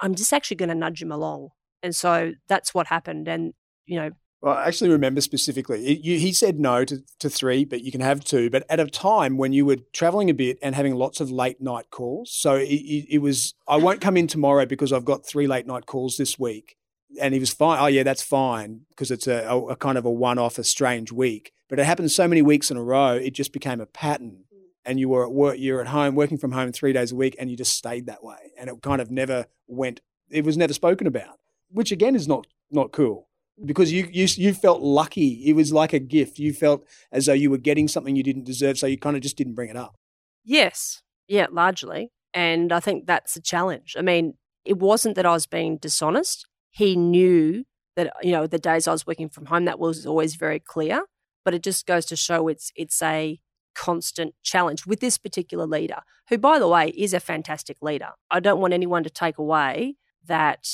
I'm 0.00 0.14
just 0.14 0.32
actually 0.32 0.56
going 0.58 0.68
to 0.68 0.74
nudge 0.74 1.02
him 1.02 1.10
along. 1.10 1.48
And 1.82 1.94
so 1.94 2.32
that's 2.48 2.72
what 2.72 2.86
happened. 2.86 3.26
And, 3.28 3.54
you 3.86 3.96
know, 3.96 4.10
Well, 4.42 4.54
I 4.54 4.66
actually 4.66 4.90
remember 4.90 5.20
specifically. 5.20 6.00
You, 6.02 6.18
he 6.18 6.32
said 6.32 6.60
no 6.60 6.84
to, 6.84 7.02
to 7.20 7.30
three, 7.30 7.64
but 7.64 7.82
you 7.82 7.90
can 7.90 8.00
have 8.00 8.22
two. 8.22 8.50
But 8.50 8.64
at 8.68 8.78
a 8.78 8.86
time 8.86 9.38
when 9.38 9.52
you 9.52 9.64
were 9.66 9.78
traveling 9.92 10.30
a 10.30 10.34
bit 10.34 10.58
and 10.62 10.74
having 10.74 10.94
lots 10.94 11.20
of 11.20 11.30
late 11.30 11.60
night 11.60 11.86
calls, 11.90 12.30
so 12.32 12.54
it, 12.54 12.68
it, 12.68 13.06
it 13.14 13.18
was. 13.18 13.54
I 13.66 13.76
won't 13.76 14.00
come 14.00 14.16
in 14.16 14.26
tomorrow 14.26 14.66
because 14.66 14.92
I've 14.92 15.04
got 15.04 15.26
three 15.26 15.46
late 15.46 15.66
night 15.66 15.86
calls 15.86 16.16
this 16.16 16.38
week. 16.38 16.76
And 17.20 17.34
he 17.34 17.40
was 17.40 17.52
fine. 17.52 17.78
Oh 17.80 17.86
yeah, 17.86 18.02
that's 18.02 18.22
fine 18.22 18.82
because 18.90 19.10
it's 19.10 19.26
a, 19.26 19.46
a, 19.48 19.68
a 19.68 19.76
kind 19.76 19.96
of 19.96 20.04
a 20.04 20.10
one 20.10 20.38
off, 20.38 20.58
a 20.58 20.64
strange 20.64 21.10
week. 21.10 21.52
But 21.68 21.78
it 21.78 21.86
happened 21.86 22.10
so 22.10 22.28
many 22.28 22.42
weeks 22.42 22.70
in 22.70 22.76
a 22.76 22.82
row, 22.82 23.14
it 23.14 23.32
just 23.32 23.52
became 23.52 23.80
a 23.80 23.86
pattern. 23.86 24.44
And 24.86 25.00
you 25.00 25.08
were 25.08 25.24
at 25.24 25.32
work, 25.32 25.56
you're 25.58 25.80
at 25.80 25.88
home, 25.88 26.14
working 26.14 26.38
from 26.38 26.52
home 26.52 26.72
three 26.72 26.92
days 26.92 27.12
a 27.12 27.16
week, 27.16 27.34
and 27.38 27.50
you 27.50 27.56
just 27.56 27.76
stayed 27.76 28.06
that 28.06 28.22
way. 28.22 28.52
And 28.56 28.70
it 28.70 28.80
kind 28.82 29.02
of 29.02 29.10
never 29.10 29.46
went. 29.66 30.00
It 30.30 30.44
was 30.44 30.56
never 30.56 30.72
spoken 30.72 31.06
about, 31.06 31.38
which 31.68 31.92
again 31.92 32.14
is 32.14 32.28
not 32.28 32.46
not 32.70 32.92
cool 32.92 33.28
because 33.64 33.92
you 33.92 34.08
you 34.12 34.26
you 34.36 34.54
felt 34.54 34.82
lucky. 34.82 35.42
It 35.46 35.54
was 35.54 35.72
like 35.72 35.92
a 35.92 35.98
gift. 35.98 36.38
You 36.38 36.52
felt 36.52 36.86
as 37.10 37.26
though 37.26 37.32
you 37.32 37.50
were 37.50 37.58
getting 37.58 37.88
something 37.88 38.16
you 38.16 38.22
didn't 38.22 38.44
deserve, 38.44 38.78
so 38.78 38.86
you 38.86 38.98
kind 38.98 39.16
of 39.16 39.22
just 39.22 39.36
didn't 39.36 39.54
bring 39.54 39.70
it 39.70 39.76
up. 39.76 39.96
Yes. 40.44 41.02
Yeah, 41.28 41.46
largely. 41.50 42.12
And 42.34 42.72
I 42.72 42.80
think 42.80 43.06
that's 43.06 43.34
a 43.36 43.40
challenge. 43.40 43.96
I 43.98 44.02
mean, 44.02 44.34
it 44.64 44.78
wasn't 44.78 45.16
that 45.16 45.26
I 45.26 45.32
was 45.32 45.46
being 45.46 45.78
dishonest. 45.78 46.46
He 46.70 46.94
knew 46.94 47.64
that, 47.96 48.12
you 48.22 48.32
know, 48.32 48.46
the 48.46 48.58
days 48.58 48.86
I 48.86 48.92
was 48.92 49.06
working 49.06 49.28
from 49.28 49.46
home, 49.46 49.64
that 49.64 49.78
was 49.78 50.06
always 50.06 50.36
very 50.36 50.60
clear. 50.60 51.04
But 51.44 51.54
it 51.54 51.62
just 51.62 51.86
goes 51.86 52.04
to 52.06 52.16
show 52.16 52.48
it's 52.48 52.72
it's 52.76 53.00
a 53.00 53.40
constant 53.76 54.34
challenge 54.42 54.86
with 54.86 55.00
this 55.00 55.18
particular 55.18 55.66
leader, 55.66 56.00
who, 56.30 56.38
by 56.38 56.58
the 56.58 56.66
way, 56.66 56.88
is 56.88 57.12
a 57.12 57.20
fantastic 57.20 57.76
leader. 57.82 58.10
I 58.30 58.40
don't 58.40 58.60
want 58.60 58.74
anyone 58.74 59.04
to 59.04 59.10
take 59.10 59.38
away 59.38 59.96
that, 60.24 60.66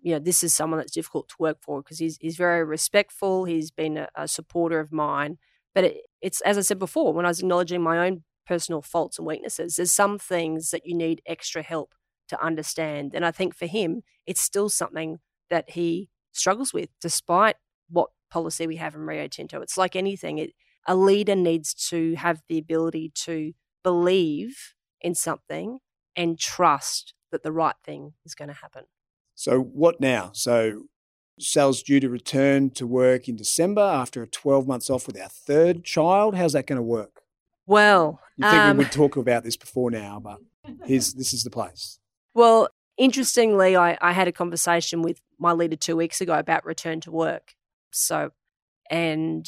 you 0.00 0.12
know, 0.12 0.20
this 0.20 0.44
is 0.44 0.54
someone 0.54 0.78
that's 0.78 0.92
difficult 0.92 1.28
to 1.30 1.36
work 1.38 1.58
for 1.60 1.82
because 1.82 1.98
he's, 1.98 2.16
he's 2.20 2.36
very 2.36 2.64
respectful. 2.64 3.44
He's 3.44 3.70
been 3.70 3.98
a, 3.98 4.08
a 4.14 4.28
supporter 4.28 4.78
of 4.78 4.92
mine. 4.92 5.38
But 5.74 5.84
it, 5.84 5.96
it's, 6.22 6.40
as 6.42 6.56
I 6.56 6.60
said 6.60 6.78
before, 6.78 7.12
when 7.12 7.26
I 7.26 7.28
was 7.28 7.40
acknowledging 7.40 7.82
my 7.82 8.06
own 8.06 8.22
personal 8.46 8.82
faults 8.82 9.18
and 9.18 9.26
weaknesses, 9.26 9.76
there's 9.76 9.92
some 9.92 10.18
things 10.18 10.70
that 10.70 10.86
you 10.86 10.94
need 10.94 11.22
extra 11.26 11.62
help 11.62 11.94
to 12.28 12.42
understand. 12.42 13.12
And 13.14 13.26
I 13.26 13.32
think 13.32 13.54
for 13.54 13.66
him, 13.66 14.02
it's 14.26 14.40
still 14.40 14.68
something 14.68 15.18
that 15.50 15.70
he 15.70 16.08
struggles 16.32 16.72
with, 16.72 16.88
despite 17.00 17.56
what 17.90 18.10
policy 18.30 18.66
we 18.66 18.76
have 18.76 18.94
in 18.94 19.02
Rio 19.02 19.26
Tinto. 19.26 19.60
It's 19.60 19.76
like 19.76 19.96
anything, 19.96 20.38
it, 20.38 20.52
a 20.86 20.94
leader 20.94 21.34
needs 21.34 21.74
to 21.90 22.14
have 22.16 22.42
the 22.48 22.58
ability 22.58 23.12
to 23.14 23.52
believe 23.82 24.74
in 25.00 25.14
something 25.14 25.78
and 26.16 26.38
trust 26.38 27.14
that 27.30 27.42
the 27.42 27.52
right 27.52 27.76
thing 27.84 28.14
is 28.24 28.34
going 28.34 28.48
to 28.48 28.54
happen. 28.54 28.84
So 29.34 29.60
what 29.60 30.00
now? 30.00 30.30
So 30.32 30.84
Sal's 31.38 31.82
due 31.82 32.00
to 32.00 32.08
return 32.08 32.70
to 32.70 32.86
work 32.86 33.28
in 33.28 33.36
December 33.36 33.82
after 33.82 34.24
12 34.24 34.66
months 34.66 34.88
off 34.88 35.06
with 35.06 35.20
our 35.20 35.28
third 35.28 35.84
child. 35.84 36.36
How's 36.36 36.52
that 36.52 36.66
going 36.66 36.76
to 36.76 36.82
work? 36.82 37.22
Well, 37.66 38.20
You 38.36 38.44
think 38.44 38.62
um, 38.62 38.76
we 38.76 38.84
would 38.84 38.92
talk 38.92 39.16
about 39.16 39.42
this 39.42 39.56
before 39.56 39.90
now, 39.90 40.20
but 40.22 40.38
here's 40.84 41.14
this 41.14 41.32
is 41.32 41.44
the 41.44 41.50
place. 41.50 41.98
Well, 42.34 42.68
interestingly, 42.96 43.76
I, 43.76 43.98
I 44.00 44.12
had 44.12 44.28
a 44.28 44.32
conversation 44.32 45.02
with 45.02 45.20
my 45.38 45.52
leader 45.52 45.76
two 45.76 45.96
weeks 45.96 46.20
ago 46.20 46.38
about 46.38 46.64
return 46.64 47.00
to 47.00 47.10
work. 47.10 47.54
So, 47.90 48.30
and 48.90 49.46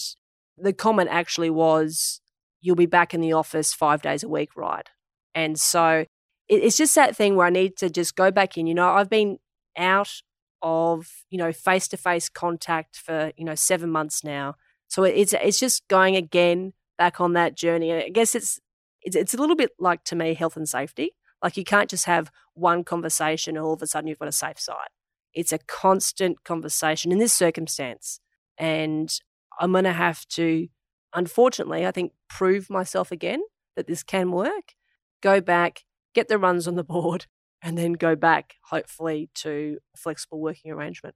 the 0.58 0.72
comment 0.72 1.08
actually 1.10 1.50
was, 1.50 2.20
you'll 2.60 2.76
be 2.76 2.86
back 2.86 3.14
in 3.14 3.20
the 3.20 3.32
office 3.32 3.72
five 3.72 4.02
days 4.02 4.22
a 4.22 4.28
week, 4.28 4.56
right? 4.56 4.88
And 5.34 5.58
so 5.58 6.04
it, 6.48 6.62
it's 6.62 6.76
just 6.76 6.94
that 6.94 7.16
thing 7.16 7.36
where 7.36 7.46
I 7.46 7.50
need 7.50 7.76
to 7.78 7.90
just 7.90 8.16
go 8.16 8.30
back 8.30 8.56
in. 8.56 8.66
You 8.66 8.74
know, 8.74 8.88
I've 8.88 9.10
been 9.10 9.38
out 9.76 10.22
of, 10.62 11.08
you 11.30 11.38
know, 11.38 11.52
face 11.52 11.86
to 11.88 11.96
face 11.96 12.28
contact 12.28 12.96
for, 12.96 13.32
you 13.36 13.44
know, 13.44 13.54
seven 13.54 13.90
months 13.90 14.24
now. 14.24 14.54
So 14.88 15.04
it's, 15.04 15.32
it's 15.32 15.58
just 15.58 15.86
going 15.88 16.16
again 16.16 16.72
back 16.96 17.20
on 17.20 17.34
that 17.34 17.56
journey. 17.56 17.92
I 17.92 18.08
guess 18.08 18.34
it's, 18.34 18.58
it's, 19.02 19.16
it's 19.16 19.34
a 19.34 19.36
little 19.36 19.56
bit 19.56 19.72
like 19.78 20.04
to 20.04 20.16
me 20.16 20.34
health 20.34 20.56
and 20.56 20.68
safety. 20.68 21.12
Like 21.42 21.56
you 21.56 21.64
can't 21.64 21.90
just 21.90 22.06
have 22.06 22.30
one 22.54 22.82
conversation 22.82 23.56
and 23.56 23.64
all 23.64 23.74
of 23.74 23.82
a 23.82 23.86
sudden 23.86 24.08
you've 24.08 24.18
got 24.18 24.28
a 24.28 24.32
safe 24.32 24.58
site. 24.58 24.88
It's 25.34 25.52
a 25.52 25.58
constant 25.58 26.42
conversation 26.44 27.12
in 27.12 27.18
this 27.18 27.32
circumstance. 27.32 28.20
And 28.58 29.10
I'm 29.58 29.72
going 29.72 29.84
to 29.84 29.92
have 29.92 30.26
to, 30.28 30.68
unfortunately, 31.14 31.86
I 31.86 31.90
think, 31.90 32.12
prove 32.28 32.70
myself 32.70 33.10
again 33.10 33.42
that 33.76 33.86
this 33.86 34.02
can 34.02 34.32
work, 34.32 34.74
go 35.22 35.40
back, 35.40 35.84
get 36.14 36.28
the 36.28 36.38
runs 36.38 36.66
on 36.66 36.74
the 36.74 36.84
board, 36.94 37.26
and 37.62 37.76
then 37.76 37.94
go 37.94 38.14
back, 38.14 38.54
hopefully, 38.70 39.30
to 39.34 39.78
a 39.94 39.98
flexible 39.98 40.40
working 40.40 40.70
arrangement. 40.70 41.14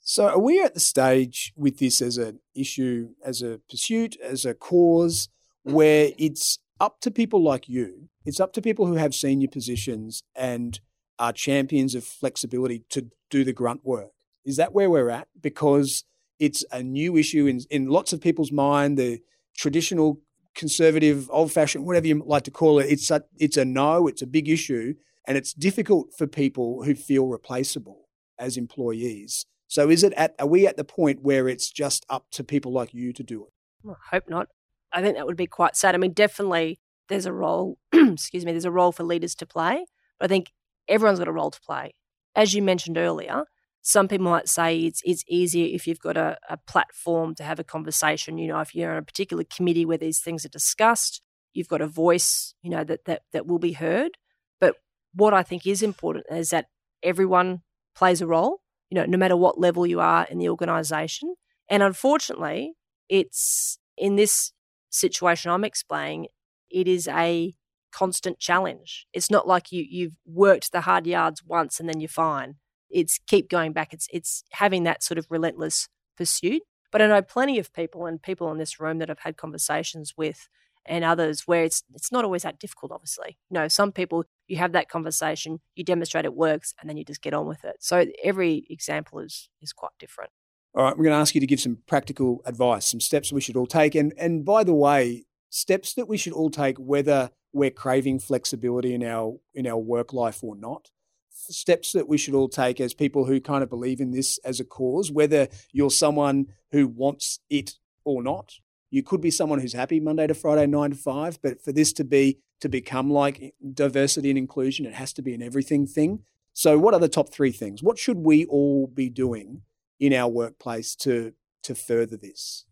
So 0.00 0.28
are 0.28 0.38
we 0.38 0.62
at 0.62 0.74
the 0.74 0.80
stage 0.80 1.52
with 1.56 1.78
this 1.78 2.00
as 2.00 2.18
an 2.18 2.40
issue, 2.54 3.10
as 3.24 3.42
a 3.42 3.60
pursuit, 3.68 4.16
as 4.22 4.44
a 4.44 4.54
cause, 4.54 5.28
where 5.62 6.12
it's 6.18 6.58
up 6.80 7.00
to 7.00 7.10
people 7.10 7.42
like 7.42 7.68
you, 7.68 8.08
it's 8.24 8.40
up 8.40 8.52
to 8.54 8.62
people 8.62 8.86
who 8.86 8.94
have 8.94 9.14
senior 9.14 9.48
positions 9.48 10.22
and 10.34 10.80
are 11.18 11.32
champions 11.32 11.94
of 11.94 12.04
flexibility 12.04 12.84
to 12.90 13.10
do 13.30 13.44
the 13.44 13.52
grunt 13.52 13.84
work? 13.84 14.12
Is 14.44 14.56
that 14.56 14.72
where 14.72 14.88
we're 14.88 15.10
at? 15.10 15.28
Because 15.40 16.04
it's 16.38 16.64
a 16.72 16.82
new 16.82 17.16
issue 17.16 17.46
in, 17.46 17.60
in 17.70 17.88
lots 17.88 18.12
of 18.12 18.20
people's 18.20 18.52
mind, 18.52 18.98
the 18.98 19.20
traditional 19.56 20.20
conservative, 20.54 21.28
old 21.30 21.52
fashioned, 21.52 21.86
whatever 21.86 22.06
you 22.06 22.22
like 22.24 22.44
to 22.44 22.50
call 22.50 22.78
it, 22.78 22.86
it's 22.90 23.10
a, 23.10 23.22
it's 23.38 23.56
a 23.56 23.64
no, 23.64 24.06
it's 24.06 24.22
a 24.22 24.26
big 24.26 24.48
issue, 24.48 24.94
and 25.26 25.36
it's 25.36 25.52
difficult 25.52 26.12
for 26.16 26.26
people 26.26 26.84
who 26.84 26.94
feel 26.94 27.26
replaceable 27.26 28.08
as 28.38 28.56
employees. 28.56 29.46
So 29.68 29.90
is 29.90 30.02
it 30.02 30.14
at 30.14 30.34
are 30.38 30.46
we 30.46 30.66
at 30.66 30.76
the 30.76 30.84
point 30.84 31.22
where 31.22 31.46
it's 31.46 31.70
just 31.70 32.06
up 32.08 32.26
to 32.32 32.42
people 32.42 32.72
like 32.72 32.94
you 32.94 33.12
to 33.12 33.22
do 33.22 33.44
it? 33.44 33.52
Well, 33.82 33.98
I 34.10 34.16
hope 34.16 34.24
not. 34.28 34.48
I 34.92 35.02
think 35.02 35.16
that 35.16 35.26
would 35.26 35.36
be 35.36 35.46
quite 35.46 35.76
sad. 35.76 35.94
I 35.94 35.98
mean, 35.98 36.12
definitely 36.12 36.80
there's 37.08 37.26
a 37.26 37.32
role, 37.32 37.78
excuse 37.92 38.44
me, 38.44 38.52
there's 38.52 38.64
a 38.64 38.70
role 38.70 38.92
for 38.92 39.02
leaders 39.02 39.34
to 39.36 39.46
play, 39.46 39.84
but 40.18 40.24
I 40.24 40.28
think 40.28 40.52
everyone's 40.88 41.18
got 41.18 41.28
a 41.28 41.32
role 41.32 41.50
to 41.50 41.60
play. 41.60 41.92
As 42.34 42.54
you 42.54 42.62
mentioned 42.62 42.96
earlier, 42.96 43.44
some 43.88 44.06
people 44.06 44.26
might 44.26 44.50
say 44.50 44.80
it's 44.80 45.00
it's 45.02 45.24
easier 45.28 45.66
if 45.74 45.86
you've 45.86 45.98
got 46.08 46.18
a, 46.18 46.36
a 46.50 46.58
platform 46.58 47.34
to 47.36 47.42
have 47.42 47.58
a 47.58 47.64
conversation. 47.64 48.36
You 48.36 48.48
know, 48.48 48.60
if 48.60 48.74
you're 48.74 48.92
on 48.92 48.98
a 48.98 49.02
particular 49.02 49.44
committee 49.44 49.86
where 49.86 49.96
these 49.96 50.20
things 50.20 50.44
are 50.44 50.50
discussed, 50.50 51.22
you've 51.54 51.68
got 51.68 51.80
a 51.80 51.86
voice, 51.86 52.54
you 52.62 52.68
know, 52.68 52.84
that 52.84 53.06
that 53.06 53.22
that 53.32 53.46
will 53.46 53.58
be 53.58 53.72
heard. 53.72 54.18
But 54.60 54.74
what 55.14 55.32
I 55.32 55.42
think 55.42 55.66
is 55.66 55.82
important 55.82 56.26
is 56.30 56.50
that 56.50 56.66
everyone 57.02 57.62
plays 57.96 58.20
a 58.20 58.26
role. 58.26 58.60
you 58.90 58.94
know, 58.96 59.06
no 59.06 59.18
matter 59.18 59.36
what 59.36 59.58
level 59.58 59.86
you 59.86 60.00
are 60.00 60.26
in 60.30 60.38
the 60.38 60.48
organization. 60.48 61.34
And 61.68 61.82
unfortunately, 61.82 62.74
it's 63.08 63.78
in 63.96 64.16
this 64.16 64.52
situation 64.90 65.50
I'm 65.50 65.64
explaining, 65.64 66.28
it 66.70 66.88
is 66.88 67.08
a 67.08 67.54
constant 67.90 68.38
challenge. 68.38 69.06
It's 69.14 69.30
not 69.30 69.46
like 69.46 69.72
you 69.72 69.84
you've 69.88 70.16
worked 70.26 70.72
the 70.72 70.82
hard 70.82 71.06
yards 71.06 71.42
once 71.44 71.80
and 71.80 71.88
then 71.88 72.00
you're 72.00 72.08
fine. 72.08 72.56
It's 72.90 73.18
keep 73.26 73.48
going 73.48 73.72
back. 73.72 73.92
It's 73.92 74.08
it's 74.12 74.44
having 74.50 74.84
that 74.84 75.02
sort 75.02 75.18
of 75.18 75.26
relentless 75.30 75.88
pursuit. 76.16 76.62
But 76.90 77.02
I 77.02 77.06
know 77.06 77.22
plenty 77.22 77.58
of 77.58 77.72
people 77.72 78.06
and 78.06 78.20
people 78.20 78.50
in 78.50 78.58
this 78.58 78.80
room 78.80 78.98
that 78.98 79.10
I've 79.10 79.18
had 79.18 79.36
conversations 79.36 80.14
with 80.16 80.48
and 80.86 81.04
others 81.04 81.42
where 81.46 81.64
it's 81.64 81.82
it's 81.94 82.10
not 82.10 82.24
always 82.24 82.42
that 82.42 82.58
difficult 82.58 82.92
obviously. 82.92 83.36
You 83.50 83.54
know, 83.54 83.68
some 83.68 83.92
people 83.92 84.24
you 84.46 84.56
have 84.56 84.72
that 84.72 84.88
conversation, 84.88 85.60
you 85.74 85.84
demonstrate 85.84 86.24
it 86.24 86.34
works 86.34 86.74
and 86.80 86.88
then 86.88 86.96
you 86.96 87.04
just 87.04 87.22
get 87.22 87.34
on 87.34 87.46
with 87.46 87.64
it. 87.64 87.76
So 87.80 88.06
every 88.24 88.66
example 88.70 89.20
is 89.20 89.48
is 89.60 89.72
quite 89.72 89.92
different. 89.98 90.30
All 90.74 90.84
right, 90.84 90.96
we're 90.96 91.04
going 91.04 91.16
to 91.16 91.20
ask 91.20 91.34
you 91.34 91.40
to 91.40 91.46
give 91.46 91.60
some 91.60 91.78
practical 91.86 92.42
advice, 92.44 92.86
some 92.86 93.00
steps 93.00 93.32
we 93.32 93.40
should 93.40 93.56
all 93.56 93.66
take. 93.66 93.94
And 93.94 94.12
and 94.18 94.44
by 94.44 94.64
the 94.64 94.74
way, 94.74 95.24
steps 95.50 95.94
that 95.94 96.08
we 96.08 96.16
should 96.16 96.32
all 96.32 96.50
take 96.50 96.78
whether 96.78 97.30
we're 97.52 97.70
craving 97.70 98.20
flexibility 98.20 98.94
in 98.94 99.02
our 99.02 99.36
in 99.54 99.66
our 99.66 99.78
work 99.78 100.12
life 100.12 100.42
or 100.42 100.56
not 100.56 100.90
steps 101.32 101.92
that 101.92 102.08
we 102.08 102.18
should 102.18 102.34
all 102.34 102.48
take 102.48 102.80
as 102.80 102.94
people 102.94 103.24
who 103.24 103.40
kind 103.40 103.62
of 103.62 103.70
believe 103.70 104.00
in 104.00 104.10
this 104.10 104.38
as 104.44 104.60
a 104.60 104.64
cause 104.64 105.10
whether 105.10 105.48
you're 105.72 105.90
someone 105.90 106.46
who 106.72 106.86
wants 106.86 107.40
it 107.48 107.74
or 108.04 108.22
not. 108.22 108.54
You 108.90 109.02
could 109.02 109.20
be 109.20 109.30
someone 109.30 109.60
who's 109.60 109.72
happy 109.72 110.00
monday 110.00 110.26
to 110.26 110.34
friday 110.34 110.66
9 110.66 110.90
to 110.90 110.96
5 110.96 111.42
but 111.42 111.62
for 111.62 111.72
this 111.72 111.92
to 111.94 112.04
be 112.04 112.38
to 112.60 112.68
become 112.68 113.10
like 113.10 113.54
diversity 113.72 114.30
and 114.30 114.38
inclusion 114.38 114.86
it 114.86 114.94
has 114.94 115.12
to 115.14 115.22
be 115.22 115.34
an 115.34 115.42
everything 115.42 115.86
thing. 115.86 116.20
So 116.52 116.78
what 116.78 116.92
are 116.92 117.00
the 117.00 117.08
top 117.08 117.30
3 117.30 117.52
things? 117.52 117.82
What 117.82 117.98
should 117.98 118.18
we 118.18 118.44
all 118.46 118.88
be 118.88 119.08
doing 119.08 119.62
in 120.00 120.12
our 120.12 120.28
workplace 120.28 120.94
to 120.96 121.32
to 121.62 121.74
further 121.74 122.16
this? 122.16 122.64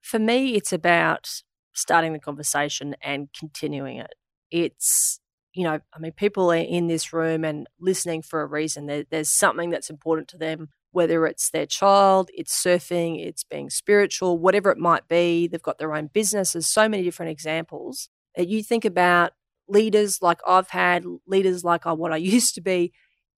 For 0.00 0.18
me 0.18 0.54
it's 0.54 0.72
about 0.72 1.42
starting 1.72 2.12
the 2.12 2.20
conversation 2.20 2.94
and 3.02 3.28
continuing 3.38 3.98
it. 3.98 4.14
It's 4.50 5.20
you 5.54 5.62
know, 5.62 5.78
I 5.94 5.98
mean, 6.00 6.12
people 6.12 6.50
are 6.52 6.56
in 6.56 6.88
this 6.88 7.12
room 7.12 7.44
and 7.44 7.68
listening 7.80 8.22
for 8.22 8.42
a 8.42 8.46
reason. 8.46 8.86
There, 8.86 9.04
there's 9.08 9.30
something 9.30 9.70
that's 9.70 9.88
important 9.88 10.28
to 10.28 10.36
them, 10.36 10.68
whether 10.90 11.26
it's 11.26 11.50
their 11.50 11.66
child, 11.66 12.28
it's 12.34 12.60
surfing, 12.60 13.24
it's 13.24 13.44
being 13.44 13.70
spiritual, 13.70 14.38
whatever 14.38 14.70
it 14.70 14.78
might 14.78 15.06
be. 15.06 15.46
They've 15.46 15.62
got 15.62 15.78
their 15.78 15.94
own 15.94 16.08
business. 16.12 16.52
There's 16.52 16.66
so 16.66 16.88
many 16.88 17.04
different 17.04 17.30
examples. 17.30 18.08
You 18.36 18.64
think 18.64 18.84
about 18.84 19.32
leaders 19.68 20.18
like 20.20 20.40
I've 20.46 20.70
had, 20.70 21.04
leaders 21.26 21.62
like 21.62 21.86
what 21.86 22.12
I 22.12 22.16
used 22.34 22.54
to 22.56 22.60
be. 22.60 22.92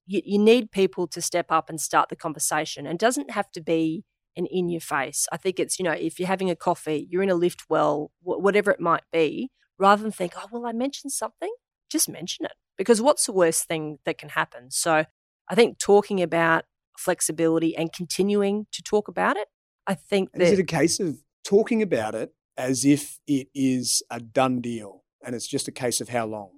You, 0.07 0.23
you 0.25 0.39
need 0.39 0.71
people 0.71 1.07
to 1.09 1.21
step 1.21 1.47
up 1.51 1.69
and 1.69 1.81
start 1.81 2.09
the 2.09 2.17
conversation. 2.17 2.87
And 2.87 2.95
it 2.95 3.01
doesn't 3.01 3.33
have 3.33 3.51
to 3.53 3.61
be 3.61 4.05
an 4.37 4.47
in 4.47 4.69
your 4.69 4.81
face. 4.81 5.27
I 5.33 5.37
think 5.37 5.59
it's, 5.59 5.79
you 5.79 5.85
know, 5.85 5.93
if 5.93 6.19
you're 6.19 6.29
having 6.29 6.51
a 6.51 6.57
coffee, 6.57 7.07
you're 7.11 7.23
in 7.23 7.31
a 7.31 7.35
lift 7.35 7.65
well, 7.69 8.11
whatever 8.23 8.71
it 8.71 8.81
might 8.81 9.05
be, 9.13 9.51
rather 9.79 10.03
than 10.03 10.13
think, 10.13 10.35
oh, 10.37 10.47
well, 10.51 10.67
I 10.67 10.73
mentioned 10.73 11.13
something, 11.13 11.53
just 11.91 12.09
mention 12.09 12.45
it. 12.47 12.53
Because 12.77 13.01
what's 13.01 13.27
the 13.27 13.33
worst 13.33 13.67
thing 13.67 13.99
that 14.05 14.19
can 14.19 14.31
happen? 14.31 14.71
So 14.71 15.05
I 15.49 15.55
think 15.55 15.79
talking 15.79 16.23
about 16.23 16.65
flexibility 16.99 17.77
and 17.77 17.93
continuing 17.93 18.67
to 18.73 18.83
talk 18.83 19.09
about 19.09 19.37
it, 19.37 19.49
I 19.87 19.95
think 19.95 20.33
that. 20.33 20.43
Is 20.43 20.53
it 20.53 20.59
a 20.59 20.65
case 20.65 21.01
of 21.01 21.19
talking 21.45 21.83
about 21.83 22.15
it 22.15 22.35
as 22.57 22.85
if 22.85 23.19
it 23.27 23.49
is 23.55 24.03
a 24.11 24.21
done 24.21 24.61
deal 24.61 25.05
and 25.25 25.35
it's 25.35 25.47
just 25.47 25.69
a 25.69 25.73
case 25.73 26.01
of 26.01 26.09
how 26.09 26.27
long? 26.27 26.51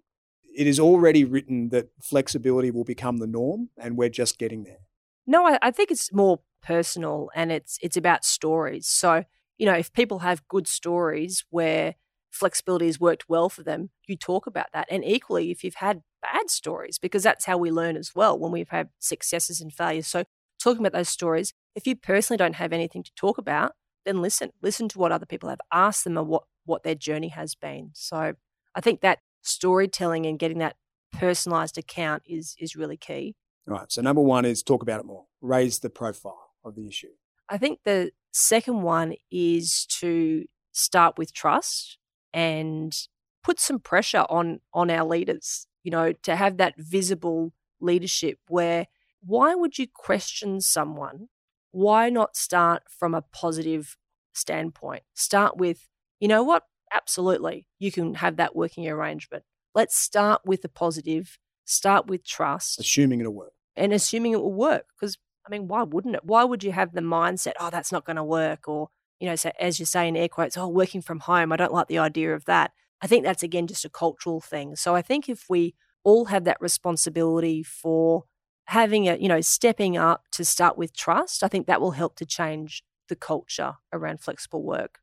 It 0.56 0.66
is 0.66 0.80
already 0.80 1.24
written 1.24 1.68
that 1.68 1.90
flexibility 2.02 2.70
will 2.70 2.84
become 2.84 3.18
the 3.18 3.26
norm 3.26 3.70
and 3.76 3.96
we're 3.96 4.08
just 4.08 4.38
getting 4.38 4.64
there. 4.64 4.78
No, 5.26 5.46
I, 5.46 5.58
I 5.62 5.70
think 5.70 5.90
it's 5.90 6.12
more 6.12 6.40
personal 6.62 7.30
and 7.34 7.52
it's 7.52 7.78
it's 7.82 7.96
about 7.96 8.24
stories. 8.24 8.88
So, 8.88 9.24
you 9.56 9.66
know, 9.66 9.74
if 9.74 9.92
people 9.92 10.20
have 10.20 10.48
good 10.48 10.66
stories 10.66 11.44
where 11.50 11.94
flexibility 12.30 12.86
has 12.86 13.00
worked 13.00 13.28
well 13.28 13.48
for 13.48 13.62
them, 13.62 13.90
you 14.06 14.16
talk 14.16 14.46
about 14.46 14.66
that. 14.72 14.86
And 14.90 15.04
equally, 15.04 15.50
if 15.50 15.64
you've 15.64 15.76
had 15.76 16.02
bad 16.22 16.50
stories, 16.50 16.98
because 16.98 17.22
that's 17.22 17.44
how 17.44 17.56
we 17.56 17.70
learn 17.70 17.96
as 17.96 18.14
well 18.14 18.38
when 18.38 18.52
we've 18.52 18.68
had 18.68 18.90
successes 18.98 19.60
and 19.60 19.72
failures. 19.72 20.06
So, 20.06 20.24
talking 20.62 20.80
about 20.80 20.96
those 20.96 21.08
stories, 21.08 21.52
if 21.74 21.86
you 21.86 21.96
personally 21.96 22.38
don't 22.38 22.56
have 22.56 22.72
anything 22.72 23.02
to 23.02 23.14
talk 23.14 23.38
about, 23.38 23.72
then 24.04 24.20
listen. 24.22 24.50
Listen 24.62 24.88
to 24.88 24.98
what 24.98 25.12
other 25.12 25.26
people 25.26 25.48
have. 25.48 25.60
Ask 25.72 26.04
them 26.04 26.14
what, 26.14 26.44
what 26.64 26.82
their 26.82 26.94
journey 26.94 27.28
has 27.28 27.54
been. 27.54 27.90
So, 27.94 28.34
I 28.74 28.80
think 28.80 29.00
that 29.00 29.20
storytelling 29.42 30.26
and 30.26 30.38
getting 30.38 30.58
that 30.58 30.76
personalized 31.12 31.78
account 31.78 32.22
is 32.26 32.54
is 32.58 32.76
really 32.76 32.96
key. 32.96 33.34
All 33.68 33.74
right. 33.74 33.90
So, 33.90 34.02
number 34.02 34.22
one 34.22 34.44
is 34.44 34.62
talk 34.62 34.82
about 34.82 35.00
it 35.00 35.06
more, 35.06 35.24
raise 35.40 35.78
the 35.78 35.90
profile 35.90 36.50
of 36.64 36.74
the 36.74 36.86
issue. 36.86 37.08
I 37.48 37.56
think 37.56 37.80
the 37.84 38.10
second 38.32 38.82
one 38.82 39.14
is 39.30 39.86
to 40.00 40.44
start 40.72 41.16
with 41.16 41.32
trust 41.32 41.98
and 42.38 43.08
put 43.42 43.58
some 43.58 43.80
pressure 43.80 44.24
on 44.28 44.60
on 44.72 44.90
our 44.90 45.04
leaders 45.04 45.66
you 45.82 45.90
know 45.90 46.12
to 46.12 46.36
have 46.36 46.56
that 46.58 46.74
visible 46.78 47.52
leadership 47.80 48.38
where 48.48 48.86
why 49.20 49.54
would 49.54 49.78
you 49.78 49.86
question 49.92 50.60
someone? 50.60 51.28
Why 51.72 52.08
not 52.10 52.36
start 52.36 52.84
from 52.88 53.14
a 53.14 53.22
positive 53.22 53.96
standpoint? 54.32 55.02
Start 55.14 55.56
with 55.56 55.88
you 56.20 56.28
know 56.28 56.42
what? 56.42 56.64
Absolutely 56.92 57.66
you 57.78 57.92
can 57.92 58.14
have 58.14 58.36
that 58.36 58.56
working 58.56 58.88
arrangement. 58.88 59.44
Let's 59.74 59.96
start 59.96 60.42
with 60.44 60.62
the 60.62 60.68
positive 60.68 61.38
start 61.64 62.06
with 62.06 62.24
trust. 62.24 62.80
Assuming 62.80 63.20
it'll 63.20 63.34
work. 63.34 63.52
And 63.76 63.92
assuming 63.92 64.32
it 64.32 64.40
will 64.40 64.52
work 64.52 64.86
because 64.94 65.18
i 65.46 65.50
mean 65.50 65.68
why 65.68 65.82
wouldn't 65.82 66.16
it? 66.16 66.24
Why 66.24 66.44
would 66.44 66.64
you 66.64 66.72
have 66.72 66.92
the 66.92 67.00
mindset 67.00 67.54
oh 67.60 67.70
that's 67.70 67.92
not 67.92 68.04
going 68.04 68.16
to 68.16 68.24
work 68.24 68.68
or 68.68 68.88
you 69.20 69.28
know, 69.28 69.36
so 69.36 69.50
as 69.58 69.80
you 69.80 69.86
say 69.86 70.08
in 70.08 70.16
air 70.16 70.28
quotes, 70.28 70.56
oh, 70.56 70.68
working 70.68 71.02
from 71.02 71.20
home, 71.20 71.52
I 71.52 71.56
don't 71.56 71.72
like 71.72 71.88
the 71.88 71.98
idea 71.98 72.34
of 72.34 72.44
that. 72.44 72.72
I 73.00 73.06
think 73.06 73.24
that's 73.24 73.42
again 73.42 73.66
just 73.66 73.84
a 73.84 73.90
cultural 73.90 74.40
thing. 74.40 74.76
So 74.76 74.94
I 74.94 75.02
think 75.02 75.28
if 75.28 75.44
we 75.48 75.74
all 76.04 76.26
have 76.26 76.44
that 76.44 76.60
responsibility 76.60 77.62
for 77.62 78.24
having 78.66 79.08
a, 79.08 79.16
you 79.16 79.28
know, 79.28 79.40
stepping 79.40 79.96
up 79.96 80.24
to 80.32 80.44
start 80.44 80.76
with 80.76 80.96
trust, 80.96 81.42
I 81.42 81.48
think 81.48 81.66
that 81.66 81.80
will 81.80 81.92
help 81.92 82.16
to 82.16 82.26
change 82.26 82.82
the 83.08 83.16
culture 83.16 83.74
around 83.92 84.20
flexible 84.20 84.62
work. 84.62 85.00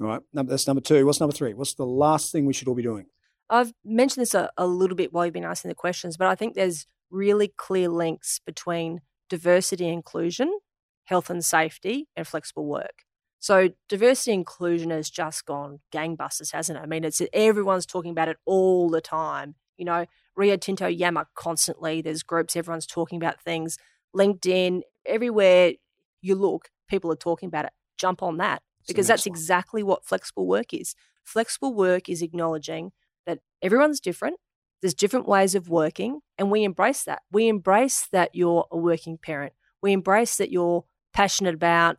All 0.00 0.06
right. 0.06 0.20
That's 0.32 0.66
number 0.66 0.80
two. 0.80 1.04
What's 1.04 1.20
number 1.20 1.34
three? 1.34 1.54
What's 1.54 1.74
the 1.74 1.86
last 1.86 2.30
thing 2.32 2.46
we 2.46 2.52
should 2.52 2.68
all 2.68 2.74
be 2.74 2.82
doing? 2.82 3.06
I've 3.50 3.72
mentioned 3.84 4.22
this 4.22 4.34
a, 4.34 4.50
a 4.56 4.66
little 4.66 4.96
bit 4.96 5.12
while 5.12 5.24
you've 5.24 5.34
been 5.34 5.44
asking 5.44 5.70
the 5.70 5.74
questions, 5.74 6.16
but 6.16 6.28
I 6.28 6.34
think 6.34 6.54
there's 6.54 6.86
really 7.10 7.48
clear 7.48 7.88
links 7.88 8.40
between 8.44 9.00
diversity 9.28 9.86
and 9.86 9.94
inclusion, 9.94 10.58
health 11.04 11.30
and 11.30 11.44
safety, 11.44 12.08
and 12.14 12.26
flexible 12.26 12.66
work. 12.66 13.04
So 13.40 13.70
diversity 13.88 14.32
inclusion 14.32 14.90
has 14.90 15.10
just 15.10 15.46
gone 15.46 15.80
gangbusters, 15.92 16.52
hasn't 16.52 16.78
it? 16.78 16.82
I 16.82 16.86
mean, 16.86 17.04
it's 17.04 17.22
everyone's 17.32 17.86
talking 17.86 18.10
about 18.10 18.28
it 18.28 18.36
all 18.44 18.90
the 18.90 19.00
time. 19.00 19.54
You 19.76 19.84
know, 19.84 20.06
Rio 20.36 20.56
Tinto 20.56 20.88
Yammer 20.88 21.26
constantly. 21.34 22.02
There's 22.02 22.22
groups, 22.22 22.56
everyone's 22.56 22.86
talking 22.86 23.16
about 23.16 23.40
things. 23.40 23.78
LinkedIn, 24.16 24.82
everywhere 25.06 25.72
you 26.20 26.34
look, 26.34 26.70
people 26.88 27.12
are 27.12 27.16
talking 27.16 27.46
about 27.46 27.66
it. 27.66 27.72
Jump 27.96 28.22
on 28.22 28.38
that 28.38 28.62
because 28.86 29.06
that's 29.06 29.26
one. 29.26 29.32
exactly 29.32 29.82
what 29.82 30.04
flexible 30.04 30.46
work 30.46 30.72
is. 30.72 30.94
Flexible 31.22 31.74
work 31.74 32.08
is 32.08 32.22
acknowledging 32.22 32.92
that 33.26 33.40
everyone's 33.62 34.00
different. 34.00 34.36
There's 34.80 34.94
different 34.94 35.28
ways 35.28 35.54
of 35.54 35.68
working, 35.68 36.20
and 36.38 36.50
we 36.50 36.62
embrace 36.64 37.02
that. 37.04 37.22
We 37.30 37.48
embrace 37.48 38.06
that 38.12 38.30
you're 38.32 38.66
a 38.70 38.76
working 38.76 39.18
parent. 39.18 39.52
We 39.82 39.92
embrace 39.92 40.36
that 40.36 40.50
you're 40.50 40.84
passionate 41.12 41.54
about 41.54 41.98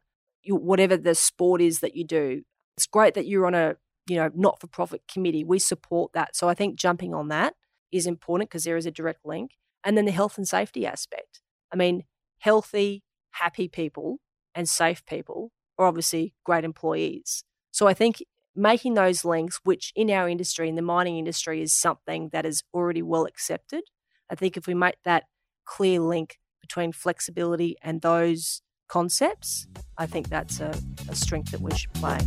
whatever 0.58 0.97
the 0.97 1.16
sport 1.16 1.62
is 1.62 1.80
that 1.80 1.95
you 1.95 2.06
do. 2.06 2.43
It's 2.78 2.88
great 2.88 3.14
that 3.14 3.28
you're 3.28 3.45
on 3.45 3.56
a 3.56 3.76
you 4.08 4.16
know 4.16 4.30
not 4.36 4.60
for 4.60 4.68
profit 4.68 5.02
committee. 5.12 5.43
We 5.43 5.60
support 5.60 6.14
that. 6.14 6.36
So 6.36 6.50
I 6.50 6.54
think 6.54 6.78
jumping 6.78 7.14
on 7.14 7.28
that 7.30 7.56
is 7.91 8.06
important 8.06 8.50
because 8.50 8.64
there 8.64 8.78
is 8.78 8.86
a 8.86 8.91
direct 8.91 9.26
link. 9.26 9.52
And 9.84 9.97
then 9.97 10.06
the 10.06 10.12
health 10.12 10.38
and 10.38 10.47
safety 10.47 10.86
aspect. 10.86 11.41
I 11.72 11.78
mean, 11.78 12.04
healthy, 12.39 13.04
happy 13.32 13.68
people 13.68 14.20
and 14.54 14.68
safe 14.68 15.06
people 15.06 15.52
are 15.78 15.86
obviously 15.86 16.34
great 16.43 16.64
employees. 16.64 17.43
So 17.72 17.88
I 17.88 17.93
think 17.93 18.24
making 18.56 18.95
those 18.95 19.24
links, 19.24 19.60
which 19.64 19.93
in 19.95 20.10
our 20.12 20.28
industry, 20.28 20.68
in 20.68 20.76
the 20.76 20.82
mining 20.82 21.18
industry, 21.18 21.62
is 21.62 21.80
something 21.80 22.30
that 22.34 22.45
is 22.45 22.64
already 22.74 23.02
well 23.02 23.26
accepted. 23.26 23.84
I 24.30 24.36
think 24.36 24.58
if 24.58 24.68
we 24.68 24.74
make 24.74 24.97
that 25.06 25.24
clear 25.66 26.00
link 26.00 26.38
between 26.62 26.91
flexibility 26.91 27.78
and 27.82 28.02
those 28.02 28.62
concepts, 28.90 29.68
I 29.98 30.06
think 30.06 30.30
that's 30.30 30.60
a, 30.60 30.74
a 31.08 31.16
strength 31.16 31.52
that 31.52 31.62
we 31.62 31.72
should 31.76 31.94
play. 31.94 32.18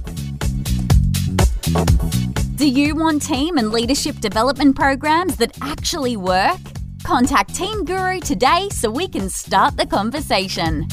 Do 2.56 2.68
you 2.68 2.94
want 2.94 3.22
team 3.22 3.58
and 3.58 3.70
leadership 3.70 4.20
development 4.20 4.76
programs 4.76 5.36
that 5.36 5.58
actually 5.60 6.16
work? 6.16 6.58
Contact 7.02 7.52
Team 7.54 7.84
Guru 7.84 8.20
today 8.20 8.68
so 8.70 8.88
we 8.88 9.08
can 9.08 9.28
start 9.28 9.76
the 9.76 9.86
conversation. 9.86 10.86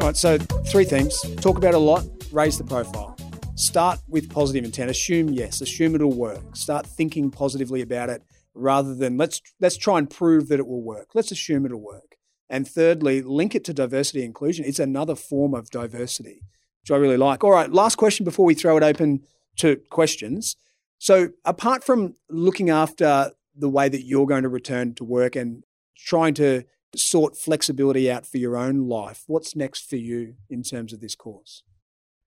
All 0.00 0.08
right, 0.08 0.16
so 0.16 0.38
three 0.38 0.84
things 0.84 1.20
talk 1.36 1.58
about 1.58 1.74
a 1.74 1.78
lot, 1.78 2.04
raise 2.32 2.56
the 2.56 2.64
profile. 2.64 3.14
Start 3.56 4.00
with 4.08 4.30
positive 4.30 4.64
intent. 4.64 4.90
Assume 4.90 5.28
yes, 5.28 5.60
assume 5.60 5.94
it'll 5.94 6.12
work. 6.12 6.56
Start 6.56 6.86
thinking 6.86 7.30
positively 7.30 7.82
about 7.82 8.08
it 8.08 8.22
rather 8.54 8.94
than 8.94 9.18
let's 9.18 9.42
let's 9.60 9.76
try 9.76 9.98
and 9.98 10.08
prove 10.08 10.48
that 10.48 10.58
it 10.58 10.66
will 10.66 10.82
work. 10.82 11.08
Let's 11.14 11.30
assume 11.30 11.66
it'll 11.66 11.80
work. 11.80 12.15
And 12.48 12.66
thirdly, 12.66 13.22
link 13.22 13.54
it 13.54 13.64
to 13.64 13.74
diversity 13.74 14.24
inclusion. 14.24 14.64
It's 14.64 14.78
another 14.78 15.16
form 15.16 15.54
of 15.54 15.70
diversity, 15.70 16.42
which 16.82 16.90
I 16.90 16.96
really 16.96 17.16
like. 17.16 17.42
All 17.42 17.50
right, 17.50 17.70
last 17.70 17.96
question 17.96 18.24
before 18.24 18.46
we 18.46 18.54
throw 18.54 18.76
it 18.76 18.82
open 18.82 19.22
to 19.56 19.76
questions. 19.90 20.56
So, 20.98 21.30
apart 21.44 21.84
from 21.84 22.14
looking 22.30 22.70
after 22.70 23.32
the 23.54 23.68
way 23.68 23.88
that 23.88 24.04
you're 24.04 24.26
going 24.26 24.44
to 24.44 24.48
return 24.48 24.94
to 24.94 25.04
work 25.04 25.34
and 25.36 25.64
trying 25.96 26.34
to 26.34 26.64
sort 26.94 27.36
flexibility 27.36 28.10
out 28.10 28.26
for 28.26 28.38
your 28.38 28.56
own 28.56 28.88
life, 28.88 29.24
what's 29.26 29.56
next 29.56 29.88
for 29.88 29.96
you 29.96 30.34
in 30.48 30.62
terms 30.62 30.92
of 30.92 31.00
this 31.00 31.14
course? 31.14 31.62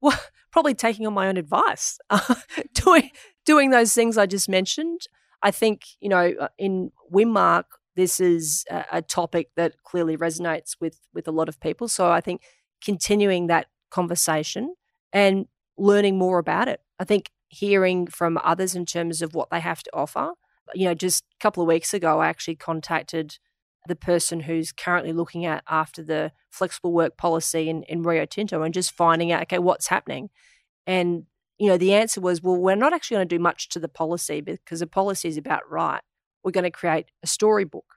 Well, 0.01 0.19
probably 0.51 0.73
taking 0.73 1.07
on 1.07 1.13
my 1.13 1.27
own 1.27 1.37
advice, 1.37 1.99
doing 2.73 3.11
doing 3.45 3.69
those 3.69 3.93
things 3.93 4.17
I 4.17 4.25
just 4.25 4.49
mentioned. 4.49 5.01
I 5.41 5.51
think 5.51 5.83
you 5.99 6.09
know 6.09 6.33
uh, 6.39 6.49
in 6.57 6.91
WIMARQ, 7.13 7.63
this 7.99 8.19
is 8.19 8.65
a, 8.69 8.85
a 8.93 9.01
topic 9.01 9.49
that 9.55 9.83
clearly 9.83 10.15
resonates 10.17 10.75
with 10.79 10.99
with 11.13 11.27
a 11.27 11.31
lot 11.31 11.49
of 11.49 11.59
people. 11.59 11.87
So 11.87 12.09
I 12.09 12.21
think 12.21 12.41
continuing 12.83 13.47
that 13.47 13.67
conversation 13.91 14.75
and 15.11 15.45
learning 15.77 16.17
more 16.17 16.39
about 16.39 16.67
it. 16.67 16.81
I 16.99 17.03
think 17.03 17.31
hearing 17.49 18.07
from 18.07 18.39
others 18.43 18.75
in 18.75 18.85
terms 18.85 19.21
of 19.21 19.33
what 19.33 19.49
they 19.49 19.59
have 19.59 19.83
to 19.83 19.91
offer. 19.93 20.31
You 20.75 20.85
know, 20.85 20.93
just 20.93 21.23
a 21.23 21.43
couple 21.43 21.63
of 21.63 21.67
weeks 21.67 21.93
ago, 21.93 22.19
I 22.19 22.27
actually 22.27 22.55
contacted 22.55 23.39
the 23.87 23.95
person 23.95 24.41
who's 24.41 24.71
currently 24.71 25.13
looking 25.13 25.45
at 25.45 25.63
after 25.67 26.03
the 26.03 26.31
flexible 26.51 26.93
work 26.93 27.17
policy 27.17 27.69
in, 27.69 27.83
in 27.83 28.03
Rio 28.03 28.25
Tinto 28.25 28.61
and 28.61 28.73
just 28.73 28.91
finding 28.91 29.31
out, 29.31 29.41
okay, 29.43 29.57
what's 29.57 29.87
happening. 29.87 30.29
And, 30.85 31.23
you 31.57 31.67
know, 31.67 31.77
the 31.77 31.93
answer 31.93 32.21
was, 32.21 32.43
well, 32.43 32.57
we're 32.57 32.75
not 32.75 32.93
actually 32.93 33.15
going 33.15 33.29
to 33.29 33.35
do 33.37 33.41
much 33.41 33.69
to 33.69 33.79
the 33.79 33.87
policy 33.87 34.41
because 34.41 34.81
the 34.81 34.87
policy 34.87 35.27
is 35.27 35.37
about 35.37 35.61
right. 35.69 36.01
We're 36.43 36.51
going 36.51 36.63
to 36.63 36.71
create 36.71 37.07
a 37.23 37.27
storybook. 37.27 37.95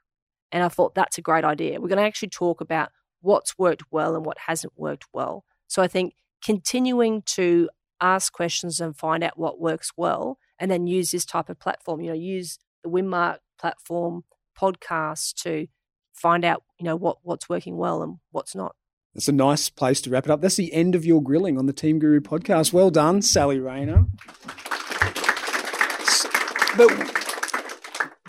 And 0.51 0.63
I 0.63 0.69
thought 0.69 0.95
that's 0.95 1.17
a 1.17 1.21
great 1.21 1.43
idea. 1.43 1.81
We're 1.81 1.87
going 1.87 1.97
to 1.97 2.05
actually 2.05 2.29
talk 2.29 2.61
about 2.61 2.89
what's 3.21 3.57
worked 3.57 3.83
well 3.91 4.15
and 4.15 4.25
what 4.25 4.37
hasn't 4.47 4.73
worked 4.75 5.05
well. 5.13 5.45
So 5.67 5.81
I 5.81 5.87
think 5.87 6.13
continuing 6.43 7.23
to 7.23 7.69
ask 8.01 8.31
questions 8.33 8.79
and 8.79 8.95
find 8.95 9.23
out 9.23 9.39
what 9.39 9.59
works 9.59 9.91
well 9.95 10.37
and 10.59 10.69
then 10.69 10.87
use 10.87 11.11
this 11.11 11.25
type 11.25 11.49
of 11.49 11.59
platform, 11.59 12.01
you 12.01 12.09
know, 12.09 12.15
use 12.15 12.59
the 12.83 12.89
WIMARQ 12.89 13.37
platform 13.59 14.25
podcast 14.59 15.33
to 15.35 15.67
find 16.13 16.45
out, 16.45 16.63
you 16.77 16.85
know, 16.85 16.95
what 16.95 17.17
what's 17.23 17.49
working 17.49 17.77
well 17.77 18.03
and 18.03 18.17
what's 18.31 18.53
not. 18.53 18.75
That's 19.15 19.27
a 19.27 19.31
nice 19.31 19.69
place 19.69 20.01
to 20.01 20.09
wrap 20.09 20.25
it 20.25 20.31
up. 20.31 20.41
That's 20.41 20.55
the 20.55 20.73
end 20.73 20.95
of 20.95 21.05
your 21.05 21.21
grilling 21.21 21.57
on 21.57 21.65
the 21.65 21.73
Team 21.73 21.99
Guru 21.99 22.19
podcast. 22.19 22.73
Well 22.73 22.89
done, 22.89 23.21
Sally 23.21 23.59
Rayner. 23.59 24.05
But 26.75 27.22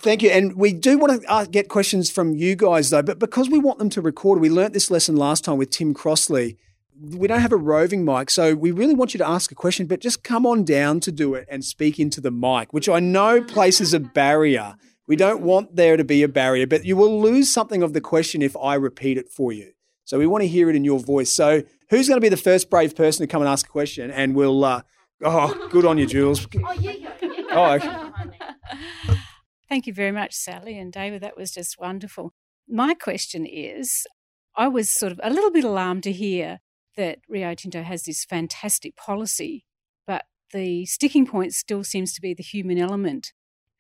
thank 0.05 0.23
you. 0.23 0.31
And 0.31 0.55
we 0.55 0.73
do 0.73 0.99
want 0.99 1.23
to 1.23 1.29
uh, 1.31 1.45
get 1.47 1.69
questions 1.69 2.11
from 2.11 2.35
you 2.35 2.55
guys, 2.55 2.91
though, 2.91 3.03
but 3.03 3.19
because 3.19 3.51
we 3.51 3.59
want 3.59 3.79
them 3.79 3.91
to 3.91 4.01
record, 4.01 4.41
we 4.41 4.49
learnt 4.49 4.73
this 4.73 4.91
lesson 4.91 5.17
last 5.17 5.45
time 5.45 5.57
with 5.57 5.71
Tim 5.71 5.95
Crossley. 5.95 6.57
We 7.01 7.27
don't 7.27 7.41
have 7.41 7.53
a 7.53 7.57
roving 7.57 8.05
mic, 8.05 8.31
so 8.31 8.55
we 8.55 8.71
really 8.71 8.95
want 8.95 9.15
you 9.15 9.19
to 9.19 9.29
ask 9.29 9.51
a 9.51 9.57
question, 9.57 9.87
but 9.87 10.01
just 10.01 10.23
come 10.23 10.47
on 10.47 10.65
down 10.65 11.01
to 11.01 11.11
do 11.11 11.35
it 11.35 11.49
and 11.51 11.65
speak 11.65 11.99
into 11.99 12.21
the 12.21 12.31
mic, 12.31 12.73
which 12.73 12.89
I 12.89 13.01
know 13.01 13.43
places 13.43 13.93
a 13.93 13.99
barrier 13.99 14.77
we 15.07 15.17
don't 15.17 15.43
want 15.43 15.77
there 15.77 15.97
to 15.97 16.05
be 16.05 16.23
a 16.23 16.29
barrier, 16.29 16.67
but 16.67 16.85
you 16.85 16.97
will 16.97 17.21
lose 17.21 17.53
something 17.53 17.83
of 17.83 17.93
the 17.93 18.01
question 18.01 18.43
if 18.43 18.57
I 18.57 18.75
repeat 18.75 19.19
it 19.19 19.29
for 19.29 19.53
you. 19.53 19.73
So 20.05 20.19
we 20.19 20.27
want 20.27 20.43
to 20.43 20.49
hear 20.49 20.71
it 20.71 20.77
in 20.77 20.85
your 20.85 20.99
voice. 20.99 21.35
So 21.35 21.63
who's 21.91 22.09
going 22.09 22.17
to 22.17 22.25
be 22.25 22.29
the 22.29 22.37
first 22.37 22.71
brave 22.71 22.97
person 22.97 23.27
to 23.27 23.31
come 23.31 23.43
and 23.43 23.49
ask 23.49 23.67
a 23.67 23.71
question? 23.71 24.11
And 24.11 24.35
we'll, 24.35 24.65
uh, 24.65 24.83
oh, 25.23 25.69
good 25.71 25.85
on 25.85 25.99
you, 25.99 26.07
Jules. 26.07 26.47
Oh, 26.65 26.73
yeah, 26.73 26.93
Oh, 27.51 27.73
okay. 27.73 29.15
Thank 29.75 29.89
you 29.89 29.93
very 29.93 30.13
much, 30.13 30.35
Sally 30.35 30.79
and 30.79 30.93
David. 30.93 31.21
That 31.23 31.37
was 31.37 31.51
just 31.51 31.81
wonderful. 31.81 32.33
My 32.69 32.95
question 32.95 33.45
is 33.45 34.07
I 34.55 34.69
was 34.69 34.89
sort 34.89 35.11
of 35.11 35.19
a 35.21 35.31
little 35.31 35.51
bit 35.51 35.65
alarmed 35.65 36.05
to 36.05 36.13
hear 36.13 36.61
that 36.97 37.19
Rio 37.29 37.57
Tinto 37.57 37.83
has 37.83 38.05
this 38.05 38.25
fantastic 38.25 38.95
policy, 38.95 39.65
but 40.07 40.27
the 40.53 40.87
sticking 40.87 41.27
point 41.27 41.55
still 41.55 41.83
seems 41.83 42.15
to 42.15 42.21
be 42.21 42.35
the 42.35 42.45
human 42.45 42.79
element. 42.79 43.33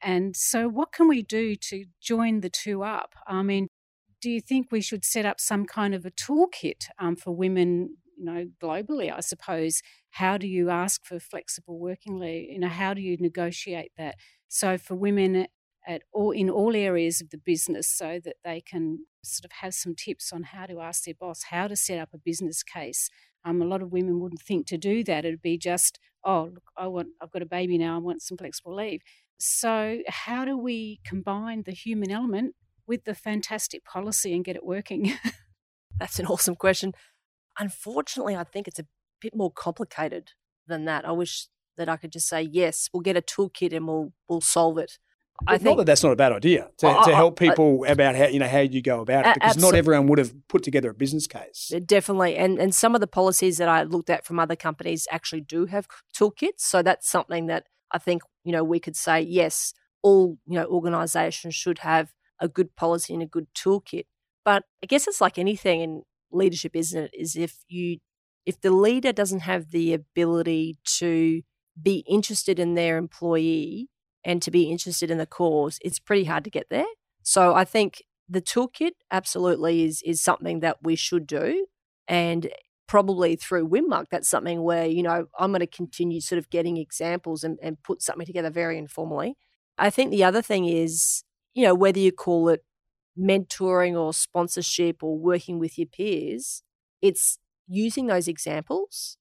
And 0.02 0.34
so, 0.34 0.66
what 0.66 0.90
can 0.90 1.06
we 1.06 1.22
do 1.22 1.54
to 1.54 1.84
join 2.02 2.40
the 2.40 2.50
two 2.50 2.82
up? 2.82 3.14
I 3.28 3.44
mean, 3.44 3.68
do 4.20 4.30
you 4.30 4.40
think 4.40 4.72
we 4.72 4.80
should 4.80 5.04
set 5.04 5.24
up 5.24 5.38
some 5.38 5.64
kind 5.64 5.94
of 5.94 6.04
a 6.04 6.10
toolkit 6.10 6.86
um, 6.98 7.14
for 7.14 7.30
women, 7.30 7.98
you 8.18 8.24
know, 8.24 8.46
globally? 8.60 9.14
I 9.16 9.20
suppose. 9.20 9.80
How 10.10 10.38
do 10.38 10.48
you 10.48 10.70
ask 10.70 11.04
for 11.04 11.20
flexible 11.20 11.78
working 11.78 12.18
leave? 12.18 12.50
You 12.50 12.58
know, 12.58 12.68
how 12.68 12.94
do 12.94 13.00
you 13.00 13.16
negotiate 13.16 13.92
that? 13.96 14.16
So 14.48 14.76
for 14.76 14.96
women 14.96 15.46
at 15.86 16.02
all 16.12 16.30
in 16.30 16.48
all 16.50 16.74
areas 16.74 17.20
of 17.20 17.30
the 17.30 17.38
business, 17.38 17.88
so 17.88 18.20
that 18.24 18.36
they 18.44 18.60
can 18.60 19.06
sort 19.22 19.44
of 19.44 19.52
have 19.52 19.74
some 19.74 19.94
tips 19.94 20.32
on 20.32 20.44
how 20.44 20.66
to 20.66 20.80
ask 20.80 21.04
their 21.04 21.14
boss 21.18 21.44
how 21.50 21.66
to 21.68 21.76
set 21.76 21.98
up 21.98 22.10
a 22.12 22.18
business 22.18 22.62
case. 22.62 23.10
Um, 23.44 23.60
a 23.60 23.66
lot 23.66 23.82
of 23.82 23.92
women 23.92 24.20
wouldn't 24.20 24.42
think 24.42 24.66
to 24.68 24.78
do 24.78 25.04
that. 25.04 25.24
It'd 25.24 25.42
be 25.42 25.58
just, 25.58 25.98
oh, 26.24 26.50
look, 26.54 26.70
I 26.76 26.86
want, 26.86 27.08
I've 27.20 27.30
got 27.30 27.42
a 27.42 27.46
baby 27.46 27.76
now. 27.76 27.96
I 27.96 27.98
want 27.98 28.22
some 28.22 28.38
flexible 28.38 28.74
leave. 28.74 29.02
So, 29.38 29.98
how 30.08 30.44
do 30.44 30.56
we 30.56 31.00
combine 31.04 31.62
the 31.64 31.72
human 31.72 32.10
element 32.10 32.54
with 32.86 33.04
the 33.04 33.14
fantastic 33.14 33.84
policy 33.84 34.32
and 34.32 34.44
get 34.44 34.56
it 34.56 34.64
working? 34.64 35.12
That's 35.98 36.18
an 36.18 36.26
awesome 36.26 36.56
question. 36.56 36.92
Unfortunately, 37.58 38.36
I 38.36 38.44
think 38.44 38.66
it's 38.66 38.78
a 38.78 38.86
bit 39.20 39.34
more 39.34 39.50
complicated 39.50 40.30
than 40.66 40.84
that. 40.86 41.06
I 41.06 41.12
wish 41.12 41.48
that 41.76 41.88
I 41.88 41.96
could 41.96 42.12
just 42.12 42.28
say, 42.28 42.42
yes, 42.42 42.88
we'll 42.92 43.02
get 43.02 43.16
a 43.16 43.22
toolkit 43.22 43.74
and 43.74 43.86
we'll 43.86 44.12
we'll 44.28 44.40
solve 44.40 44.78
it. 44.78 44.98
I 45.46 45.58
think 45.58 45.64
not 45.64 45.76
that 45.78 45.86
that's 45.86 46.02
not 46.02 46.12
a 46.12 46.16
bad 46.16 46.32
idea 46.32 46.70
to, 46.78 46.86
I, 46.86 47.04
to 47.06 47.14
help 47.14 47.38
people 47.38 47.84
I, 47.86 47.92
about 47.92 48.14
how 48.14 48.26
you 48.26 48.38
know 48.38 48.46
how 48.46 48.60
you 48.60 48.80
go 48.80 49.00
about 49.00 49.26
it 49.26 49.34
because 49.34 49.56
not 49.56 49.74
everyone 49.74 50.06
would 50.06 50.18
have 50.18 50.32
put 50.48 50.62
together 50.62 50.90
a 50.90 50.94
business 50.94 51.26
case. 51.26 51.72
Uh, 51.74 51.80
definitely, 51.84 52.36
and 52.36 52.58
and 52.58 52.74
some 52.74 52.94
of 52.94 53.00
the 53.00 53.06
policies 53.06 53.58
that 53.58 53.68
I 53.68 53.82
looked 53.82 54.10
at 54.10 54.24
from 54.24 54.38
other 54.38 54.56
companies 54.56 55.08
actually 55.10 55.40
do 55.40 55.66
have 55.66 55.88
toolkits. 56.16 56.60
So 56.60 56.82
that's 56.82 57.08
something 57.08 57.46
that 57.46 57.64
I 57.94 57.98
think, 57.98 58.22
you 58.42 58.52
know, 58.52 58.64
we 58.64 58.80
could 58.80 58.96
say, 58.96 59.20
yes, 59.20 59.72
all, 60.02 60.36
you 60.46 60.58
know, 60.58 60.66
organizations 60.66 61.54
should 61.54 61.78
have 61.78 62.12
a 62.40 62.48
good 62.48 62.74
policy 62.76 63.14
and 63.14 63.22
a 63.22 63.26
good 63.26 63.46
toolkit. 63.54 64.06
But 64.44 64.64
I 64.82 64.86
guess 64.86 65.06
it's 65.06 65.20
like 65.20 65.38
anything 65.38 65.80
in 65.80 66.02
leadership, 66.32 66.74
isn't 66.74 67.04
it? 67.04 67.10
Is 67.14 67.36
if 67.36 67.64
you, 67.68 67.98
if 68.44 68.60
the 68.60 68.72
leader 68.72 69.12
doesn't 69.12 69.40
have 69.40 69.70
the 69.70 69.94
ability 69.94 70.78
to 70.98 71.42
be 71.80 72.04
interested 72.08 72.58
in 72.58 72.74
their 72.74 72.98
employee 72.98 73.88
and 74.24 74.40
to 74.42 74.50
be 74.50 74.70
interested 74.70 75.10
in 75.10 75.18
the 75.18 75.26
cause, 75.26 75.78
it's 75.82 75.98
pretty 75.98 76.24
hard 76.24 76.44
to 76.44 76.50
get 76.50 76.66
there. 76.70 76.86
So 77.22 77.54
I 77.54 77.64
think 77.64 78.02
the 78.28 78.40
toolkit 78.40 78.92
absolutely 79.10 79.84
is 79.84 80.02
is 80.04 80.20
something 80.20 80.60
that 80.60 80.78
we 80.82 80.96
should 80.96 81.26
do. 81.26 81.66
And 82.08 82.50
probably 82.86 83.36
through 83.36 83.68
WIMARQ, 83.68 84.06
that's 84.10 84.28
something 84.28 84.62
where, 84.62 84.86
you 84.86 85.02
know, 85.02 85.26
I'm 85.38 85.50
going 85.50 85.60
to 85.60 85.66
continue 85.66 86.20
sort 86.20 86.38
of 86.38 86.50
getting 86.50 86.76
examples 86.76 87.42
and, 87.42 87.58
and 87.62 87.82
put 87.82 88.02
something 88.02 88.26
together 88.26 88.50
very 88.50 88.78
informally. 88.78 89.36
I 89.78 89.90
think 89.90 90.10
the 90.10 90.24
other 90.24 90.42
thing 90.42 90.66
is, 90.66 91.24
you 91.54 91.64
know, 91.64 91.74
whether 91.74 91.98
you 91.98 92.12
call 92.12 92.48
it 92.50 92.62
mentoring 93.18 93.98
or 93.98 94.12
sponsorship 94.12 95.02
or 95.02 95.18
working 95.18 95.58
with 95.58 95.78
your 95.78 95.86
peers, 95.86 96.62
it's 97.00 97.38
using 97.66 98.06
those 98.06 98.28
examples. 98.28 99.16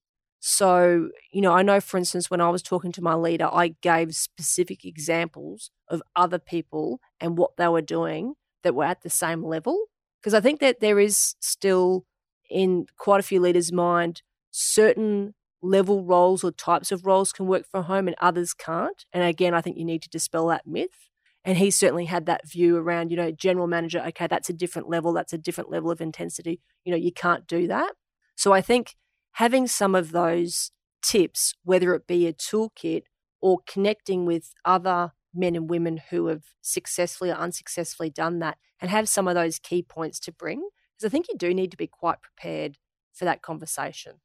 So, 0.46 1.08
you 1.32 1.39
know, 1.39 1.54
I 1.54 1.62
know, 1.62 1.80
for 1.80 1.96
instance, 1.96 2.30
when 2.30 2.41
I 2.41 2.50
was 2.50 2.62
talking 2.62 2.91
to 2.91 3.02
my 3.02 3.14
leader, 3.16 3.48
I 3.50 3.76
gave 3.80 4.14
specific 4.14 4.84
examples 4.84 5.72
of 5.88 6.04
other 6.18 6.38
people 6.38 7.00
and 7.22 7.38
what 7.38 7.56
they 7.56 7.70
were 7.70 7.82
doing 7.82 8.34
that 8.62 8.76
were 8.76 8.84
at 8.84 9.04
the 9.04 9.10
same 9.10 9.41
level. 9.41 9.86
Because 10.20 10.34
I 10.34 10.41
think 10.41 10.60
that 10.60 10.82
there 10.82 11.00
is 11.00 11.36
still 11.39 12.04
in 12.50 12.88
quite 12.98 13.22
a 13.22 13.24
few 13.24 13.39
leaders' 13.39 13.72
mind, 13.72 14.22
certain 14.52 15.34
level 15.62 16.04
roles 16.04 16.44
or 16.44 16.52
types 16.52 16.91
of 16.91 17.06
roles 17.06 17.32
can 17.32 17.48
work 17.48 17.66
from 17.66 17.86
home 17.86 18.10
and 18.10 18.18
others 18.20 18.54
can't. 18.54 19.06
And 19.14 19.24
again, 19.24 19.54
I 19.54 19.62
think 19.62 19.78
you 19.78 19.86
need 19.86 20.02
to 20.02 20.10
dispel 20.10 20.48
that 20.48 20.68
myth. 20.68 21.08
And 21.46 21.58
he 21.58 21.72
certainly 21.72 22.06
had 22.06 22.26
that 22.26 22.50
view 22.50 22.76
around, 22.76 23.12
you 23.12 23.16
know, 23.16 23.32
general 23.32 23.68
manager, 23.68 24.04
okay, 24.08 24.28
that's 24.28 24.50
a 24.50 24.54
different 24.54 24.89
level, 24.89 25.14
that's 25.14 25.32
a 25.32 25.38
different 25.38 25.72
level 25.72 25.89
of 25.89 26.02
intensity. 26.02 26.60
You 26.84 26.91
know, 26.91 26.98
you 26.98 27.14
can't 27.14 27.48
do 27.48 27.66
that. 27.68 27.94
So 28.36 28.52
I 28.52 28.60
think 28.60 28.96
having 29.34 29.68
some 29.68 29.96
of 29.96 30.12
those 30.12 30.72
tips, 31.02 31.54
whether 31.64 31.94
it 31.94 32.08
be 32.08 32.28
a 32.28 32.34
toolkit 32.34 33.04
or 33.42 33.60
connecting 33.68 34.26
with 34.26 34.54
other 34.64 35.12
men 35.34 35.56
and 35.56 35.70
women 35.70 36.00
who 36.10 36.28
have 36.28 36.44
successfully 36.62 37.30
or 37.30 37.36
unsuccessfully 37.36 38.10
done 38.10 38.40
that 38.40 38.58
and 38.80 38.90
have 38.92 39.10
some 39.10 39.28
of 39.28 39.36
those 39.36 39.60
key 39.60 39.82
points 39.82 40.20
to 40.20 40.32
bring 40.32 40.70
because 40.94 41.06
I 41.06 41.10
think 41.10 41.28
you 41.28 41.38
do 41.38 41.54
need 41.54 41.72
to 41.72 41.78
be 41.78 41.88
quite 41.88 42.22
prepared 42.22 42.78
for 43.14 43.26
that 43.26 43.42
conversation. 43.42 44.22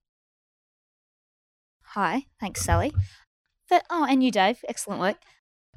Hi, 1.82 2.26
thanks, 2.38 2.60
Sally. 2.60 2.92
But, 3.68 3.84
oh, 3.90 4.06
and 4.08 4.22
you, 4.22 4.30
Dave. 4.30 4.64
Excellent 4.68 5.00
work. 5.00 5.16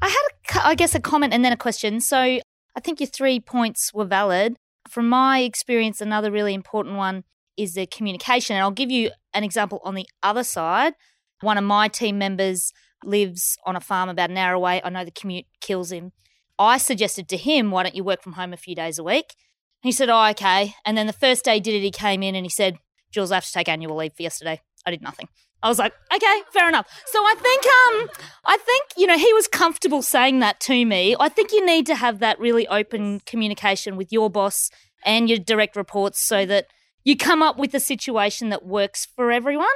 I 0.02 0.08
had, 0.10 0.62
a, 0.62 0.68
I 0.68 0.76
guess, 0.76 0.94
a 0.96 1.00
comment 1.00 1.34
and 1.34 1.44
then 1.44 1.54
a 1.54 1.58
question. 1.58 2.02
So 2.02 2.18
I 2.18 2.80
think 2.82 3.00
your 3.00 3.08
three 3.08 3.40
points 3.40 3.94
were 3.94 4.06
valid. 4.06 4.58
From 4.90 5.08
my 5.08 5.40
experience, 5.40 6.02
another 6.02 6.32
really 6.32 6.54
important 6.54 6.98
one 6.98 7.24
is 7.58 7.74
the 7.74 7.86
communication. 7.86 8.56
And 8.56 8.64
I'll 8.64 8.72
give 8.72 8.92
you 8.92 9.12
an 9.34 9.44
example 9.44 9.82
on 9.84 9.96
the 9.96 10.08
other 10.24 10.44
side. 10.44 10.94
One 11.42 11.58
of 11.58 11.64
my 11.64 11.88
team 11.88 12.18
members 12.18 12.72
lives 13.04 13.58
on 13.66 13.76
a 13.76 13.82
farm 13.82 14.10
about 14.10 14.30
an 14.30 14.38
hour 14.38 14.54
away. 14.54 14.82
I 14.84 14.90
know 14.90 15.06
the 15.06 15.12
commute 15.12 15.46
kills 15.60 15.92
him. 15.92 16.12
I 16.60 16.78
suggested 16.78 17.28
to 17.30 17.38
him, 17.38 17.72
why 17.72 17.84
don't 17.84 17.96
you 17.96 18.04
work 18.04 18.22
from 18.22 18.34
home 18.34 18.54
a 18.54 18.58
few 18.58 18.76
days 18.76 19.00
a 19.00 19.04
week? 19.04 19.36
And 19.84 19.90
he 19.90 19.92
said, 19.92 20.10
oh, 20.10 20.30
okay. 20.30 20.76
And 20.86 20.98
then 20.98 21.08
the 21.08 21.14
first 21.14 21.44
day 21.44 21.56
he 21.56 21.60
did 21.60 21.74
it, 21.74 21.82
he 21.82 21.92
came 21.92 22.22
in 22.22 22.36
and 22.36 22.46
he 22.46 22.50
said, 22.50 22.78
Jules, 23.12 23.32
I 23.32 23.36
have 23.36 23.46
to 23.46 23.52
take 23.52 23.68
annual 23.68 23.98
leave 23.98 24.14
for 24.14 24.22
yesterday. 24.22 24.62
I 24.86 24.92
did 24.92 25.02
nothing. 25.02 25.28
I 25.64 25.70
was 25.70 25.78
like, 25.78 25.94
okay, 26.14 26.42
fair 26.52 26.68
enough. 26.70 26.88
So 27.06 27.20
I 27.20 27.36
think, 27.38 27.66
um, 27.66 28.26
I 28.46 28.58
think 28.58 28.86
you 28.98 29.06
know 29.06 29.18
he 29.18 29.32
was 29.34 29.48
comfortable 29.48 30.02
saying 30.02 30.40
that 30.40 30.60
to 30.62 30.86
me. 30.86 31.16
I 31.20 31.30
think 31.30 31.52
you 31.52 31.64
need 31.64 31.86
to 31.88 31.96
have 31.96 32.20
that 32.20 32.40
really 32.40 32.68
open 32.68 33.20
communication 33.22 33.96
with 33.96 34.12
your 34.12 34.30
boss 34.30 34.72
and 35.06 35.30
your 35.30 35.38
direct 35.38 35.76
reports 35.76 36.20
so 36.26 36.46
that 36.48 36.68
you 37.04 37.18
come 37.18 37.42
up 37.42 37.58
with 37.58 37.74
a 37.74 37.80
situation 37.80 38.50
that 38.50 38.66
works 38.66 39.08
for 39.16 39.32
everyone. 39.32 39.68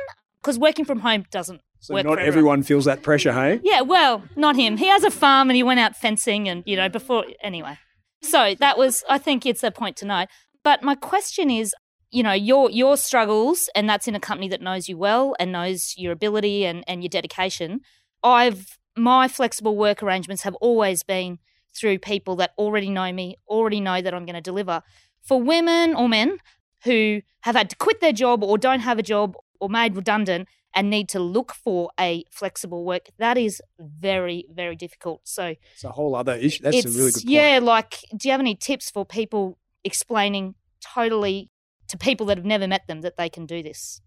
Because 0.41 0.59
working 0.59 0.86
from 0.86 0.99
home 0.99 1.26
doesn't 1.32 1.61
So 1.80 1.95
work. 1.95 2.05
not 2.05 2.15
for 2.15 2.19
everyone 2.19 2.61
feels 2.61 2.86
that 2.86 3.01
pressure, 3.01 3.34
hey? 3.34 3.59
Yeah, 3.63 3.82
well, 3.82 4.23
not 4.36 4.55
him. 4.55 4.78
He 4.78 4.88
has 4.88 5.03
a 5.03 5.09
farm 5.09 5.49
and 5.49 5.55
he 5.55 5.63
went 5.63 5.80
out 5.80 5.95
fencing 5.95 6.47
and, 6.47 6.61
you 6.67 6.76
know, 6.76 6.88
before, 6.88 7.26
anyway. 7.41 7.80
So 8.21 8.55
that 8.59 8.78
was, 8.78 9.03
I 9.09 9.17
think 9.17 9.45
it's 9.45 9.63
a 9.63 9.71
point 9.71 9.97
to 9.97 10.05
note. 10.05 10.28
But 10.63 10.84
my 10.84 10.95
question 10.95 11.49
is, 11.49 11.73
you 12.11 12.23
know, 12.23 12.32
your 12.32 12.69
your 12.71 12.95
struggles, 12.95 13.69
and 13.76 13.89
that's 13.89 14.07
in 14.07 14.15
a 14.15 14.19
company 14.19 14.47
that 14.49 14.61
knows 14.61 14.88
you 14.88 14.97
well 14.97 15.36
and 15.39 15.51
knows 15.51 15.95
your 15.97 16.13
ability 16.13 16.65
and, 16.65 16.84
and 16.88 17.03
your 17.03 17.09
dedication. 17.09 17.82
I've, 18.23 18.78
my 18.95 19.28
flexible 19.28 19.76
work 19.76 20.01
arrangements 20.01 20.43
have 20.43 20.55
always 20.55 21.03
been 21.03 21.39
through 21.76 21.99
people 21.99 22.36
that 22.38 22.51
already 22.57 22.89
know 22.89 23.11
me, 23.11 23.36
already 23.47 23.82
know 23.82 24.01
that 24.01 24.13
I'm 24.13 24.26
going 24.26 24.36
to 24.36 24.41
deliver. 24.41 24.82
For 25.23 25.41
women 25.41 25.93
or 25.93 26.07
men 26.07 26.38
who 26.86 27.21
have 27.41 27.55
had 27.55 27.69
to 27.71 27.75
quit 27.75 27.99
their 27.99 28.13
job 28.13 28.43
or 28.43 28.57
don't 28.57 28.79
have 28.79 28.97
a 28.97 29.03
job 29.03 29.36
or 29.59 29.69
made 29.69 29.95
redundant 29.95 30.47
and 30.73 30.89
need 30.89 31.07
to 31.09 31.19
look 31.19 31.53
for 31.53 31.89
a 31.99 32.23
flexible 32.31 32.83
work, 32.83 33.07
that 33.17 33.38
is 33.38 33.61
very, 33.79 34.45
very 34.53 34.75
difficult. 34.75 35.21
So 35.23 35.55
It's 35.73 35.83
a 35.83 35.91
whole 35.91 36.15
other 36.15 36.33
issue. 36.33 36.63
That's 36.63 36.86
a 36.86 36.89
really 36.89 37.11
good 37.11 37.23
point. 37.23 37.29
yeah, 37.29 37.59
like, 37.61 37.99
do 38.15 38.27
you 38.27 38.31
have 38.31 38.41
any 38.41 38.55
tips 38.55 38.89
for 38.89 39.05
people 39.05 39.57
explaining 39.83 40.55
totally 40.81 41.49
to 41.88 41.97
people 41.97 42.25
that 42.27 42.38
have 42.38 42.45
never 42.45 42.67
met 42.67 42.88
them 42.88 43.01
that 43.01 43.17
they 43.17 43.29
can 43.29 43.45
do 43.45 43.61
this? 43.61 44.01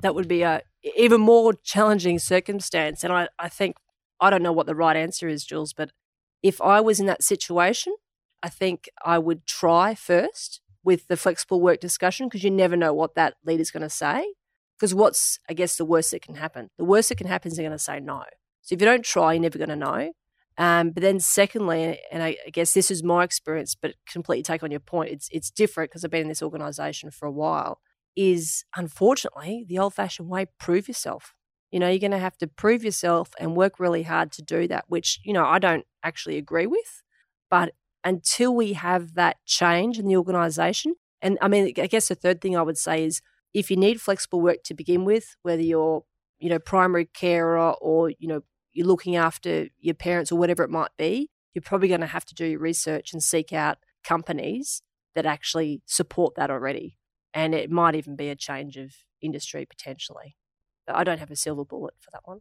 that 0.00 0.14
would 0.14 0.28
be 0.28 0.42
a 0.42 0.62
even 0.96 1.20
more 1.20 1.54
challenging 1.64 2.18
circumstance. 2.18 3.02
And 3.02 3.12
I, 3.12 3.28
I 3.38 3.48
think 3.48 3.76
I 4.20 4.30
don't 4.30 4.42
know 4.42 4.52
what 4.52 4.66
the 4.66 4.74
right 4.74 4.96
answer 4.96 5.28
is, 5.28 5.44
Jules, 5.44 5.72
but 5.72 5.90
if 6.42 6.60
I 6.60 6.80
was 6.80 7.00
in 7.00 7.06
that 7.06 7.22
situation, 7.22 7.94
I 8.42 8.48
think 8.48 8.88
I 9.04 9.18
would 9.18 9.46
try 9.46 9.94
first 9.94 10.60
with 10.88 11.06
the 11.08 11.18
flexible 11.18 11.60
work 11.60 11.80
discussion 11.80 12.28
because 12.28 12.42
you 12.42 12.50
never 12.50 12.74
know 12.74 12.94
what 12.94 13.14
that 13.14 13.34
leader's 13.44 13.70
going 13.70 13.82
to 13.82 13.90
say. 13.90 14.26
Because 14.74 14.94
what's, 14.94 15.38
I 15.46 15.52
guess, 15.52 15.76
the 15.76 15.84
worst 15.84 16.12
that 16.12 16.22
can 16.22 16.36
happen? 16.36 16.70
The 16.78 16.84
worst 16.86 17.10
that 17.10 17.18
can 17.18 17.26
happen 17.26 17.50
is 17.50 17.58
they're 17.58 17.68
going 17.68 17.76
to 17.76 17.78
say 17.78 18.00
no. 18.00 18.24
So 18.62 18.74
if 18.74 18.80
you 18.80 18.86
don't 18.86 19.04
try, 19.04 19.34
you're 19.34 19.42
never 19.42 19.58
going 19.58 19.68
to 19.68 19.76
know. 19.76 20.12
Um, 20.56 20.92
but 20.92 21.02
then, 21.02 21.20
secondly, 21.20 22.00
and 22.10 22.22
I, 22.22 22.38
I 22.46 22.50
guess 22.50 22.72
this 22.72 22.90
is 22.90 23.02
my 23.02 23.22
experience, 23.22 23.74
but 23.74 23.96
completely 24.10 24.42
take 24.42 24.62
on 24.62 24.70
your 24.70 24.80
point. 24.80 25.10
It's 25.10 25.28
it's 25.30 25.50
different 25.50 25.90
because 25.90 26.06
I've 26.06 26.10
been 26.10 26.22
in 26.22 26.28
this 26.28 26.42
organisation 26.42 27.10
for 27.10 27.26
a 27.26 27.30
while. 27.30 27.80
Is 28.16 28.64
unfortunately 28.74 29.66
the 29.68 29.78
old-fashioned 29.78 30.30
way: 30.30 30.46
prove 30.58 30.88
yourself. 30.88 31.34
You 31.70 31.80
know, 31.80 31.88
you're 31.90 31.98
going 31.98 32.12
to 32.12 32.18
have 32.18 32.38
to 32.38 32.46
prove 32.46 32.82
yourself 32.82 33.34
and 33.38 33.54
work 33.54 33.78
really 33.78 34.04
hard 34.04 34.32
to 34.32 34.42
do 34.42 34.66
that. 34.68 34.86
Which 34.88 35.20
you 35.22 35.34
know 35.34 35.44
I 35.44 35.58
don't 35.58 35.84
actually 36.02 36.38
agree 36.38 36.66
with, 36.66 37.02
but 37.50 37.74
until 38.08 38.54
we 38.54 38.72
have 38.72 39.14
that 39.14 39.36
change 39.44 39.98
in 39.98 40.06
the 40.06 40.16
organisation, 40.16 40.94
and 41.20 41.38
I 41.42 41.48
mean, 41.48 41.74
I 41.78 41.86
guess 41.86 42.08
the 42.08 42.14
third 42.14 42.40
thing 42.40 42.56
I 42.56 42.62
would 42.62 42.78
say 42.78 43.04
is 43.04 43.20
if 43.52 43.70
you 43.70 43.76
need 43.76 44.00
flexible 44.00 44.40
work 44.40 44.62
to 44.64 44.74
begin 44.74 45.04
with, 45.04 45.36
whether 45.42 45.62
you're 45.62 46.04
you 46.38 46.48
know 46.48 46.58
primary 46.58 47.06
carer 47.06 47.72
or 47.72 48.10
you 48.10 48.28
know 48.28 48.40
you're 48.72 48.86
looking 48.86 49.16
after 49.16 49.68
your 49.78 49.94
parents 49.94 50.32
or 50.32 50.38
whatever 50.38 50.62
it 50.62 50.70
might 50.70 50.96
be, 50.96 51.30
you're 51.52 51.62
probably 51.62 51.88
going 51.88 52.00
to 52.00 52.06
have 52.06 52.24
to 52.26 52.34
do 52.34 52.46
your 52.46 52.60
research 52.60 53.12
and 53.12 53.22
seek 53.22 53.52
out 53.52 53.78
companies 54.04 54.82
that 55.14 55.26
actually 55.26 55.82
support 55.84 56.34
that 56.36 56.50
already. 56.50 56.96
And 57.34 57.54
it 57.54 57.70
might 57.70 57.94
even 57.94 58.16
be 58.16 58.28
a 58.28 58.36
change 58.36 58.76
of 58.76 58.92
industry 59.20 59.66
potentially. 59.66 60.36
But 60.86 60.96
I 60.96 61.04
don't 61.04 61.18
have 61.18 61.30
a 61.30 61.36
silver 61.36 61.64
bullet 61.64 61.94
for 61.98 62.10
that 62.12 62.22
one. 62.24 62.40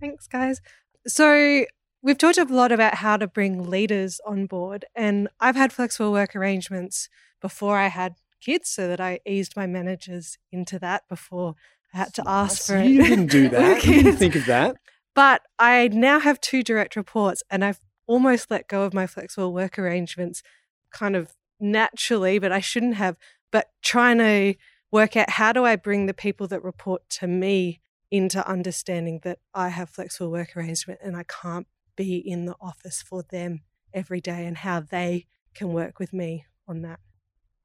Thanks, 0.00 0.26
guys. 0.26 0.60
So, 1.06 1.66
we've 2.04 2.18
talked 2.18 2.38
a 2.38 2.44
lot 2.44 2.70
about 2.70 2.96
how 2.96 3.16
to 3.16 3.26
bring 3.26 3.68
leaders 3.68 4.20
on 4.26 4.46
board, 4.46 4.84
and 4.94 5.26
I've 5.40 5.56
had 5.56 5.72
flexible 5.72 6.12
work 6.12 6.36
arrangements 6.36 7.08
before 7.40 7.78
I 7.78 7.88
had 7.88 8.14
kids 8.40 8.68
so 8.68 8.86
that 8.88 9.00
I 9.00 9.20
eased 9.26 9.56
my 9.56 9.66
managers 9.66 10.36
into 10.52 10.78
that 10.80 11.08
before 11.08 11.54
I 11.94 11.96
had 11.98 12.14
to 12.14 12.22
ask 12.26 12.62
So 12.62 12.74
for 12.74 12.78
it. 12.80 12.86
you 12.88 13.02
didn't 13.02 13.28
do 13.28 13.48
that. 13.56 13.84
you 13.84 14.02
didn't 14.02 14.18
think 14.18 14.36
of 14.36 14.44
that. 14.46 14.76
But 15.14 15.42
I 15.58 15.88
now 15.88 16.20
have 16.20 16.40
two 16.40 16.62
direct 16.62 16.94
reports, 16.94 17.42
and 17.50 17.64
I've 17.64 17.80
almost 18.06 18.50
let 18.50 18.68
go 18.68 18.82
of 18.82 18.92
my 18.92 19.06
flexible 19.06 19.52
work 19.52 19.78
arrangements 19.78 20.42
kind 20.90 21.16
of 21.16 21.32
naturally, 21.58 22.38
but 22.38 22.52
I 22.52 22.60
shouldn't 22.60 22.96
have. 22.96 23.16
But 23.50 23.70
trying 23.82 24.18
to 24.18 24.54
work 24.92 25.16
out 25.16 25.30
how 25.30 25.52
do 25.52 25.64
I 25.64 25.76
bring 25.76 26.06
the 26.06 26.14
people 26.14 26.46
that 26.48 26.62
report 26.62 27.08
to 27.10 27.26
me 27.26 27.80
into 28.10 28.46
understanding 28.46 29.20
that 29.24 29.38
I 29.54 29.70
have 29.70 29.88
flexible 29.90 30.30
work 30.30 30.56
arrangement 30.56 31.00
and 31.02 31.16
I 31.16 31.24
can't 31.24 31.66
be 31.96 32.16
in 32.16 32.46
the 32.46 32.56
office 32.60 33.02
for 33.02 33.22
them 33.22 33.62
every 33.92 34.20
day 34.20 34.46
and 34.46 34.58
how 34.58 34.80
they 34.80 35.26
can 35.54 35.72
work 35.72 35.98
with 35.98 36.12
me 36.12 36.44
on 36.66 36.82
that. 36.82 37.00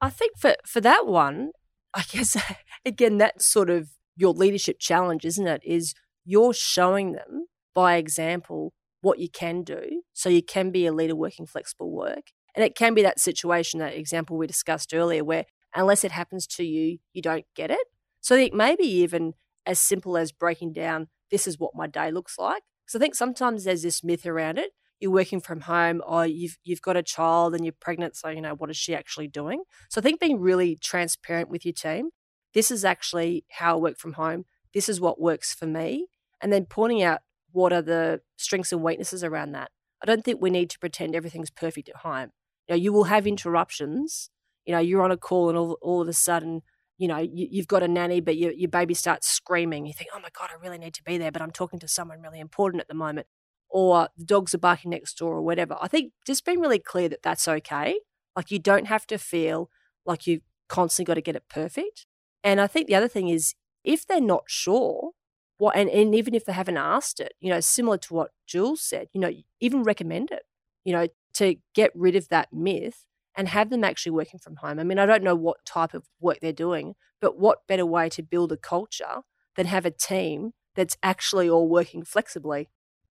I 0.01 0.09
think 0.09 0.37
for, 0.37 0.55
for 0.65 0.81
that 0.81 1.07
one, 1.07 1.51
I 1.93 2.03
guess, 2.11 2.37
again, 2.85 3.17
that's 3.17 3.45
sort 3.45 3.69
of 3.69 3.89
your 4.15 4.33
leadership 4.33 4.79
challenge, 4.79 5.25
isn't 5.25 5.47
it? 5.47 5.61
Is 5.65 5.93
you're 6.25 6.53
showing 6.53 7.13
them 7.13 7.47
by 7.73 7.95
example 7.95 8.73
what 9.01 9.19
you 9.19 9.29
can 9.29 9.63
do 9.63 10.03
so 10.13 10.29
you 10.29 10.43
can 10.43 10.71
be 10.71 10.85
a 10.85 10.91
leader 10.91 11.15
working 11.15 11.45
flexible 11.45 11.91
work. 11.91 12.31
And 12.55 12.65
it 12.65 12.75
can 12.75 12.93
be 12.93 13.01
that 13.03 13.19
situation, 13.19 13.79
that 13.79 13.95
example 13.95 14.37
we 14.37 14.47
discussed 14.47 14.93
earlier, 14.93 15.23
where 15.23 15.45
unless 15.73 16.03
it 16.03 16.11
happens 16.11 16.45
to 16.47 16.63
you, 16.63 16.97
you 17.13 17.21
don't 17.21 17.45
get 17.55 17.71
it. 17.71 17.87
So 18.21 18.35
I 18.35 18.39
think 18.39 18.53
maybe 18.53 18.83
even 18.83 19.33
as 19.65 19.79
simple 19.79 20.17
as 20.17 20.31
breaking 20.31 20.73
down, 20.73 21.07
this 21.31 21.47
is 21.47 21.59
what 21.59 21.75
my 21.75 21.87
day 21.87 22.11
looks 22.11 22.37
like. 22.37 22.63
Because 22.89 22.99
I 22.99 23.03
think 23.03 23.13
sometimes 23.13 23.65
there's 23.65 23.83
this 23.83 24.03
myth 24.03 24.25
around 24.25 24.57
it. 24.57 24.71
You're 24.99 25.11
working 25.11 25.39
from 25.39 25.61
home, 25.61 26.01
or 26.07 26.25
you've 26.25 26.57
you've 26.63 26.81
got 26.81 26.97
a 26.97 27.03
child 27.03 27.53
and 27.53 27.63
you're 27.63 27.75
pregnant, 27.79 28.15
so 28.15 28.29
you 28.29 28.41
know 28.41 28.55
what 28.55 28.71
is 28.71 28.77
she 28.77 28.95
actually 28.95 29.27
doing? 29.27 29.61
So 29.89 30.01
I 30.01 30.01
think 30.01 30.19
being 30.19 30.39
really 30.39 30.75
transparent 30.75 31.49
with 31.49 31.65
your 31.65 31.73
team. 31.73 32.09
This 32.55 32.71
is 32.71 32.83
actually 32.83 33.45
how 33.51 33.75
I 33.75 33.79
work 33.79 33.99
from 33.99 34.13
home. 34.13 34.45
This 34.73 34.89
is 34.89 34.99
what 34.99 35.21
works 35.21 35.53
for 35.53 35.67
me, 35.67 36.07
and 36.41 36.51
then 36.51 36.65
pointing 36.65 37.03
out 37.03 37.19
what 37.51 37.71
are 37.71 37.83
the 37.83 38.21
strengths 38.37 38.71
and 38.71 38.81
weaknesses 38.81 39.23
around 39.23 39.51
that. 39.51 39.69
I 40.01 40.07
don't 40.07 40.25
think 40.25 40.41
we 40.41 40.49
need 40.49 40.71
to 40.71 40.79
pretend 40.79 41.15
everything's 41.15 41.51
perfect 41.51 41.89
at 41.89 41.97
home. 41.97 42.31
You 42.67 42.75
know, 42.75 42.81
you 42.81 42.91
will 42.91 43.03
have 43.03 43.27
interruptions. 43.27 44.31
You 44.65 44.73
know, 44.73 44.79
you're 44.79 45.03
on 45.03 45.11
a 45.11 45.17
call 45.17 45.49
and 45.49 45.57
all, 45.57 45.77
all 45.81 46.01
of 46.01 46.07
a 46.07 46.13
sudden, 46.13 46.63
you 46.99 47.07
know, 47.07 47.17
you, 47.17 47.47
you've 47.49 47.67
got 47.67 47.81
a 47.81 47.87
nanny, 47.87 48.19
but 48.19 48.37
your, 48.37 48.51
your 48.51 48.69
baby 48.69 48.93
starts 48.93 49.27
screaming. 49.27 49.85
You 49.85 49.93
think, 49.93 50.09
oh 50.13 50.19
my 50.19 50.27
God, 50.37 50.49
I 50.51 50.61
really 50.61 50.77
need 50.77 50.93
to 50.95 51.03
be 51.03 51.17
there, 51.17 51.31
but 51.31 51.41
I'm 51.41 51.49
talking 51.49 51.79
to 51.79 51.87
someone 51.87 52.21
really 52.21 52.41
important 52.41 52.81
at 52.81 52.89
the 52.89 52.93
moment. 52.93 53.25
Or 53.69 54.09
the 54.17 54.25
dogs 54.25 54.53
are 54.53 54.59
barking 54.59 54.91
next 54.91 55.17
door 55.17 55.35
or 55.35 55.41
whatever. 55.41 55.77
I 55.81 55.87
think 55.87 56.11
just 56.27 56.45
being 56.45 56.59
really 56.59 56.79
clear 56.79 57.07
that 57.07 57.23
that's 57.23 57.47
okay. 57.47 57.99
Like 58.35 58.51
you 58.51 58.59
don't 58.59 58.87
have 58.87 59.07
to 59.07 59.17
feel 59.17 59.69
like 60.05 60.27
you've 60.27 60.41
constantly 60.67 61.05
got 61.07 61.13
to 61.13 61.21
get 61.21 61.37
it 61.37 61.43
perfect. 61.49 62.05
And 62.43 62.59
I 62.59 62.67
think 62.67 62.87
the 62.87 62.95
other 62.95 63.07
thing 63.07 63.29
is 63.29 63.55
if 63.83 64.05
they're 64.05 64.19
not 64.19 64.43
sure, 64.47 65.11
what 65.57 65.77
and, 65.77 65.89
and 65.89 66.13
even 66.13 66.33
if 66.33 66.45
they 66.45 66.53
haven't 66.53 66.77
asked 66.77 67.21
it, 67.21 67.33
you 67.39 67.49
know, 67.49 67.59
similar 67.61 67.97
to 67.97 68.13
what 68.13 68.31
Jules 68.45 68.81
said, 68.81 69.07
you 69.13 69.21
know, 69.21 69.31
even 69.61 69.83
recommend 69.83 70.31
it, 70.31 70.43
you 70.83 70.91
know, 70.91 71.07
to 71.35 71.55
get 71.73 71.91
rid 71.95 72.15
of 72.15 72.27
that 72.29 72.51
myth 72.51 73.05
and 73.39 73.47
have 73.47 73.69
them 73.69 73.85
actually 73.85 74.11
working 74.11 74.37
from 74.37 74.57
home. 74.57 74.79
I 74.79 74.83
mean, 74.83 74.99
I 74.99 75.05
don't 75.05 75.23
know 75.23 75.33
what 75.33 75.63
type 75.65 75.93
of 75.93 76.03
work 76.19 76.41
they're 76.41 76.51
doing, 76.51 76.95
but 77.21 77.39
what 77.39 77.65
better 77.67 77.85
way 77.85 78.09
to 78.09 78.21
build 78.21 78.51
a 78.51 78.57
culture 78.57 79.21
than 79.55 79.65
have 79.65 79.85
a 79.85 79.91
team 79.91 80.51
that's 80.75 80.97
actually 81.01 81.49
all 81.49 81.69
working 81.69 82.03
flexibly? 82.03 82.67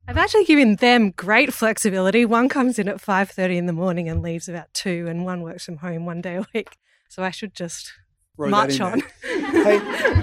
I've 0.07 0.19
actually 0.19 0.45
given 0.45 0.77
them 0.77 1.13
great 1.13 1.55
flexibility. 1.55 2.27
One 2.27 2.51
comes 2.51 2.79
in 2.79 2.89
at 2.89 3.01
5:30 3.01 3.57
in 3.57 3.65
the 3.65 3.73
morning 3.73 4.07
and 4.07 4.21
leaves 4.21 4.51
about 4.51 4.75
2 4.75 5.07
and 5.09 5.25
one 5.25 5.41
works 5.41 5.65
from 5.65 5.79
home 5.79 6.05
one 6.05 6.21
day 6.21 6.37
a 6.37 6.45
week. 6.53 6.77
So 7.09 7.23
I 7.23 7.31
should 7.31 7.55
just 7.55 7.95
Throw 8.37 8.49
that 8.49 8.51
march 8.51 8.81
on. 8.83 9.01
hey, 9.23 9.77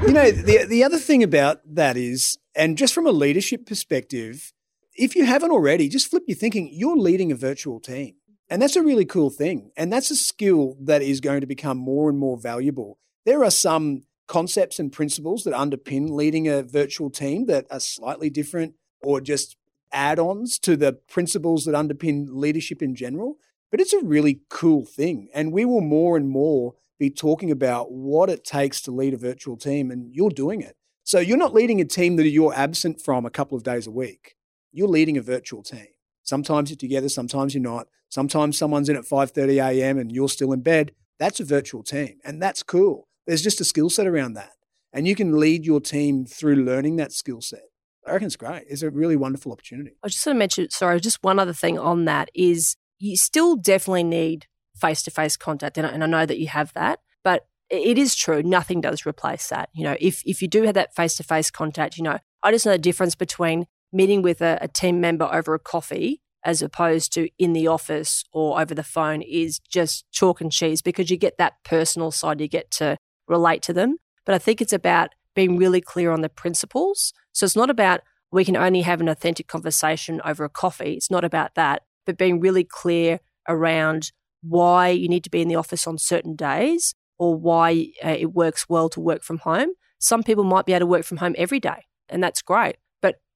you 0.06 0.14
know, 0.14 0.30
the 0.30 0.68
the 0.70 0.84
other 0.84 1.00
thing 1.00 1.24
about 1.24 1.62
that 1.66 1.98
is, 1.98 2.38
and 2.56 2.78
just 2.78 2.94
from 2.94 3.08
a 3.08 3.12
leadership 3.12 3.66
perspective, 3.66 4.54
if 4.96 5.16
you 5.16 5.26
haven't 5.26 5.50
already, 5.50 5.90
just 5.90 6.12
flip 6.12 6.24
your 6.28 6.38
thinking. 6.38 6.70
You're 6.72 6.96
leading 6.96 7.32
a 7.32 7.36
virtual 7.36 7.80
team, 7.80 8.18
and 8.50 8.62
that's 8.62 8.76
a 8.76 8.84
really 8.84 9.06
cool 9.06 9.30
thing, 9.30 9.72
and 9.76 9.92
that's 9.92 10.12
a 10.12 10.16
skill 10.16 10.78
that 10.82 11.02
is 11.02 11.20
going 11.22 11.42
to 11.42 11.48
become 11.48 11.78
more 11.78 12.10
and 12.10 12.18
more 12.20 12.38
valuable. 12.38 13.00
There 13.26 13.44
are 13.44 13.52
some 13.52 14.04
concepts 14.28 14.80
and 14.80 14.92
principles 14.92 15.44
that 15.44 15.54
underpin 15.54 16.10
leading 16.10 16.48
a 16.48 16.64
virtual 16.64 17.10
team 17.10 17.46
that 17.46 17.66
are 17.70 17.80
slightly 17.80 18.30
different, 18.30 18.76
or 19.02 19.22
just 19.22 19.58
add-ons 19.92 20.60
to 20.60 20.76
the 20.76 20.94
principles 20.94 21.66
that 21.66 21.76
underpin 21.76 22.28
leadership 22.30 22.82
in 22.82 22.96
general. 22.96 23.38
But 23.72 23.82
it's 23.82 23.94
a 23.94 24.04
really 24.04 24.42
cool 24.50 24.86
thing, 24.86 25.28
and 25.34 25.52
we 25.52 25.66
will 25.66 25.82
more 25.82 26.16
and 26.18 26.30
more 26.30 26.76
be 26.98 27.10
talking 27.10 27.52
about 27.52 27.92
what 27.92 28.30
it 28.30 28.44
takes 28.46 28.80
to 28.82 28.92
lead 28.92 29.14
a 29.14 29.18
virtual 29.18 29.58
team, 29.58 29.92
and 29.92 30.14
you're 30.14 30.30
doing 30.30 30.62
it. 30.62 30.76
So 31.04 31.20
you're 31.20 31.38
not 31.38 31.54
leading 31.54 31.82
a 31.82 31.86
team 31.86 32.16
that 32.16 32.28
you're 32.30 32.54
absent 32.54 33.02
from 33.02 33.26
a 33.26 33.30
couple 33.30 33.58
of 33.58 33.64
days 33.64 33.86
a 33.86 33.92
week. 33.92 34.36
you're 34.76 34.90
leading 34.90 35.18
a 35.18 35.22
virtual 35.22 35.64
team. 35.64 35.88
Sometimes 36.26 36.70
you're 36.70 36.78
together, 36.78 37.08
sometimes 37.08 37.54
you're 37.54 37.64
not. 37.64 37.88
Sometimes 38.10 38.58
someone's 38.58 38.90
in 38.90 38.98
at 38.98 39.06
5:30 39.06 39.64
a.m. 39.64 39.98
and 39.98 40.12
you're 40.12 40.30
still 40.30 40.52
in 40.52 40.62
bed. 40.62 40.92
That's 41.20 41.40
a 41.40 41.46
virtual 41.46 41.84
team, 41.84 42.20
and 42.26 42.42
that's 42.42 42.64
cool. 42.64 43.08
There's 43.26 43.42
just 43.42 43.62
a 43.62 43.66
skill 43.66 43.90
set 43.90 44.08
around 44.08 44.34
that, 44.34 44.54
and 44.92 45.08
you 45.08 45.16
can 45.16 45.40
lead 45.40 45.66
your 45.66 45.80
team 45.80 46.26
through 46.26 46.56
learning 46.56 46.98
that 46.98 47.14
skill 47.14 47.42
set. 47.42 47.64
I 48.06 48.14
reckon 48.14 48.28
it's 48.28 48.36
great. 48.36 48.66
It's 48.68 48.82
a 48.82 48.90
really 48.90 49.16
wonderful 49.16 49.52
opportunity. 49.52 49.92
I 50.04 50.10
just 50.10 50.26
want 50.26 50.36
to 50.36 50.40
mention, 50.40 50.70
sorry, 50.70 51.00
just 51.00 51.24
one 51.24 51.40
other 51.40 51.54
thing 51.54 51.80
on 51.80 52.06
that 52.06 52.30
is 52.36 52.76
you 53.00 53.18
still 53.18 53.56
definitely 53.56 54.04
need 54.04 54.48
face 54.76 55.04
to 55.04 55.12
face 55.12 55.38
contact, 55.38 55.78
and 55.78 55.88
I, 55.88 56.08
know 56.08 56.26
that 56.26 56.40
you 56.40 56.48
have 56.48 56.74
that, 56.74 57.00
but 57.24 57.48
it 57.70 57.98
is 57.98 58.16
true. 58.16 58.44
Nothing 58.44 58.82
does 58.82 59.06
replace 59.06 59.48
that. 59.50 59.70
You 59.74 59.84
know, 59.84 59.96
if 60.00 60.22
if 60.26 60.42
you 60.42 60.48
do 60.48 60.64
have 60.64 60.74
that 60.74 60.96
face 60.96 61.16
to 61.18 61.24
face 61.24 61.52
contact, 61.52 61.98
you 61.98 62.04
know, 62.04 62.18
I 62.44 62.52
just 62.52 62.66
know 62.66 62.74
the 62.74 62.78
difference 62.80 63.16
between 63.16 63.68
meeting 63.96 64.22
with 64.22 64.42
a, 64.42 64.58
a 64.62 64.68
team 64.68 65.00
member 65.00 65.28
over 65.32 65.54
a 65.54 65.60
coffee 65.60 66.22
as 66.44 66.62
opposed 66.62 67.12
to 67.14 67.28
in 67.40 67.54
the 67.54 67.68
office 67.68 68.24
or 68.32 68.62
over 68.62 68.76
the 68.76 68.84
phone 68.84 69.22
is 69.22 69.60
just 69.60 70.06
chalk 70.12 70.42
and 70.42 70.52
cheese 70.52 70.82
because 70.82 71.10
you 71.10 71.18
get 71.18 71.38
that 71.38 71.54
personal 71.64 72.12
side, 72.12 72.40
you 72.40 72.48
get 72.48 72.70
to 72.70 72.98
relate 73.28 73.64
to 73.64 73.74
them. 73.74 73.98
But 74.26 74.36
I 74.36 74.38
think 74.38 74.62
it's 74.62 74.74
about 74.74 75.10
being 75.34 75.58
really 75.58 75.82
clear 75.82 76.12
on 76.12 76.22
the 76.22 76.30
principles. 76.30 77.14
So 77.32 77.46
it's 77.46 77.56
not 77.56 77.70
about 77.70 78.02
we 78.32 78.46
can 78.46 78.58
only 78.58 78.82
have 78.82 79.02
an 79.02 79.08
authentic 79.08 79.48
conversation 79.48 80.22
over 80.26 80.44
a 80.44 80.50
coffee. 80.50 80.94
It's 80.94 81.10
not 81.10 81.24
about 81.24 81.56
that, 81.56 81.84
but 82.06 82.18
being 82.18 82.40
really 82.40 82.64
clear 82.64 83.20
around 83.48 84.12
why 84.42 84.90
you 84.90 85.08
need 85.08 85.24
to 85.24 85.32
be 85.32 85.42
in 85.42 85.48
the 85.48 85.56
office 85.56 85.88
on 85.88 85.98
certain 85.98 86.36
days 86.36 86.94
or 87.18 87.36
why 87.36 87.88
uh, 88.04 88.10
it 88.10 88.34
works 88.34 88.68
well 88.70 88.90
to 88.90 89.00
work 89.00 89.24
from 89.24 89.40
home. 89.40 89.70
Some 90.00 90.22
people 90.22 90.44
might 90.44 90.66
be 90.66 90.74
able 90.74 90.82
to 90.82 90.86
work 90.86 91.06
from 91.06 91.18
home 91.18 91.34
every 91.38 91.60
day, 91.60 91.86
and 92.10 92.22
that's 92.22 92.42
great. 92.42 92.76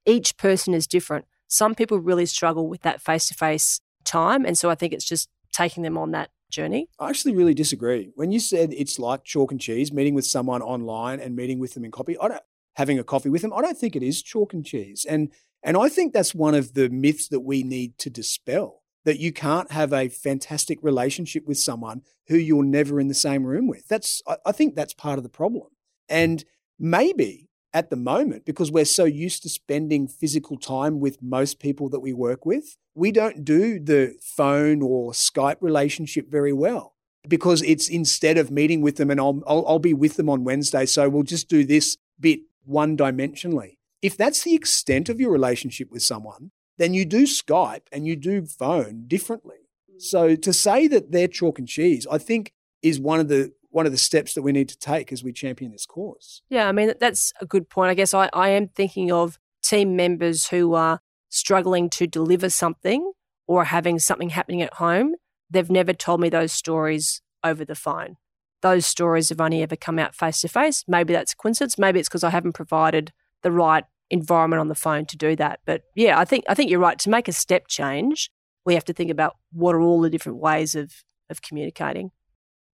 Each 0.06 0.38
person 0.38 0.74
is 0.74 0.88
different. 0.88 1.26
Some 1.47 1.76
people 1.76 2.00
really 2.00 2.26
struggle 2.26 2.68
with 2.68 2.82
that 2.82 3.02
face 3.02 3.28
to 3.28 3.34
face 3.34 3.82
time. 4.06 4.45
And 4.45 4.58
so 4.58 4.70
I 4.70 4.76
think 4.76 4.93
it's 4.93 5.06
just 5.06 5.30
taking 5.52 5.84
them 5.84 5.97
on 5.97 6.12
that 6.12 6.30
journey. 6.50 6.89
I 7.00 7.10
actually 7.10 7.36
really 7.36 7.54
disagree. 7.54 8.12
When 8.16 8.32
you 8.32 8.39
said 8.39 8.74
it's 8.74 9.00
like 9.00 9.24
chalk 9.24 9.52
and 9.52 9.62
cheese, 9.62 9.91
meeting 9.91 10.14
with 10.14 10.26
someone 10.26 10.62
online 10.62 11.20
and 11.20 11.36
meeting 11.36 11.60
with 11.60 11.74
them 11.74 11.86
in 11.86 11.91
coffee, 11.91 12.18
I 12.20 12.28
don't 12.28 12.41
having 12.76 13.00
a 13.00 13.04
coffee 13.04 13.30
with 13.30 13.41
them, 13.41 13.54
I 13.54 13.62
don't 13.62 13.78
think 13.78 13.95
it 13.95 14.04
is 14.04 14.22
chalk 14.22 14.54
and 14.54 14.66
cheese. 14.66 15.06
And 15.08 15.32
and 15.62 15.76
I 15.76 15.89
think 15.89 16.14
that's 16.14 16.34
one 16.34 16.56
of 16.56 16.74
the 16.74 16.89
myths 16.89 17.28
that 17.28 17.41
we 17.41 17.64
need 17.64 17.97
to 18.00 18.10
dispel. 18.10 18.84
That 19.06 19.20
you 19.20 19.32
can't 19.32 19.72
have 19.72 19.93
a 19.93 20.10
fantastic 20.10 20.80
relationship 20.82 21.47
with 21.47 21.58
someone 21.58 22.02
who 22.28 22.38
you're 22.38 22.64
never 22.64 23.00
in 23.00 23.08
the 23.08 23.14
same 23.14 23.45
room 23.45 23.68
with. 23.68 23.88
That's 23.88 24.22
I, 24.28 24.38
I 24.45 24.52
think 24.52 24.76
that's 24.76 24.93
part 24.93 25.18
of 25.18 25.24
the 25.24 25.30
problem. 25.30 25.68
And 26.08 26.43
maybe 26.78 27.49
at 27.74 27.90
the 27.90 27.96
moment 27.96 28.46
because 28.46 28.72
we're 28.72 28.86
so 28.86 29.06
used 29.06 29.44
to 29.44 29.50
spending 29.50 30.08
physical 30.08 30.58
time 30.58 31.00
with 31.00 31.22
most 31.22 31.60
people 31.60 31.90
that 31.90 32.00
we 32.00 32.14
work 32.14 32.46
with. 32.46 32.78
We 32.96 33.12
don't 33.12 33.46
do 33.46 33.80
the 33.80 34.16
phone 34.22 34.82
or 34.82 35.12
Skype 35.12 35.58
relationship 35.62 36.30
very 36.30 36.54
well 36.54 36.96
because 37.28 37.62
it's 37.62 37.88
instead 37.88 38.38
of 38.38 38.52
meeting 38.52 38.82
with 38.82 38.98
them 38.98 39.12
and 39.12 39.20
I'll, 39.20 39.42
I'll, 39.48 39.66
I'll 39.68 39.80
be 39.80 39.94
with 39.94 40.16
them 40.16 40.30
on 40.30 40.44
Wednesday. 40.44 40.86
So 40.86 41.10
we'll 41.10 41.24
just 41.24 41.50
do 41.50 41.66
this 41.66 41.98
bit 42.20 42.42
one 42.66 42.98
dimensionally. 42.98 43.78
If 44.02 44.18
that's 44.18 44.44
the 44.44 44.56
extent 44.56 45.10
of 45.10 45.20
your 45.20 45.32
relationship 45.32 45.92
with 45.92 46.02
someone, 46.02 46.52
then 46.78 46.94
you 46.94 47.06
do 47.06 47.24
Skype 47.24 47.88
and 47.92 48.08
you 48.08 48.16
do 48.16 48.46
phone 48.46 49.06
differently. 49.08 49.58
Mm. 49.92 50.02
So 50.02 50.36
to 50.36 50.54
say 50.54 50.88
that 50.88 51.12
they're 51.12 51.28
chalk 51.28 51.60
and 51.60 51.68
cheese, 51.68 52.08
I 52.10 52.18
think 52.18 52.54
is 52.82 53.00
one 53.00 53.20
of 53.20 53.28
the 53.28 53.52
one 53.70 53.86
of 53.86 53.92
the 53.92 53.98
steps 53.98 54.34
that 54.34 54.42
we 54.42 54.52
need 54.52 54.70
to 54.70 54.78
take 54.78 55.12
as 55.12 55.24
we 55.24 55.32
champion 55.32 55.72
this 55.72 55.86
cause. 55.86 56.42
Yeah, 56.50 56.68
I 56.68 56.72
mean, 56.72 56.94
that's 57.00 57.32
a 57.40 57.46
good 57.46 57.70
point. 57.70 57.92
I 57.92 57.94
guess 57.94 58.14
I, 58.14 58.30
I 58.34 58.50
am 58.50 58.68
thinking 58.68 59.12
of 59.12 59.38
team 59.62 59.96
members 59.96 60.48
who 60.48 60.74
are 60.74 61.00
struggling 61.30 61.90
to 61.92 62.08
deliver 62.08 62.50
something 62.50 63.12
or 63.48 63.66
having 63.66 64.00
something 64.00 64.30
happening 64.30 64.62
at 64.62 64.76
home. 64.76 65.16
They've 65.50 65.70
never 65.70 65.94
told 65.94 66.20
me 66.22 66.30
those 66.30 66.52
stories 66.52 67.22
over 67.44 67.64
the 67.64 67.76
phone. 67.76 68.18
Those 68.62 68.86
stories 68.86 69.30
have 69.30 69.40
only 69.40 69.62
ever 69.62 69.76
come 69.76 70.00
out 70.00 70.16
face 70.16 70.42
to 70.42 70.48
face. 70.48 70.84
Maybe 70.88 71.14
that's 71.14 71.34
a 71.34 71.36
coincidence. 71.36 71.78
Maybe 71.78 72.00
it's 72.00 72.10
because 72.10 72.24
I 72.24 72.30
haven't 72.30 72.54
provided 72.54 73.14
the 73.42 73.52
right 73.52 73.86
environment 74.10 74.60
on 74.60 74.68
the 74.68 74.76
phone 74.76 75.06
to 75.06 75.18
do 75.18 75.36
that. 75.38 75.60
But 75.66 75.84
yeah, 75.96 76.20
I 76.20 76.26
think 76.26 76.44
I 76.50 76.56
think 76.56 76.70
you're 76.70 76.80
right. 76.80 77.00
To 77.00 77.10
make 77.10 77.28
a 77.28 77.34
step 77.34 77.68
change, 77.68 78.30
we 78.66 78.74
have 78.74 78.86
to 78.86 78.94
think 78.94 79.12
about 79.12 79.38
what 79.52 79.76
are 79.76 79.82
all 79.82 80.02
the 80.02 80.10
different 80.10 80.40
ways 80.40 80.76
of 80.76 80.92
of 81.30 81.42
communicating. 81.42 82.12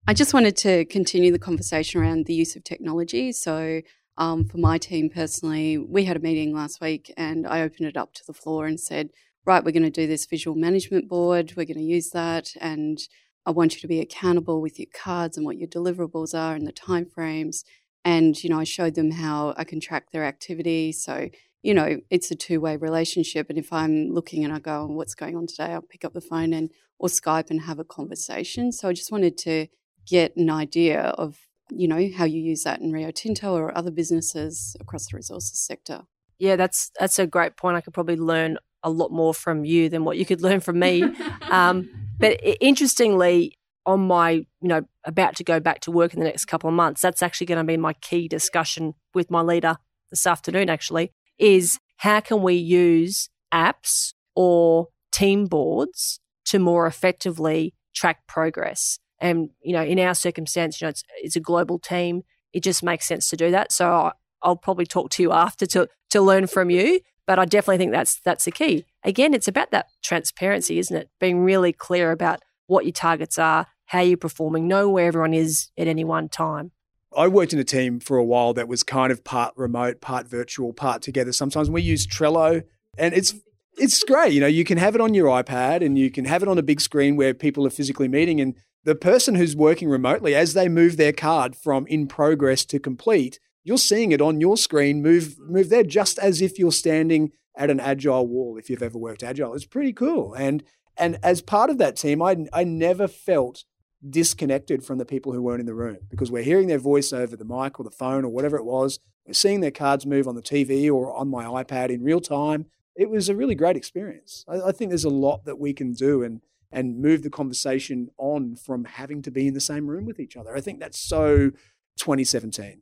I 0.07 0.13
just 0.13 0.35
wanted 0.35 0.55
to 0.57 0.85
continue 0.85 1.31
the 1.31 1.39
conversation 1.39 1.99
around 1.99 2.27
the 2.27 2.33
use 2.35 2.55
of 2.55 2.63
technology. 2.63 3.31
So, 3.31 3.81
um, 4.19 4.45
for 4.45 4.57
my 4.57 4.77
team 4.77 5.09
personally, 5.09 5.79
we 5.79 6.05
had 6.05 6.15
a 6.15 6.19
meeting 6.19 6.53
last 6.53 6.79
week 6.79 7.11
and 7.17 7.47
I 7.47 7.61
opened 7.61 7.87
it 7.87 7.97
up 7.97 8.13
to 8.13 8.21
the 8.27 8.33
floor 8.33 8.67
and 8.67 8.79
said, 8.79 9.09
Right, 9.45 9.63
we're 9.63 9.71
going 9.71 9.81
to 9.81 9.89
do 9.89 10.05
this 10.05 10.27
visual 10.27 10.55
management 10.55 11.09
board. 11.09 11.53
We're 11.57 11.65
going 11.65 11.79
to 11.79 11.83
use 11.83 12.11
that. 12.11 12.51
And 12.61 12.99
I 13.47 13.51
want 13.51 13.73
you 13.73 13.81
to 13.81 13.87
be 13.87 13.99
accountable 13.99 14.61
with 14.61 14.77
your 14.77 14.87
cards 14.93 15.37
and 15.37 15.45
what 15.45 15.57
your 15.57 15.67
deliverables 15.67 16.37
are 16.37 16.53
and 16.53 16.67
the 16.67 16.71
timeframes. 16.71 17.63
And, 18.03 18.41
you 18.43 18.51
know, 18.51 18.59
I 18.59 18.63
showed 18.63 18.93
them 18.93 19.09
how 19.09 19.55
I 19.57 19.63
can 19.63 19.79
track 19.79 20.11
their 20.11 20.23
activity. 20.23 20.91
So, 20.91 21.29
you 21.63 21.73
know, 21.73 21.99
it's 22.11 22.29
a 22.29 22.35
two 22.35 22.61
way 22.61 22.77
relationship. 22.77 23.49
And 23.49 23.57
if 23.57 23.73
I'm 23.73 24.11
looking 24.11 24.43
and 24.43 24.53
I 24.53 24.59
go, 24.59 24.85
what's 24.85 25.15
going 25.15 25.35
on 25.35 25.47
today? 25.47 25.73
I'll 25.73 25.81
pick 25.81 26.05
up 26.05 26.13
the 26.13 26.21
phone 26.21 26.53
and 26.53 26.69
or 26.99 27.09
Skype 27.09 27.49
and 27.49 27.61
have 27.61 27.79
a 27.79 27.83
conversation. 27.83 28.71
So 28.71 28.87
I 28.87 28.93
just 28.93 29.11
wanted 29.11 29.35
to 29.39 29.67
get 30.07 30.35
an 30.35 30.49
idea 30.49 31.01
of 31.01 31.37
you 31.69 31.87
know 31.87 32.09
how 32.15 32.25
you 32.25 32.39
use 32.39 32.63
that 32.63 32.79
in 32.79 32.91
Rio 32.91 33.11
Tinto 33.11 33.53
or 33.53 33.75
other 33.75 33.91
businesses 33.91 34.75
across 34.79 35.07
the 35.07 35.17
resources 35.17 35.59
sector. 35.59 36.03
Yeah, 36.37 36.55
that's 36.55 36.91
that's 36.99 37.19
a 37.19 37.27
great 37.27 37.57
point. 37.57 37.77
I 37.77 37.81
could 37.81 37.93
probably 37.93 38.17
learn 38.17 38.57
a 38.83 38.89
lot 38.89 39.11
more 39.11 39.33
from 39.33 39.65
you 39.65 39.89
than 39.89 40.03
what 40.03 40.17
you 40.17 40.25
could 40.25 40.41
learn 40.41 40.59
from 40.59 40.79
me. 40.79 41.03
um, 41.49 41.89
but 42.19 42.39
interestingly, 42.61 43.57
on 43.85 44.07
my 44.07 44.31
you 44.31 44.47
know 44.61 44.81
about 45.05 45.35
to 45.37 45.43
go 45.43 45.59
back 45.59 45.79
to 45.81 45.91
work 45.91 46.13
in 46.13 46.19
the 46.19 46.25
next 46.25 46.45
couple 46.45 46.69
of 46.69 46.75
months, 46.75 47.01
that's 47.01 47.23
actually 47.23 47.47
going 47.47 47.57
to 47.57 47.63
be 47.63 47.77
my 47.77 47.93
key 47.93 48.27
discussion 48.27 48.93
with 49.13 49.31
my 49.31 49.41
leader 49.41 49.77
this 50.09 50.27
afternoon. 50.27 50.69
Actually, 50.69 51.11
is 51.39 51.79
how 51.97 52.19
can 52.19 52.41
we 52.41 52.55
use 52.55 53.29
apps 53.53 54.13
or 54.35 54.89
team 55.11 55.45
boards 55.45 56.19
to 56.43 56.59
more 56.59 56.85
effectively 56.85 57.73
track 57.93 58.27
progress 58.27 58.99
and, 59.25 59.49
you 59.63 59.73
know, 59.73 59.81
in 59.83 59.99
our 59.99 60.13
circumstance, 60.13 60.79
you 60.79 60.85
know, 60.85 60.89
it's, 60.89 61.03
it's 61.17 61.35
a 61.35 61.39
global 61.39 61.79
team. 61.79 62.21
It 62.53 62.61
just 62.61 62.83
makes 62.83 63.07
sense 63.07 63.27
to 63.29 63.35
do 63.35 63.49
that. 63.51 63.71
So 63.71 64.11
I'll 64.43 64.55
probably 64.55 64.85
talk 64.85 65.09
to 65.11 65.23
you 65.23 65.31
after 65.31 65.65
to, 65.65 65.87
to 66.11 66.21
learn 66.21 66.45
from 66.45 66.69
you. 66.69 66.99
But 67.25 67.39
I 67.39 67.45
definitely 67.45 67.79
think 67.79 67.91
that's 67.91 68.19
that's 68.19 68.45
the 68.45 68.51
key. 68.51 68.85
Again, 69.03 69.33
it's 69.33 69.47
about 69.47 69.71
that 69.71 69.87
transparency, 70.03 70.77
isn't 70.77 70.95
it? 70.95 71.09
Being 71.19 71.39
really 71.39 71.73
clear 71.73 72.11
about 72.11 72.43
what 72.67 72.85
your 72.85 72.91
targets 72.91 73.39
are, 73.39 73.65
how 73.85 74.01
you're 74.01 74.15
performing, 74.15 74.67
know 74.67 74.89
where 74.89 75.07
everyone 75.07 75.33
is 75.33 75.69
at 75.75 75.87
any 75.87 76.03
one 76.03 76.29
time. 76.29 76.71
I 77.17 77.27
worked 77.27 77.51
in 77.51 77.57
a 77.57 77.63
team 77.63 77.99
for 77.99 78.17
a 78.17 78.23
while 78.23 78.53
that 78.53 78.67
was 78.67 78.83
kind 78.83 79.11
of 79.11 79.23
part 79.23 79.53
remote, 79.57 80.01
part 80.01 80.27
virtual, 80.27 80.71
part 80.71 81.01
together. 81.01 81.31
Sometimes 81.31 81.67
we 81.67 81.81
use 81.81 82.05
Trello, 82.05 82.61
and 82.95 83.15
it's 83.15 83.33
it's 83.77 84.03
great. 84.03 84.33
You 84.33 84.41
know, 84.41 84.47
you 84.47 84.63
can 84.63 84.77
have 84.77 84.95
it 84.95 85.01
on 85.01 85.13
your 85.13 85.27
iPad 85.27 85.85
and 85.85 85.97
you 85.97 86.09
can 86.11 86.25
have 86.25 86.41
it 86.41 86.47
on 86.47 86.57
a 86.57 86.63
big 86.63 86.81
screen 86.81 87.15
where 87.15 87.33
people 87.33 87.65
are 87.65 87.71
physically 87.71 88.07
meeting, 88.07 88.39
and 88.41 88.55
the 88.83 88.95
person 88.95 89.35
who's 89.35 89.55
working 89.55 89.89
remotely, 89.89 90.35
as 90.35 90.53
they 90.53 90.69
move 90.69 90.97
their 90.97 91.13
card 91.13 91.55
from 91.55 91.87
in 91.87 92.07
progress 92.07 92.65
to 92.65 92.79
complete, 92.79 93.39
you're 93.63 93.77
seeing 93.77 94.11
it 94.11 94.21
on 94.21 94.39
your 94.39 94.57
screen 94.57 95.01
move 95.01 95.37
move 95.39 95.69
there 95.69 95.83
just 95.83 96.19
as 96.19 96.41
if 96.41 96.59
you're 96.59 96.71
standing 96.71 97.31
at 97.57 97.69
an 97.69 97.79
agile 97.79 98.27
wall 98.27 98.57
if 98.57 98.69
you've 98.69 98.83
ever 98.83 98.97
worked 98.97 99.23
agile. 99.23 99.53
It's 99.53 99.65
pretty 99.65 99.93
cool. 99.93 100.33
And 100.33 100.63
and 100.97 101.17
as 101.23 101.41
part 101.41 101.69
of 101.69 101.77
that 101.79 101.97
team 101.97 102.21
i 102.21 102.37
i 102.53 102.63
never 102.63 103.07
felt 103.07 103.65
disconnected 104.07 104.83
from 104.83 104.97
the 104.97 105.05
people 105.05 105.33
who 105.33 105.41
weren't 105.41 105.59
in 105.59 105.65
the 105.65 105.73
room 105.73 105.97
because 106.09 106.31
we're 106.31 106.43
hearing 106.43 106.67
their 106.67 106.77
voice 106.77 107.11
over 107.11 107.35
the 107.35 107.43
mic 107.43 107.79
or 107.79 107.83
the 107.83 107.91
phone 107.91 108.23
or 108.23 108.29
whatever 108.29 108.55
it 108.55 108.65
was. 108.65 108.99
We're 109.25 109.33
seeing 109.33 109.61
their 109.61 109.71
cards 109.71 110.05
move 110.05 110.27
on 110.27 110.35
the 110.35 110.43
tv 110.43 110.91
or 110.91 111.11
on 111.15 111.27
my 111.27 111.45
ipad 111.45 111.89
in 111.89 112.03
real 112.03 112.21
time 112.21 112.67
it 112.95 113.09
was 113.09 113.29
a 113.29 113.35
really 113.35 113.55
great 113.55 113.75
experience 113.75 114.45
i, 114.47 114.69
I 114.69 114.71
think 114.71 114.89
there's 114.89 115.03
a 115.03 115.09
lot 115.09 115.45
that 115.45 115.59
we 115.59 115.73
can 115.73 115.93
do 115.93 116.23
and 116.23 116.41
and 116.75 116.99
move 116.99 117.23
the 117.23 117.29
conversation 117.29 118.09
on 118.17 118.55
from 118.55 118.83
having 118.83 119.21
to 119.23 119.31
be 119.31 119.47
in 119.47 119.53
the 119.53 119.61
same 119.61 119.87
room 119.87 120.05
with 120.05 120.19
each 120.19 120.35
other. 120.35 120.55
I 120.55 120.61
think 120.61 120.81
that's 120.81 120.99
so 120.99 121.51
2017. 121.97 122.81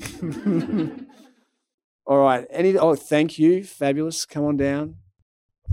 All 2.06 2.18
right. 2.18 2.46
Any 2.50 2.78
oh 2.78 2.94
thank 2.94 3.38
you. 3.38 3.64
Fabulous. 3.64 4.24
Come 4.24 4.44
on 4.44 4.56
down. 4.56 4.96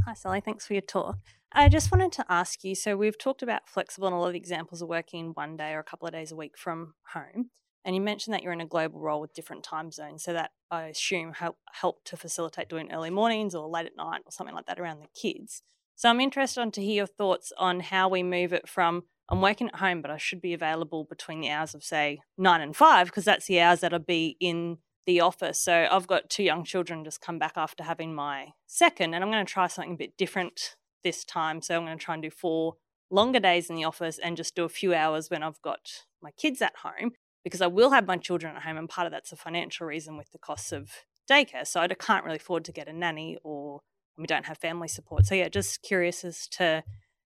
Hi 0.05 0.13
Sally, 0.13 0.41
thanks 0.41 0.65
for 0.65 0.73
your 0.73 0.81
talk. 0.81 1.17
I 1.51 1.69
just 1.69 1.91
wanted 1.91 2.11
to 2.13 2.25
ask 2.29 2.63
you 2.63 2.75
so 2.75 2.97
we've 2.97 3.17
talked 3.17 3.41
about 3.43 3.67
flexible 3.67 4.07
and 4.07 4.15
a 4.15 4.19
lot 4.19 4.29
of 4.29 4.35
examples 4.35 4.81
of 4.81 4.89
working 4.89 5.31
one 5.33 5.55
day 5.57 5.73
or 5.73 5.79
a 5.79 5.83
couple 5.83 6.07
of 6.07 6.13
days 6.13 6.31
a 6.31 6.35
week 6.35 6.57
from 6.57 6.93
home. 7.13 7.49
And 7.89 7.95
you 7.95 8.03
mentioned 8.03 8.35
that 8.35 8.43
you're 8.43 8.53
in 8.53 8.61
a 8.61 8.67
global 8.67 8.99
role 8.99 9.19
with 9.19 9.33
different 9.33 9.63
time 9.63 9.91
zones. 9.91 10.23
So 10.23 10.31
that 10.33 10.51
I 10.69 10.83
assume 10.83 11.33
help 11.33 11.57
help 11.71 12.03
to 12.03 12.17
facilitate 12.17 12.69
doing 12.69 12.91
early 12.91 13.09
mornings 13.09 13.55
or 13.55 13.67
late 13.67 13.87
at 13.87 13.97
night 13.97 14.21
or 14.27 14.31
something 14.31 14.53
like 14.53 14.67
that 14.67 14.79
around 14.79 14.99
the 14.99 15.07
kids. 15.19 15.63
So 15.95 16.07
I'm 16.07 16.19
interested 16.21 16.61
on 16.61 16.69
to 16.73 16.83
hear 16.83 16.97
your 16.97 17.07
thoughts 17.07 17.51
on 17.57 17.79
how 17.79 18.07
we 18.07 18.21
move 18.21 18.53
it 18.53 18.69
from 18.69 19.05
I'm 19.27 19.41
working 19.41 19.69
at 19.69 19.77
home, 19.77 20.03
but 20.03 20.11
I 20.11 20.17
should 20.17 20.39
be 20.39 20.53
available 20.53 21.03
between 21.03 21.41
the 21.41 21.49
hours 21.49 21.73
of 21.73 21.83
say 21.83 22.19
nine 22.37 22.61
and 22.61 22.75
five 22.75 23.07
because 23.07 23.25
that's 23.25 23.47
the 23.47 23.59
hours 23.59 23.79
that 23.79 23.91
I'll 23.91 23.97
be 23.97 24.37
in 24.39 24.77
the 25.07 25.21
office. 25.21 25.59
So 25.59 25.87
I've 25.89 26.05
got 26.05 26.29
two 26.29 26.43
young 26.43 26.63
children 26.65 27.03
just 27.03 27.21
come 27.21 27.39
back 27.39 27.53
after 27.55 27.83
having 27.83 28.13
my 28.13 28.49
second, 28.67 29.15
and 29.15 29.23
I'm 29.23 29.31
going 29.31 29.43
to 29.43 29.51
try 29.51 29.65
something 29.65 29.93
a 29.93 29.97
bit 29.97 30.15
different 30.15 30.75
this 31.03 31.25
time. 31.25 31.63
So 31.63 31.75
I'm 31.75 31.85
going 31.85 31.97
to 31.97 32.05
try 32.05 32.13
and 32.13 32.21
do 32.21 32.29
four 32.29 32.75
longer 33.09 33.39
days 33.39 33.67
in 33.67 33.75
the 33.75 33.85
office 33.85 34.19
and 34.19 34.37
just 34.37 34.53
do 34.53 34.63
a 34.63 34.69
few 34.69 34.93
hours 34.93 35.31
when 35.31 35.41
I've 35.41 35.59
got 35.63 36.03
my 36.21 36.29
kids 36.29 36.61
at 36.61 36.75
home 36.83 37.13
because 37.49 37.61
I 37.61 37.67
will 37.67 37.91
have 37.91 38.07
my 38.07 38.17
children 38.17 38.55
at 38.55 38.63
home, 38.63 38.77
and 38.77 38.89
part 38.89 39.07
of 39.07 39.11
that's 39.11 39.31
a 39.31 39.35
financial 39.35 39.87
reason 39.87 40.17
with 40.17 40.31
the 40.31 40.39
costs 40.39 40.71
of 40.71 40.91
daycare. 41.29 41.67
So 41.67 41.79
I 41.79 41.87
can't 41.87 42.25
really 42.25 42.37
afford 42.37 42.65
to 42.65 42.71
get 42.71 42.87
a 42.87 42.93
nanny 42.93 43.37
or 43.43 43.81
we 44.17 44.25
don't 44.25 44.45
have 44.45 44.57
family 44.57 44.87
support. 44.87 45.25
So 45.25 45.35
yeah, 45.35 45.49
just 45.49 45.81
curious 45.81 46.23
as 46.23 46.47
to 46.49 46.83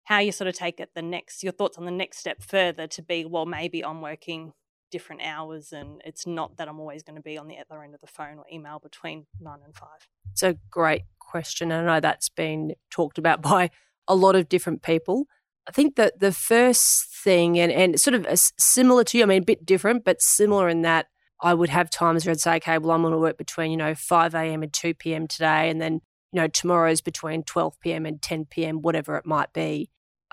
how 0.05 0.19
you 0.19 0.31
sort 0.31 0.47
of 0.47 0.55
take 0.55 0.79
it 0.79 0.89
the 0.95 1.01
next 1.01 1.43
your 1.43 1.53
thoughts 1.53 1.77
on 1.77 1.85
the 1.85 1.91
next 1.91 2.17
step 2.17 2.41
further 2.41 2.87
to 2.87 3.01
be 3.01 3.23
well 3.23 3.45
maybe 3.45 3.85
I'm 3.85 4.01
working 4.01 4.53
different 4.89 5.21
hours 5.21 5.71
and 5.71 6.01
it's 6.03 6.27
not 6.27 6.57
that 6.57 6.67
I'm 6.67 6.79
always 6.79 7.01
going 7.01 7.15
to 7.15 7.21
be 7.21 7.37
on 7.37 7.47
the 7.47 7.57
other 7.57 7.81
end 7.81 7.93
of 7.93 8.01
the 8.01 8.07
phone 8.07 8.37
or 8.37 8.45
email 8.51 8.77
between 8.79 9.25
9 9.39 9.59
and 9.63 9.73
5. 9.73 9.87
It's 10.33 10.43
a 10.43 10.57
great 10.69 11.03
question 11.17 11.71
and 11.71 11.89
I 11.89 11.95
know 11.95 11.99
that's 12.01 12.27
been 12.27 12.73
talked 12.89 13.17
about 13.17 13.41
by 13.53 13.69
a 14.07 14.15
lot 14.15 14.35
of 14.35 14.49
different 14.49 14.81
people. 14.81 15.27
I 15.67 15.71
think 15.71 15.95
that 15.95 16.19
the 16.19 16.31
first 16.31 17.07
thing 17.23 17.59
and 17.59 17.71
and 17.71 17.99
sort 17.99 18.15
of 18.15 18.25
uh, 18.25 18.35
similar 18.35 19.03
to 19.03 19.17
you 19.17 19.23
I 19.23 19.27
mean 19.27 19.43
a 19.43 19.45
bit 19.45 19.65
different 19.65 20.03
but 20.03 20.21
similar 20.21 20.67
in 20.67 20.81
that 20.81 21.07
I 21.41 21.53
would 21.53 21.69
have 21.69 21.89
times 21.89 22.25
where 22.25 22.31
I'd 22.31 22.39
say, 22.39 22.55
okay, 22.57 22.77
well, 22.77 22.91
I'm 22.91 23.01
going 23.01 23.13
to 23.13 23.17
work 23.17 23.37
between, 23.37 23.71
you 23.71 23.77
know, 23.77 23.95
5 23.95 24.35
a.m. 24.35 24.61
and 24.61 24.71
2 24.71 24.93
p.m. 24.93 25.27
today. 25.27 25.69
And 25.69 25.81
then, 25.81 26.01
you 26.31 26.39
know, 26.39 26.47
tomorrow's 26.47 27.01
between 27.01 27.43
12 27.43 27.79
p.m. 27.79 28.05
and 28.05 28.21
10 28.21 28.45
p.m., 28.45 28.81
whatever 28.81 29.17
it 29.17 29.25
might 29.25 29.51
be. 29.51 29.89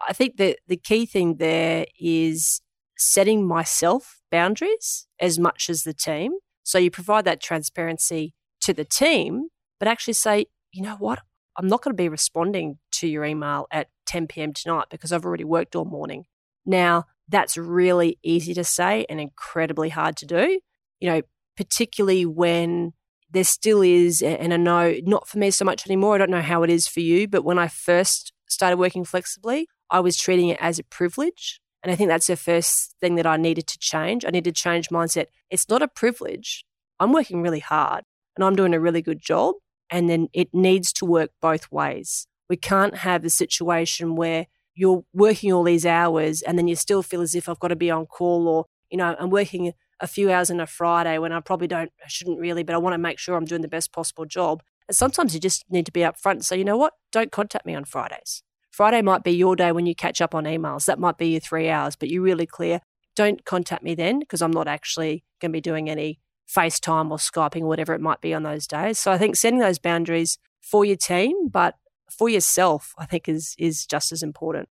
I 0.06 0.12
think 0.12 0.36
that 0.36 0.58
the 0.68 0.76
key 0.76 1.06
thing 1.06 1.36
there 1.36 1.86
is 1.98 2.60
setting 2.98 3.46
myself 3.46 4.20
boundaries 4.30 5.06
as 5.18 5.38
much 5.38 5.70
as 5.70 5.82
the 5.82 5.94
team. 5.94 6.32
So 6.62 6.78
you 6.78 6.90
provide 6.90 7.24
that 7.24 7.40
transparency 7.40 8.34
to 8.60 8.74
the 8.74 8.84
team, 8.84 9.48
but 9.78 9.88
actually 9.88 10.14
say, 10.14 10.46
you 10.72 10.82
know 10.82 10.96
what? 10.96 11.20
I'm 11.56 11.68
not 11.68 11.82
going 11.82 11.96
to 11.96 12.00
be 12.00 12.08
responding 12.08 12.78
to 12.92 13.08
your 13.08 13.24
email 13.24 13.66
at 13.72 13.88
10 14.08 14.26
p.m. 14.26 14.52
tonight 14.52 14.86
because 14.90 15.12
I've 15.12 15.24
already 15.24 15.44
worked 15.44 15.76
all 15.76 15.84
morning. 15.84 16.24
Now, 16.66 17.04
that's 17.28 17.56
really 17.56 18.18
easy 18.22 18.54
to 18.54 18.64
say 18.64 19.06
and 19.08 19.20
incredibly 19.20 19.90
hard 19.90 20.16
to 20.16 20.26
do 20.26 20.58
you 21.00 21.10
know, 21.10 21.22
particularly 21.56 22.26
when 22.26 22.92
there 23.30 23.44
still 23.44 23.82
is, 23.82 24.22
and 24.22 24.54
I 24.54 24.56
know 24.56 24.94
not 25.02 25.28
for 25.28 25.38
me 25.38 25.50
so 25.50 25.64
much 25.64 25.86
anymore. 25.86 26.14
I 26.14 26.18
don't 26.18 26.30
know 26.30 26.40
how 26.40 26.62
it 26.62 26.70
is 26.70 26.88
for 26.88 27.00
you, 27.00 27.28
but 27.28 27.44
when 27.44 27.58
I 27.58 27.68
first 27.68 28.32
started 28.48 28.78
working 28.78 29.04
flexibly, 29.04 29.68
I 29.90 30.00
was 30.00 30.16
treating 30.16 30.48
it 30.48 30.58
as 30.60 30.78
a 30.78 30.84
privilege. 30.84 31.60
And 31.82 31.92
I 31.92 31.94
think 31.94 32.08
that's 32.08 32.26
the 32.26 32.36
first 32.36 32.94
thing 33.00 33.16
that 33.16 33.26
I 33.26 33.36
needed 33.36 33.66
to 33.68 33.78
change. 33.78 34.24
I 34.24 34.30
needed 34.30 34.54
to 34.54 34.60
change 34.60 34.88
mindset. 34.88 35.26
It's 35.50 35.68
not 35.68 35.82
a 35.82 35.88
privilege. 35.88 36.64
I'm 36.98 37.12
working 37.12 37.42
really 37.42 37.60
hard 37.60 38.02
and 38.34 38.44
I'm 38.44 38.56
doing 38.56 38.74
a 38.74 38.80
really 38.80 39.02
good 39.02 39.20
job. 39.20 39.54
And 39.90 40.08
then 40.08 40.28
it 40.32 40.48
needs 40.52 40.92
to 40.94 41.06
work 41.06 41.30
both 41.40 41.70
ways. 41.70 42.26
We 42.48 42.56
can't 42.56 42.98
have 42.98 43.24
a 43.24 43.30
situation 43.30 44.16
where 44.16 44.46
you're 44.74 45.04
working 45.12 45.52
all 45.52 45.64
these 45.64 45.84
hours 45.84 46.42
and 46.42 46.56
then 46.56 46.68
you 46.68 46.76
still 46.76 47.02
feel 47.02 47.20
as 47.20 47.34
if 47.34 47.48
I've 47.48 47.58
got 47.58 47.68
to 47.68 47.76
be 47.76 47.90
on 47.90 48.06
call 48.06 48.46
or, 48.46 48.66
you 48.90 48.96
know, 48.96 49.16
I'm 49.18 49.30
working 49.30 49.72
a 50.00 50.06
few 50.06 50.30
hours 50.30 50.50
on 50.50 50.60
a 50.60 50.66
Friday 50.66 51.18
when 51.18 51.32
I 51.32 51.40
probably 51.40 51.66
don't, 51.66 51.90
I 52.02 52.08
shouldn't 52.08 52.38
really, 52.38 52.62
but 52.62 52.74
I 52.74 52.78
want 52.78 52.94
to 52.94 52.98
make 52.98 53.18
sure 53.18 53.34
I'm 53.34 53.44
doing 53.44 53.62
the 53.62 53.68
best 53.68 53.92
possible 53.92 54.24
job. 54.24 54.62
And 54.86 54.96
sometimes 54.96 55.34
you 55.34 55.40
just 55.40 55.64
need 55.68 55.86
to 55.86 55.92
be 55.92 56.00
upfront 56.00 56.32
and 56.32 56.44
say, 56.44 56.56
you 56.56 56.64
know 56.64 56.76
what, 56.76 56.94
don't 57.10 57.32
contact 57.32 57.66
me 57.66 57.74
on 57.74 57.84
Fridays. 57.84 58.42
Friday 58.70 59.02
might 59.02 59.24
be 59.24 59.32
your 59.32 59.56
day 59.56 59.72
when 59.72 59.86
you 59.86 59.94
catch 59.94 60.20
up 60.20 60.34
on 60.34 60.44
emails. 60.44 60.84
That 60.84 61.00
might 61.00 61.18
be 61.18 61.30
your 61.30 61.40
three 61.40 61.68
hours, 61.68 61.96
but 61.96 62.08
you're 62.08 62.22
really 62.22 62.46
clear. 62.46 62.80
Don't 63.16 63.44
contact 63.44 63.82
me 63.82 63.96
then 63.96 64.20
because 64.20 64.40
I'm 64.40 64.52
not 64.52 64.68
actually 64.68 65.24
going 65.40 65.50
to 65.50 65.56
be 65.56 65.60
doing 65.60 65.90
any 65.90 66.20
FaceTime 66.48 67.10
or 67.10 67.18
Skyping 67.18 67.62
or 67.62 67.66
whatever 67.66 67.92
it 67.94 68.00
might 68.00 68.20
be 68.20 68.32
on 68.32 68.44
those 68.44 68.68
days. 68.68 68.98
So 68.98 69.10
I 69.10 69.18
think 69.18 69.34
setting 69.34 69.58
those 69.58 69.80
boundaries 69.80 70.38
for 70.60 70.84
your 70.84 70.96
team, 70.96 71.48
but 71.48 71.74
for 72.10 72.28
yourself, 72.28 72.94
I 72.98 73.06
think 73.06 73.28
is 73.28 73.54
is 73.58 73.86
just 73.86 74.12
as 74.12 74.22
important. 74.22 74.68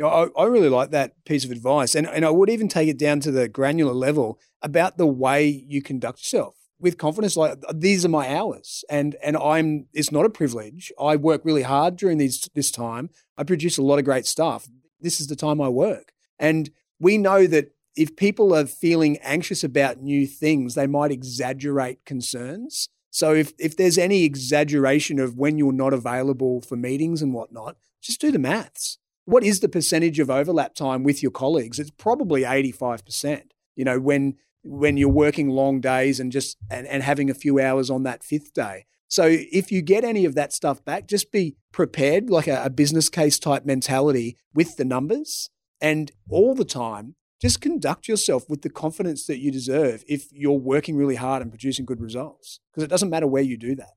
Know, 0.00 0.08
I, 0.08 0.42
I 0.42 0.46
really 0.46 0.70
like 0.70 0.90
that 0.92 1.24
piece 1.24 1.44
of 1.44 1.50
advice. 1.50 1.94
And, 1.94 2.08
and 2.08 2.24
I 2.24 2.30
would 2.30 2.48
even 2.48 2.68
take 2.68 2.88
it 2.88 2.98
down 2.98 3.20
to 3.20 3.30
the 3.30 3.48
granular 3.48 3.92
level 3.92 4.38
about 4.62 4.96
the 4.96 5.06
way 5.06 5.46
you 5.46 5.82
conduct 5.82 6.20
yourself. 6.20 6.56
With 6.78 6.96
confidence 6.96 7.36
like 7.36 7.58
these 7.74 8.06
are 8.06 8.08
my 8.08 8.34
hours 8.34 8.84
and 8.88 9.14
and 9.22 9.36
I'm 9.36 9.86
it's 9.92 10.10
not 10.10 10.24
a 10.24 10.30
privilege. 10.30 10.90
I 10.98 11.16
work 11.16 11.42
really 11.44 11.62
hard 11.62 11.96
during 11.96 12.16
these 12.16 12.48
this 12.54 12.70
time. 12.70 13.10
I 13.36 13.44
produce 13.44 13.76
a 13.76 13.82
lot 13.82 13.98
of 13.98 14.06
great 14.06 14.24
stuff. 14.24 14.66
This 14.98 15.20
is 15.20 15.26
the 15.26 15.36
time 15.36 15.60
I 15.60 15.68
work. 15.68 16.12
And 16.38 16.70
we 16.98 17.18
know 17.18 17.46
that 17.46 17.72
if 17.96 18.16
people 18.16 18.54
are 18.54 18.64
feeling 18.64 19.18
anxious 19.18 19.62
about 19.62 20.00
new 20.00 20.26
things 20.26 20.74
they 20.74 20.86
might 20.86 21.10
exaggerate 21.10 22.06
concerns 22.06 22.88
so 23.10 23.34
if 23.34 23.52
if 23.58 23.76
there's 23.76 23.98
any 23.98 24.24
exaggeration 24.24 25.18
of 25.18 25.36
when 25.36 25.58
you're 25.58 25.72
not 25.72 25.92
available 25.92 26.60
for 26.60 26.76
meetings 26.76 27.22
and 27.22 27.34
whatnot 27.34 27.76
just 28.00 28.20
do 28.20 28.30
the 28.30 28.38
maths 28.38 28.98
what 29.30 29.44
is 29.44 29.60
the 29.60 29.68
percentage 29.68 30.18
of 30.18 30.28
overlap 30.28 30.74
time 30.74 31.04
with 31.04 31.22
your 31.22 31.30
colleagues? 31.30 31.78
It's 31.78 31.90
probably 31.90 32.42
85%. 32.42 33.42
You 33.76 33.84
know, 33.84 34.00
when 34.00 34.34
when 34.62 34.98
you're 34.98 35.08
working 35.08 35.48
long 35.48 35.80
days 35.80 36.20
and 36.20 36.30
just 36.30 36.58
and, 36.70 36.86
and 36.86 37.02
having 37.02 37.30
a 37.30 37.34
few 37.34 37.58
hours 37.60 37.88
on 37.88 38.02
that 38.02 38.22
fifth 38.22 38.52
day. 38.52 38.84
So 39.08 39.26
if 39.26 39.72
you 39.72 39.82
get 39.82 40.04
any 40.04 40.24
of 40.24 40.34
that 40.34 40.52
stuff 40.52 40.84
back, 40.84 41.06
just 41.06 41.32
be 41.32 41.56
prepared, 41.72 42.28
like 42.28 42.46
a, 42.46 42.62
a 42.64 42.70
business 42.70 43.08
case 43.08 43.38
type 43.38 43.64
mentality 43.64 44.36
with 44.52 44.76
the 44.76 44.84
numbers 44.84 45.48
and 45.80 46.12
all 46.28 46.54
the 46.54 46.64
time 46.64 47.14
just 47.40 47.60
conduct 47.60 48.06
yourself 48.08 48.48
with 48.50 48.62
the 48.62 48.70
confidence 48.70 49.26
that 49.26 49.38
you 49.38 49.50
deserve 49.50 50.04
if 50.06 50.32
you're 50.32 50.52
working 50.52 50.96
really 50.96 51.16
hard 51.16 51.42
and 51.42 51.50
producing 51.50 51.84
good 51.84 52.00
results 52.00 52.60
because 52.70 52.82
it 52.82 52.90
doesn't 52.90 53.10
matter 53.10 53.26
where 53.26 53.42
you 53.42 53.56
do 53.56 53.74
that 53.74 53.94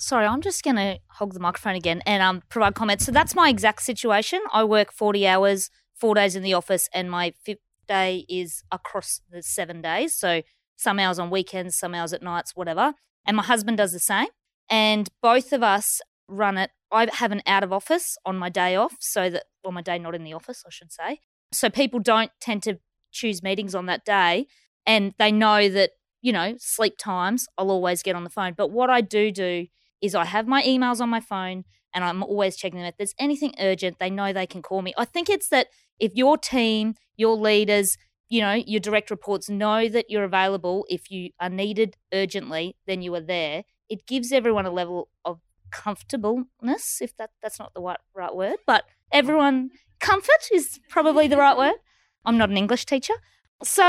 sorry, 0.00 0.26
I'm 0.26 0.40
just 0.40 0.64
going 0.64 0.76
to 0.76 0.98
hog 1.08 1.34
the 1.34 1.40
microphone 1.40 1.76
again 1.76 2.02
and 2.06 2.22
um, 2.22 2.42
provide 2.48 2.74
comments. 2.74 3.04
So 3.04 3.12
that's 3.12 3.34
my 3.34 3.48
exact 3.48 3.82
situation. 3.82 4.40
I 4.52 4.64
work 4.64 4.92
40 4.92 5.26
hours, 5.26 5.70
four 5.94 6.14
days 6.14 6.34
in 6.34 6.42
the 6.42 6.54
office, 6.54 6.88
and 6.92 7.10
my 7.10 7.34
fifth 7.44 7.58
day 7.86 8.24
is 8.28 8.64
across 8.72 9.20
the 9.30 9.42
seven 9.42 9.82
days. 9.82 10.14
So 10.14 10.42
some 10.76 10.98
hours 10.98 11.18
on 11.18 11.30
weekends, 11.30 11.78
some 11.78 11.94
hours 11.94 12.12
at 12.12 12.22
nights, 12.22 12.56
whatever. 12.56 12.94
And 13.26 13.36
my 13.36 13.42
husband 13.42 13.76
does 13.76 13.92
the 13.92 14.00
same. 14.00 14.28
And 14.70 15.08
both 15.22 15.52
of 15.52 15.62
us 15.62 16.00
run 16.26 16.56
it. 16.56 16.70
I 16.90 17.08
have 17.12 17.32
an 17.32 17.42
out 17.46 17.62
of 17.62 17.72
office 17.72 18.16
on 18.24 18.36
my 18.36 18.48
day 18.48 18.74
off, 18.74 18.96
so 19.00 19.30
that, 19.30 19.44
well, 19.62 19.72
my 19.72 19.82
day 19.82 19.98
not 19.98 20.14
in 20.14 20.24
the 20.24 20.32
office, 20.32 20.64
I 20.66 20.70
should 20.70 20.92
say. 20.92 21.20
So 21.52 21.68
people 21.70 22.00
don't 22.00 22.30
tend 22.40 22.62
to 22.64 22.78
choose 23.12 23.42
meetings 23.42 23.74
on 23.74 23.86
that 23.86 24.04
day. 24.04 24.46
And 24.86 25.14
they 25.18 25.32
know 25.32 25.68
that, 25.68 25.90
you 26.22 26.32
know, 26.32 26.54
sleep 26.58 26.96
times, 26.98 27.46
I'll 27.58 27.70
always 27.70 28.02
get 28.02 28.16
on 28.16 28.24
the 28.24 28.30
phone. 28.30 28.54
But 28.56 28.70
what 28.70 28.90
I 28.90 29.00
do 29.00 29.30
do 29.30 29.66
is 30.00 30.14
I 30.14 30.24
have 30.24 30.46
my 30.46 30.62
emails 30.62 31.00
on 31.00 31.08
my 31.08 31.20
phone 31.20 31.64
and 31.94 32.04
I'm 32.04 32.22
always 32.22 32.56
checking 32.56 32.78
them. 32.78 32.86
If 32.86 32.96
there's 32.96 33.14
anything 33.18 33.54
urgent, 33.58 33.98
they 33.98 34.10
know 34.10 34.32
they 34.32 34.46
can 34.46 34.62
call 34.62 34.82
me. 34.82 34.94
I 34.96 35.04
think 35.04 35.28
it's 35.28 35.48
that 35.48 35.68
if 35.98 36.14
your 36.14 36.38
team, 36.38 36.94
your 37.16 37.36
leaders, 37.36 37.96
you 38.28 38.40
know, 38.40 38.52
your 38.52 38.80
direct 38.80 39.10
reports 39.10 39.50
know 39.50 39.88
that 39.88 40.06
you're 40.08 40.24
available 40.24 40.86
if 40.88 41.10
you 41.10 41.30
are 41.40 41.50
needed 41.50 41.96
urgently, 42.14 42.76
then 42.86 43.02
you 43.02 43.14
are 43.14 43.20
there. 43.20 43.64
It 43.88 44.06
gives 44.06 44.32
everyone 44.32 44.66
a 44.66 44.70
level 44.70 45.08
of 45.24 45.40
comfortableness, 45.72 47.00
if 47.00 47.16
that 47.16 47.30
that's 47.42 47.58
not 47.58 47.74
the 47.74 47.80
right, 47.80 47.98
right 48.14 48.34
word, 48.34 48.56
but 48.66 48.84
everyone 49.12 49.70
comfort 50.00 50.48
is 50.52 50.80
probably 50.88 51.28
the 51.28 51.36
right 51.36 51.56
word. 51.56 51.76
I'm 52.24 52.38
not 52.38 52.50
an 52.50 52.56
English 52.56 52.86
teacher. 52.86 53.14
So, 53.62 53.84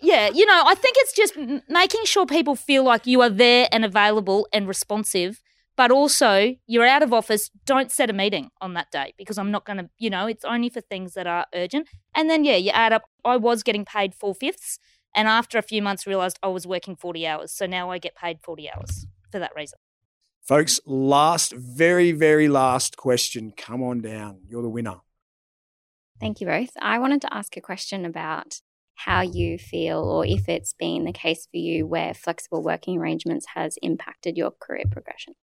yeah, 0.00 0.30
you 0.32 0.46
know, 0.46 0.62
I 0.64 0.74
think 0.74 0.96
it's 0.98 1.12
just 1.12 1.36
making 1.68 2.04
sure 2.04 2.24
people 2.24 2.54
feel 2.54 2.84
like 2.84 3.06
you 3.06 3.20
are 3.20 3.30
there 3.30 3.68
and 3.72 3.84
available 3.84 4.46
and 4.52 4.68
responsive 4.68 5.42
but 5.78 5.92
also, 5.92 6.56
you're 6.66 6.84
out 6.84 7.04
of 7.04 7.12
office. 7.12 7.52
Don't 7.64 7.92
set 7.92 8.10
a 8.10 8.12
meeting 8.12 8.50
on 8.60 8.74
that 8.74 8.90
day 8.90 9.14
because 9.16 9.38
I'm 9.38 9.52
not 9.52 9.64
going 9.64 9.76
to, 9.76 9.88
you 9.96 10.10
know, 10.10 10.26
it's 10.26 10.44
only 10.44 10.70
for 10.70 10.80
things 10.80 11.14
that 11.14 11.28
are 11.28 11.46
urgent. 11.54 11.88
And 12.16 12.28
then, 12.28 12.44
yeah, 12.44 12.56
you 12.56 12.72
add 12.72 12.92
up. 12.92 13.04
I 13.24 13.36
was 13.36 13.62
getting 13.62 13.84
paid 13.84 14.12
four 14.12 14.34
fifths. 14.34 14.80
And 15.14 15.28
after 15.28 15.56
a 15.56 15.62
few 15.62 15.80
months, 15.80 16.04
realized 16.04 16.36
I 16.42 16.48
was 16.48 16.66
working 16.66 16.96
40 16.96 17.24
hours. 17.28 17.52
So 17.52 17.64
now 17.64 17.90
I 17.90 17.98
get 17.98 18.16
paid 18.16 18.40
40 18.42 18.68
hours 18.68 19.06
for 19.30 19.38
that 19.38 19.52
reason. 19.54 19.78
Folks, 20.42 20.80
last, 20.84 21.52
very, 21.52 22.10
very 22.10 22.48
last 22.48 22.96
question. 22.96 23.52
Come 23.56 23.80
on 23.80 24.00
down. 24.00 24.40
You're 24.48 24.62
the 24.62 24.68
winner. 24.68 24.96
Thank 26.20 26.40
you 26.40 26.46
both. 26.46 26.70
I 26.80 26.98
wanted 26.98 27.20
to 27.22 27.34
ask 27.34 27.56
a 27.56 27.60
question 27.60 28.04
about 28.04 28.60
how 28.96 29.20
you 29.20 29.58
feel 29.58 30.00
or 30.00 30.26
if 30.26 30.48
it's 30.48 30.74
been 30.74 31.04
the 31.04 31.12
case 31.12 31.46
for 31.48 31.56
you 31.56 31.86
where 31.86 32.12
flexible 32.12 32.62
working 32.62 32.98
arrangements 32.98 33.46
has 33.54 33.76
impacted 33.80 34.36
your 34.36 34.50
career 34.50 34.84
progression. 34.90 35.34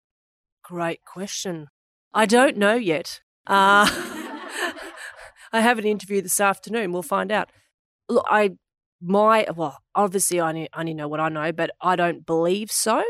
Great 0.65 1.05
question. 1.05 1.69
I 2.13 2.27
don't 2.27 2.57
know 2.57 2.75
yet. 2.75 3.21
Uh, 3.47 3.87
I 5.53 5.61
have 5.61 5.79
an 5.79 5.85
interview 5.85 6.21
this 6.21 6.41
afternoon. 6.41 6.93
We'll 6.93 7.03
find 7.03 7.31
out. 7.31 7.51
Look, 8.09 8.27
I 8.29 8.57
my 9.01 9.47
well, 9.55 9.79
obviously 9.95 10.41
I 10.41 10.49
only, 10.49 10.69
only 10.77 10.95
know 10.95 11.07
what 11.07 11.21
I 11.21 11.29
know, 11.29 11.53
but 11.53 11.71
I 11.81 11.95
don't 11.95 12.27
believe 12.27 12.73
so. 12.73 13.05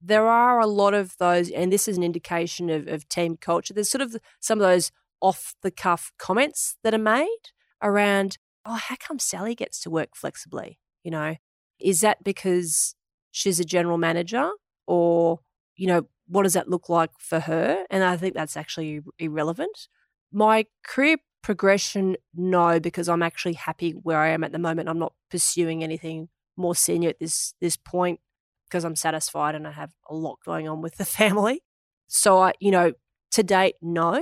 There 0.00 0.26
are 0.26 0.58
a 0.58 0.66
lot 0.66 0.94
of 0.94 1.16
those, 1.18 1.50
and 1.50 1.72
this 1.72 1.86
is 1.86 1.96
an 1.96 2.02
indication 2.02 2.70
of, 2.70 2.88
of 2.88 3.08
team 3.08 3.36
culture. 3.36 3.74
There's 3.74 3.90
sort 3.90 4.02
of 4.02 4.16
some 4.40 4.58
of 4.58 4.66
those 4.66 4.90
off 5.20 5.54
the 5.62 5.70
cuff 5.70 6.12
comments 6.18 6.76
that 6.82 6.94
are 6.94 6.98
made 6.98 7.38
around, 7.82 8.38
oh, 8.64 8.74
how 8.74 8.96
come 8.98 9.18
Sally 9.18 9.54
gets 9.54 9.80
to 9.80 9.90
work 9.90 10.10
flexibly? 10.14 10.78
You 11.02 11.10
know, 11.10 11.36
is 11.78 12.00
that 12.00 12.24
because 12.24 12.94
she's 13.30 13.60
a 13.60 13.64
general 13.64 13.98
manager 13.98 14.50
or, 14.86 15.40
you 15.76 15.86
know, 15.86 16.08
what 16.26 16.42
does 16.42 16.54
that 16.54 16.68
look 16.68 16.88
like 16.88 17.10
for 17.18 17.40
her? 17.40 17.84
And 17.90 18.02
I 18.02 18.16
think 18.16 18.34
that's 18.34 18.56
actually 18.56 19.00
irrelevant. 19.18 19.88
My 20.32 20.66
career 20.84 21.18
progression, 21.42 22.16
no, 22.34 22.80
because 22.80 23.08
I'm 23.08 23.22
actually 23.22 23.52
happy 23.52 23.92
where 23.92 24.18
I 24.18 24.30
am 24.30 24.42
at 24.42 24.52
the 24.52 24.58
moment. 24.58 24.88
I'm 24.88 24.98
not 24.98 25.12
pursuing 25.30 25.84
anything 25.84 26.28
more 26.56 26.74
senior 26.74 27.10
at 27.10 27.20
this 27.20 27.54
this 27.60 27.76
point 27.76 28.18
because 28.68 28.84
I'm 28.84 28.96
satisfied 28.96 29.54
and 29.54 29.66
I 29.66 29.72
have 29.72 29.92
a 30.10 30.14
lot 30.14 30.38
going 30.44 30.68
on 30.68 30.82
with 30.82 30.96
the 30.96 31.04
family. 31.20 31.62
So 32.08 32.38
I, 32.40 32.52
you 32.60 32.70
know, 32.70 32.92
to 33.32 33.42
date, 33.42 33.76
no. 33.80 34.20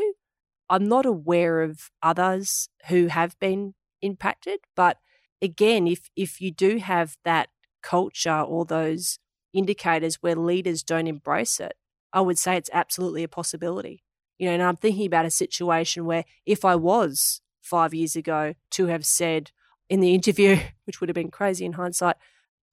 I'm 0.68 0.86
not 0.86 1.06
aware 1.06 1.62
of 1.62 1.90
others 2.02 2.68
who 2.88 3.06
have 3.08 3.38
been 3.38 3.74
impacted, 4.00 4.60
but 4.74 4.98
again, 5.42 5.86
if 5.86 6.10
if 6.16 6.40
you 6.40 6.50
do 6.50 6.78
have 6.78 7.16
that 7.24 7.48
culture 7.82 8.40
or 8.40 8.64
those 8.64 9.18
indicators 9.52 10.16
where 10.16 10.34
leaders 10.34 10.82
don't 10.82 11.06
embrace 11.06 11.60
it, 11.60 11.74
I 12.12 12.20
would 12.20 12.38
say 12.38 12.56
it's 12.56 12.70
absolutely 12.72 13.22
a 13.22 13.28
possibility. 13.28 14.02
You 14.38 14.48
know, 14.48 14.54
and 14.54 14.62
I'm 14.62 14.76
thinking 14.76 15.06
about 15.06 15.26
a 15.26 15.30
situation 15.30 16.06
where 16.06 16.24
if 16.44 16.64
I 16.64 16.74
was 16.74 17.40
five 17.60 17.94
years 17.94 18.16
ago 18.16 18.54
to 18.70 18.86
have 18.86 19.06
said 19.06 19.52
in 19.88 20.00
the 20.00 20.14
interview, 20.18 20.58
which 20.86 21.00
would 21.00 21.08
have 21.08 21.14
been 21.14 21.30
crazy 21.30 21.64
in 21.64 21.74
hindsight, 21.74 22.16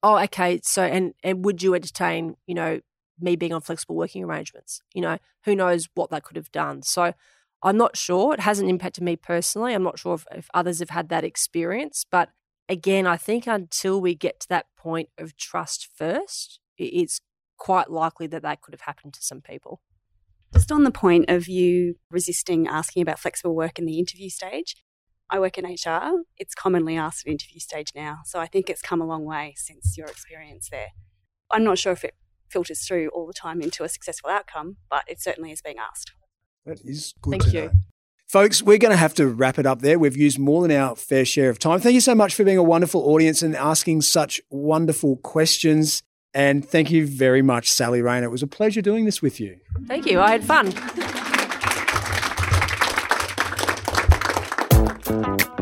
oh, 0.02 0.18
okay, 0.24 0.60
so 0.64 0.84
and 0.84 1.14
and 1.24 1.46
would 1.46 1.62
you 1.62 1.76
entertain, 1.76 2.36
you 2.48 2.56
know, 2.56 2.80
me 3.20 3.36
being 3.36 3.54
on 3.54 3.62
flexible 3.62 3.96
working 3.96 4.24
arrangements? 4.24 4.82
You 4.94 5.02
know, 5.02 5.18
who 5.44 5.56
knows 5.56 5.88
what 5.94 6.10
that 6.10 6.24
could 6.24 6.38
have 6.38 6.52
done. 6.52 6.82
So 6.82 7.14
I'm 7.64 7.78
not 7.78 7.96
sure. 7.96 8.34
It 8.34 8.40
hasn't 8.40 8.70
impacted 8.70 9.04
me 9.04 9.16
personally. 9.16 9.74
I'm 9.74 9.84
not 9.84 10.00
sure 10.00 10.16
if, 10.16 10.26
if 10.34 10.50
others 10.54 10.80
have 10.80 10.90
had 10.90 11.10
that 11.10 11.24
experience, 11.24 12.06
but 12.10 12.30
again, 12.68 13.06
I 13.06 13.18
think 13.18 13.48
until 13.48 14.02
we 14.02 14.16
get 14.16 14.40
to 14.42 14.48
that 14.50 14.66
point 14.78 15.10
of 15.18 15.38
trust 15.38 15.90
first, 15.96 16.60
it's 16.78 17.20
quite 17.58 17.92
likely 17.92 18.28
that 18.28 18.42
that 18.42 18.62
could 18.62 18.74
have 18.74 18.82
happened 18.82 19.14
to 19.14 19.22
some 19.22 19.42
people. 19.42 19.82
Just 20.54 20.72
on 20.72 20.84
the 20.84 20.92
point 20.92 21.30
of 21.30 21.48
you 21.48 21.96
resisting 22.10 22.68
asking 22.68 23.04
about 23.04 23.20
flexible 23.20 23.56
work 23.56 23.78
in 23.78 23.86
the 23.86 24.00
interview 24.00 24.30
stage, 24.30 24.76
I 25.30 25.40
work 25.40 25.58
in 25.58 25.66
HR. 25.66 26.24
It's 26.38 26.56
commonly 26.56 26.98
asked 26.98 27.26
at 27.26 27.32
interview 27.32 27.60
stage 27.60 27.92
now. 27.96 28.20
So 28.26 28.40
I 28.40 28.48
think 28.48 28.70
it's 28.70 28.82
come 28.82 29.00
a 29.00 29.06
long 29.06 29.24
way 29.24 29.54
since 29.56 29.98
your 29.98 30.08
experience 30.08 30.70
there. 30.70 30.90
I'm 31.52 31.64
not 31.64 31.78
sure 31.78 31.94
if 31.94 32.04
it 32.04 32.16
filters 32.50 32.86
through 32.86 33.10
all 33.10 33.28
the 33.28 33.34
time 33.34 33.62
into 33.62 33.84
a 33.84 33.90
successful 33.90 34.30
outcome, 34.30 34.78
but 34.90 35.04
it 35.08 35.22
certainly 35.22 35.52
is 35.52 35.62
being 35.62 35.78
asked. 35.78 36.12
That 36.66 36.80
is 36.84 37.14
good 37.22 37.32
Thank 37.32 37.44
to 37.44 37.50
you. 37.52 37.62
know. 37.66 37.72
Folks, 38.28 38.62
we're 38.64 38.78
going 38.78 38.92
to 38.92 38.98
have 38.98 39.14
to 39.16 39.28
wrap 39.28 39.60
it 39.60 39.66
up 39.66 39.82
there. 39.82 40.00
We've 40.00 40.16
used 40.16 40.40
more 40.40 40.62
than 40.62 40.72
our 40.72 40.96
fair 40.96 41.26
share 41.26 41.50
of 41.50 41.60
time. 41.60 41.82
Thank 41.82 41.96
you 41.96 42.02
so 42.02 42.16
much 42.16 42.34
for 42.34 42.46
being 42.46 42.58
a 42.58 42.64
wonderful 42.64 43.02
audience 43.02 43.42
and 43.42 43.56
asking 43.58 44.04
such 44.04 44.40
wonderful 44.50 45.18
questions. 45.18 46.02
And 46.34 46.66
thank 46.66 46.92
you 46.92 47.06
very 47.06 47.42
much, 47.42 47.70
Sally 47.70 48.02
Rayner. 48.02 48.28
It 48.28 48.32
was 48.32 48.42
a 48.42 48.48
pleasure 48.48 48.82
doing 48.82 49.04
this 49.04 49.22
with 49.22 49.42
you. 49.42 49.58
Thank 49.86 50.06
you. 50.06 50.22
I 50.22 50.32
had 50.32 50.46
fun. 50.46 50.72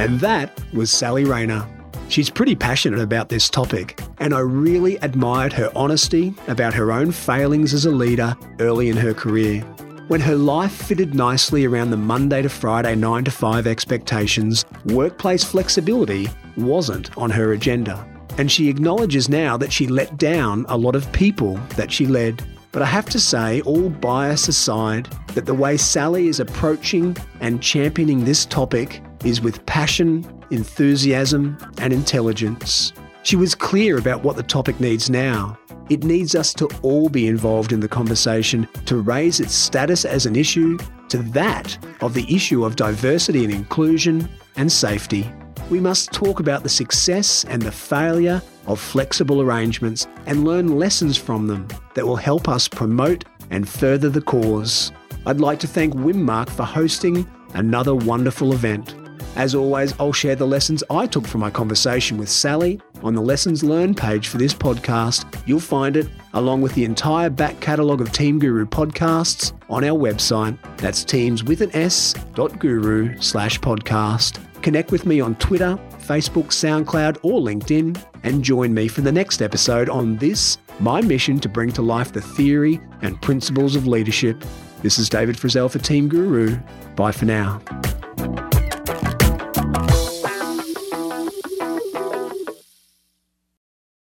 And 0.00 0.18
that 0.20 0.58
was 0.72 0.90
Sally 0.90 1.26
Rayner. 1.26 1.68
She's 2.08 2.30
pretty 2.30 2.54
passionate 2.54 3.00
about 3.00 3.28
this 3.28 3.50
topic, 3.50 4.00
and 4.16 4.32
I 4.32 4.38
really 4.38 4.96
admired 4.96 5.52
her 5.52 5.70
honesty 5.76 6.32
about 6.48 6.72
her 6.72 6.90
own 6.90 7.12
failings 7.12 7.74
as 7.74 7.84
a 7.84 7.90
leader 7.90 8.34
early 8.60 8.88
in 8.88 8.96
her 8.96 9.12
career. 9.12 9.60
When 10.08 10.22
her 10.22 10.36
life 10.36 10.72
fitted 10.72 11.14
nicely 11.14 11.66
around 11.66 11.90
the 11.90 11.98
Monday 11.98 12.40
to 12.40 12.48
Friday 12.48 12.94
9 12.94 13.24
to 13.24 13.30
5 13.30 13.66
expectations, 13.66 14.64
workplace 14.86 15.44
flexibility 15.44 16.30
wasn't 16.56 17.14
on 17.18 17.28
her 17.28 17.52
agenda. 17.52 18.02
And 18.38 18.50
she 18.50 18.70
acknowledges 18.70 19.28
now 19.28 19.58
that 19.58 19.70
she 19.70 19.86
let 19.86 20.16
down 20.16 20.64
a 20.70 20.78
lot 20.78 20.96
of 20.96 21.12
people 21.12 21.56
that 21.76 21.92
she 21.92 22.06
led. 22.06 22.42
But 22.72 22.80
I 22.80 22.86
have 22.86 23.10
to 23.10 23.20
say, 23.20 23.60
all 23.62 23.90
bias 23.90 24.48
aside, 24.48 25.14
that 25.34 25.44
the 25.44 25.52
way 25.52 25.76
Sally 25.76 26.28
is 26.28 26.40
approaching 26.40 27.18
and 27.40 27.62
championing 27.62 28.24
this 28.24 28.46
topic 28.46 29.02
is 29.24 29.40
with 29.40 29.64
passion, 29.66 30.24
enthusiasm, 30.50 31.56
and 31.78 31.92
intelligence. 31.92 32.92
She 33.22 33.36
was 33.36 33.54
clear 33.54 33.98
about 33.98 34.22
what 34.22 34.36
the 34.36 34.42
topic 34.42 34.80
needs 34.80 35.10
now. 35.10 35.58
It 35.90 36.04
needs 36.04 36.34
us 36.34 36.54
to 36.54 36.68
all 36.82 37.08
be 37.08 37.26
involved 37.26 37.72
in 37.72 37.80
the 37.80 37.88
conversation 37.88 38.66
to 38.86 38.96
raise 38.96 39.40
its 39.40 39.52
status 39.52 40.04
as 40.04 40.24
an 40.24 40.36
issue 40.36 40.78
to 41.08 41.18
that 41.18 41.76
of 42.00 42.14
the 42.14 42.32
issue 42.34 42.64
of 42.64 42.76
diversity 42.76 43.44
and 43.44 43.52
inclusion 43.52 44.28
and 44.56 44.70
safety. 44.70 45.30
We 45.68 45.80
must 45.80 46.12
talk 46.12 46.40
about 46.40 46.62
the 46.62 46.68
success 46.68 47.44
and 47.44 47.60
the 47.60 47.72
failure 47.72 48.40
of 48.66 48.80
flexible 48.80 49.42
arrangements 49.42 50.06
and 50.26 50.44
learn 50.44 50.78
lessons 50.78 51.16
from 51.16 51.46
them 51.46 51.68
that 51.94 52.06
will 52.06 52.16
help 52.16 52.48
us 52.48 52.68
promote 52.68 53.24
and 53.50 53.68
further 53.68 54.08
the 54.08 54.22
cause. 54.22 54.92
I'd 55.26 55.40
like 55.40 55.58
to 55.60 55.66
thank 55.66 55.94
WIMARQ 55.94 56.50
for 56.50 56.64
hosting 56.64 57.28
another 57.54 57.94
wonderful 57.94 58.52
event. 58.52 58.94
As 59.36 59.54
always, 59.54 59.94
I'll 59.98 60.12
share 60.12 60.36
the 60.36 60.46
lessons 60.46 60.82
I 60.90 61.06
took 61.06 61.26
from 61.26 61.40
my 61.40 61.50
conversation 61.50 62.18
with 62.18 62.28
Sally 62.28 62.80
on 63.02 63.14
the 63.14 63.22
Lessons 63.22 63.64
Learned 63.64 63.96
page 63.96 64.28
for 64.28 64.38
this 64.38 64.52
podcast. 64.52 65.40
You'll 65.46 65.60
find 65.60 65.96
it 65.96 66.08
along 66.34 66.62
with 66.62 66.74
the 66.74 66.84
entire 66.84 67.30
back 67.30 67.58
catalogue 67.60 68.00
of 68.00 68.12
Team 68.12 68.38
Guru 68.38 68.66
podcasts 68.66 69.52
on 69.70 69.84
our 69.84 69.98
website. 69.98 70.58
That's 70.78 71.04
teams 71.04 71.42
with 71.44 71.62
an 71.62 71.74
S 71.74 72.14
dot 72.34 72.58
guru 72.58 73.18
slash 73.20 73.58
podcast. 73.60 74.40
Connect 74.62 74.92
with 74.92 75.06
me 75.06 75.20
on 75.20 75.36
Twitter, 75.36 75.78
Facebook, 76.00 76.48
SoundCloud, 76.48 77.18
or 77.22 77.40
LinkedIn, 77.40 78.02
and 78.24 78.44
join 78.44 78.74
me 78.74 78.88
for 78.88 79.00
the 79.00 79.12
next 79.12 79.40
episode 79.40 79.88
on 79.88 80.16
this, 80.18 80.58
my 80.80 81.00
mission 81.00 81.40
to 81.40 81.48
bring 81.48 81.70
to 81.72 81.82
life 81.82 82.12
the 82.12 82.20
theory 82.20 82.78
and 83.00 83.20
principles 83.22 83.74
of 83.74 83.86
leadership. 83.86 84.44
This 84.82 84.98
is 84.98 85.08
David 85.08 85.36
Frizzell 85.36 85.70
for 85.70 85.78
Team 85.78 86.08
Guru. 86.08 86.58
Bye 86.94 87.12
for 87.12 87.24
now. 87.24 87.62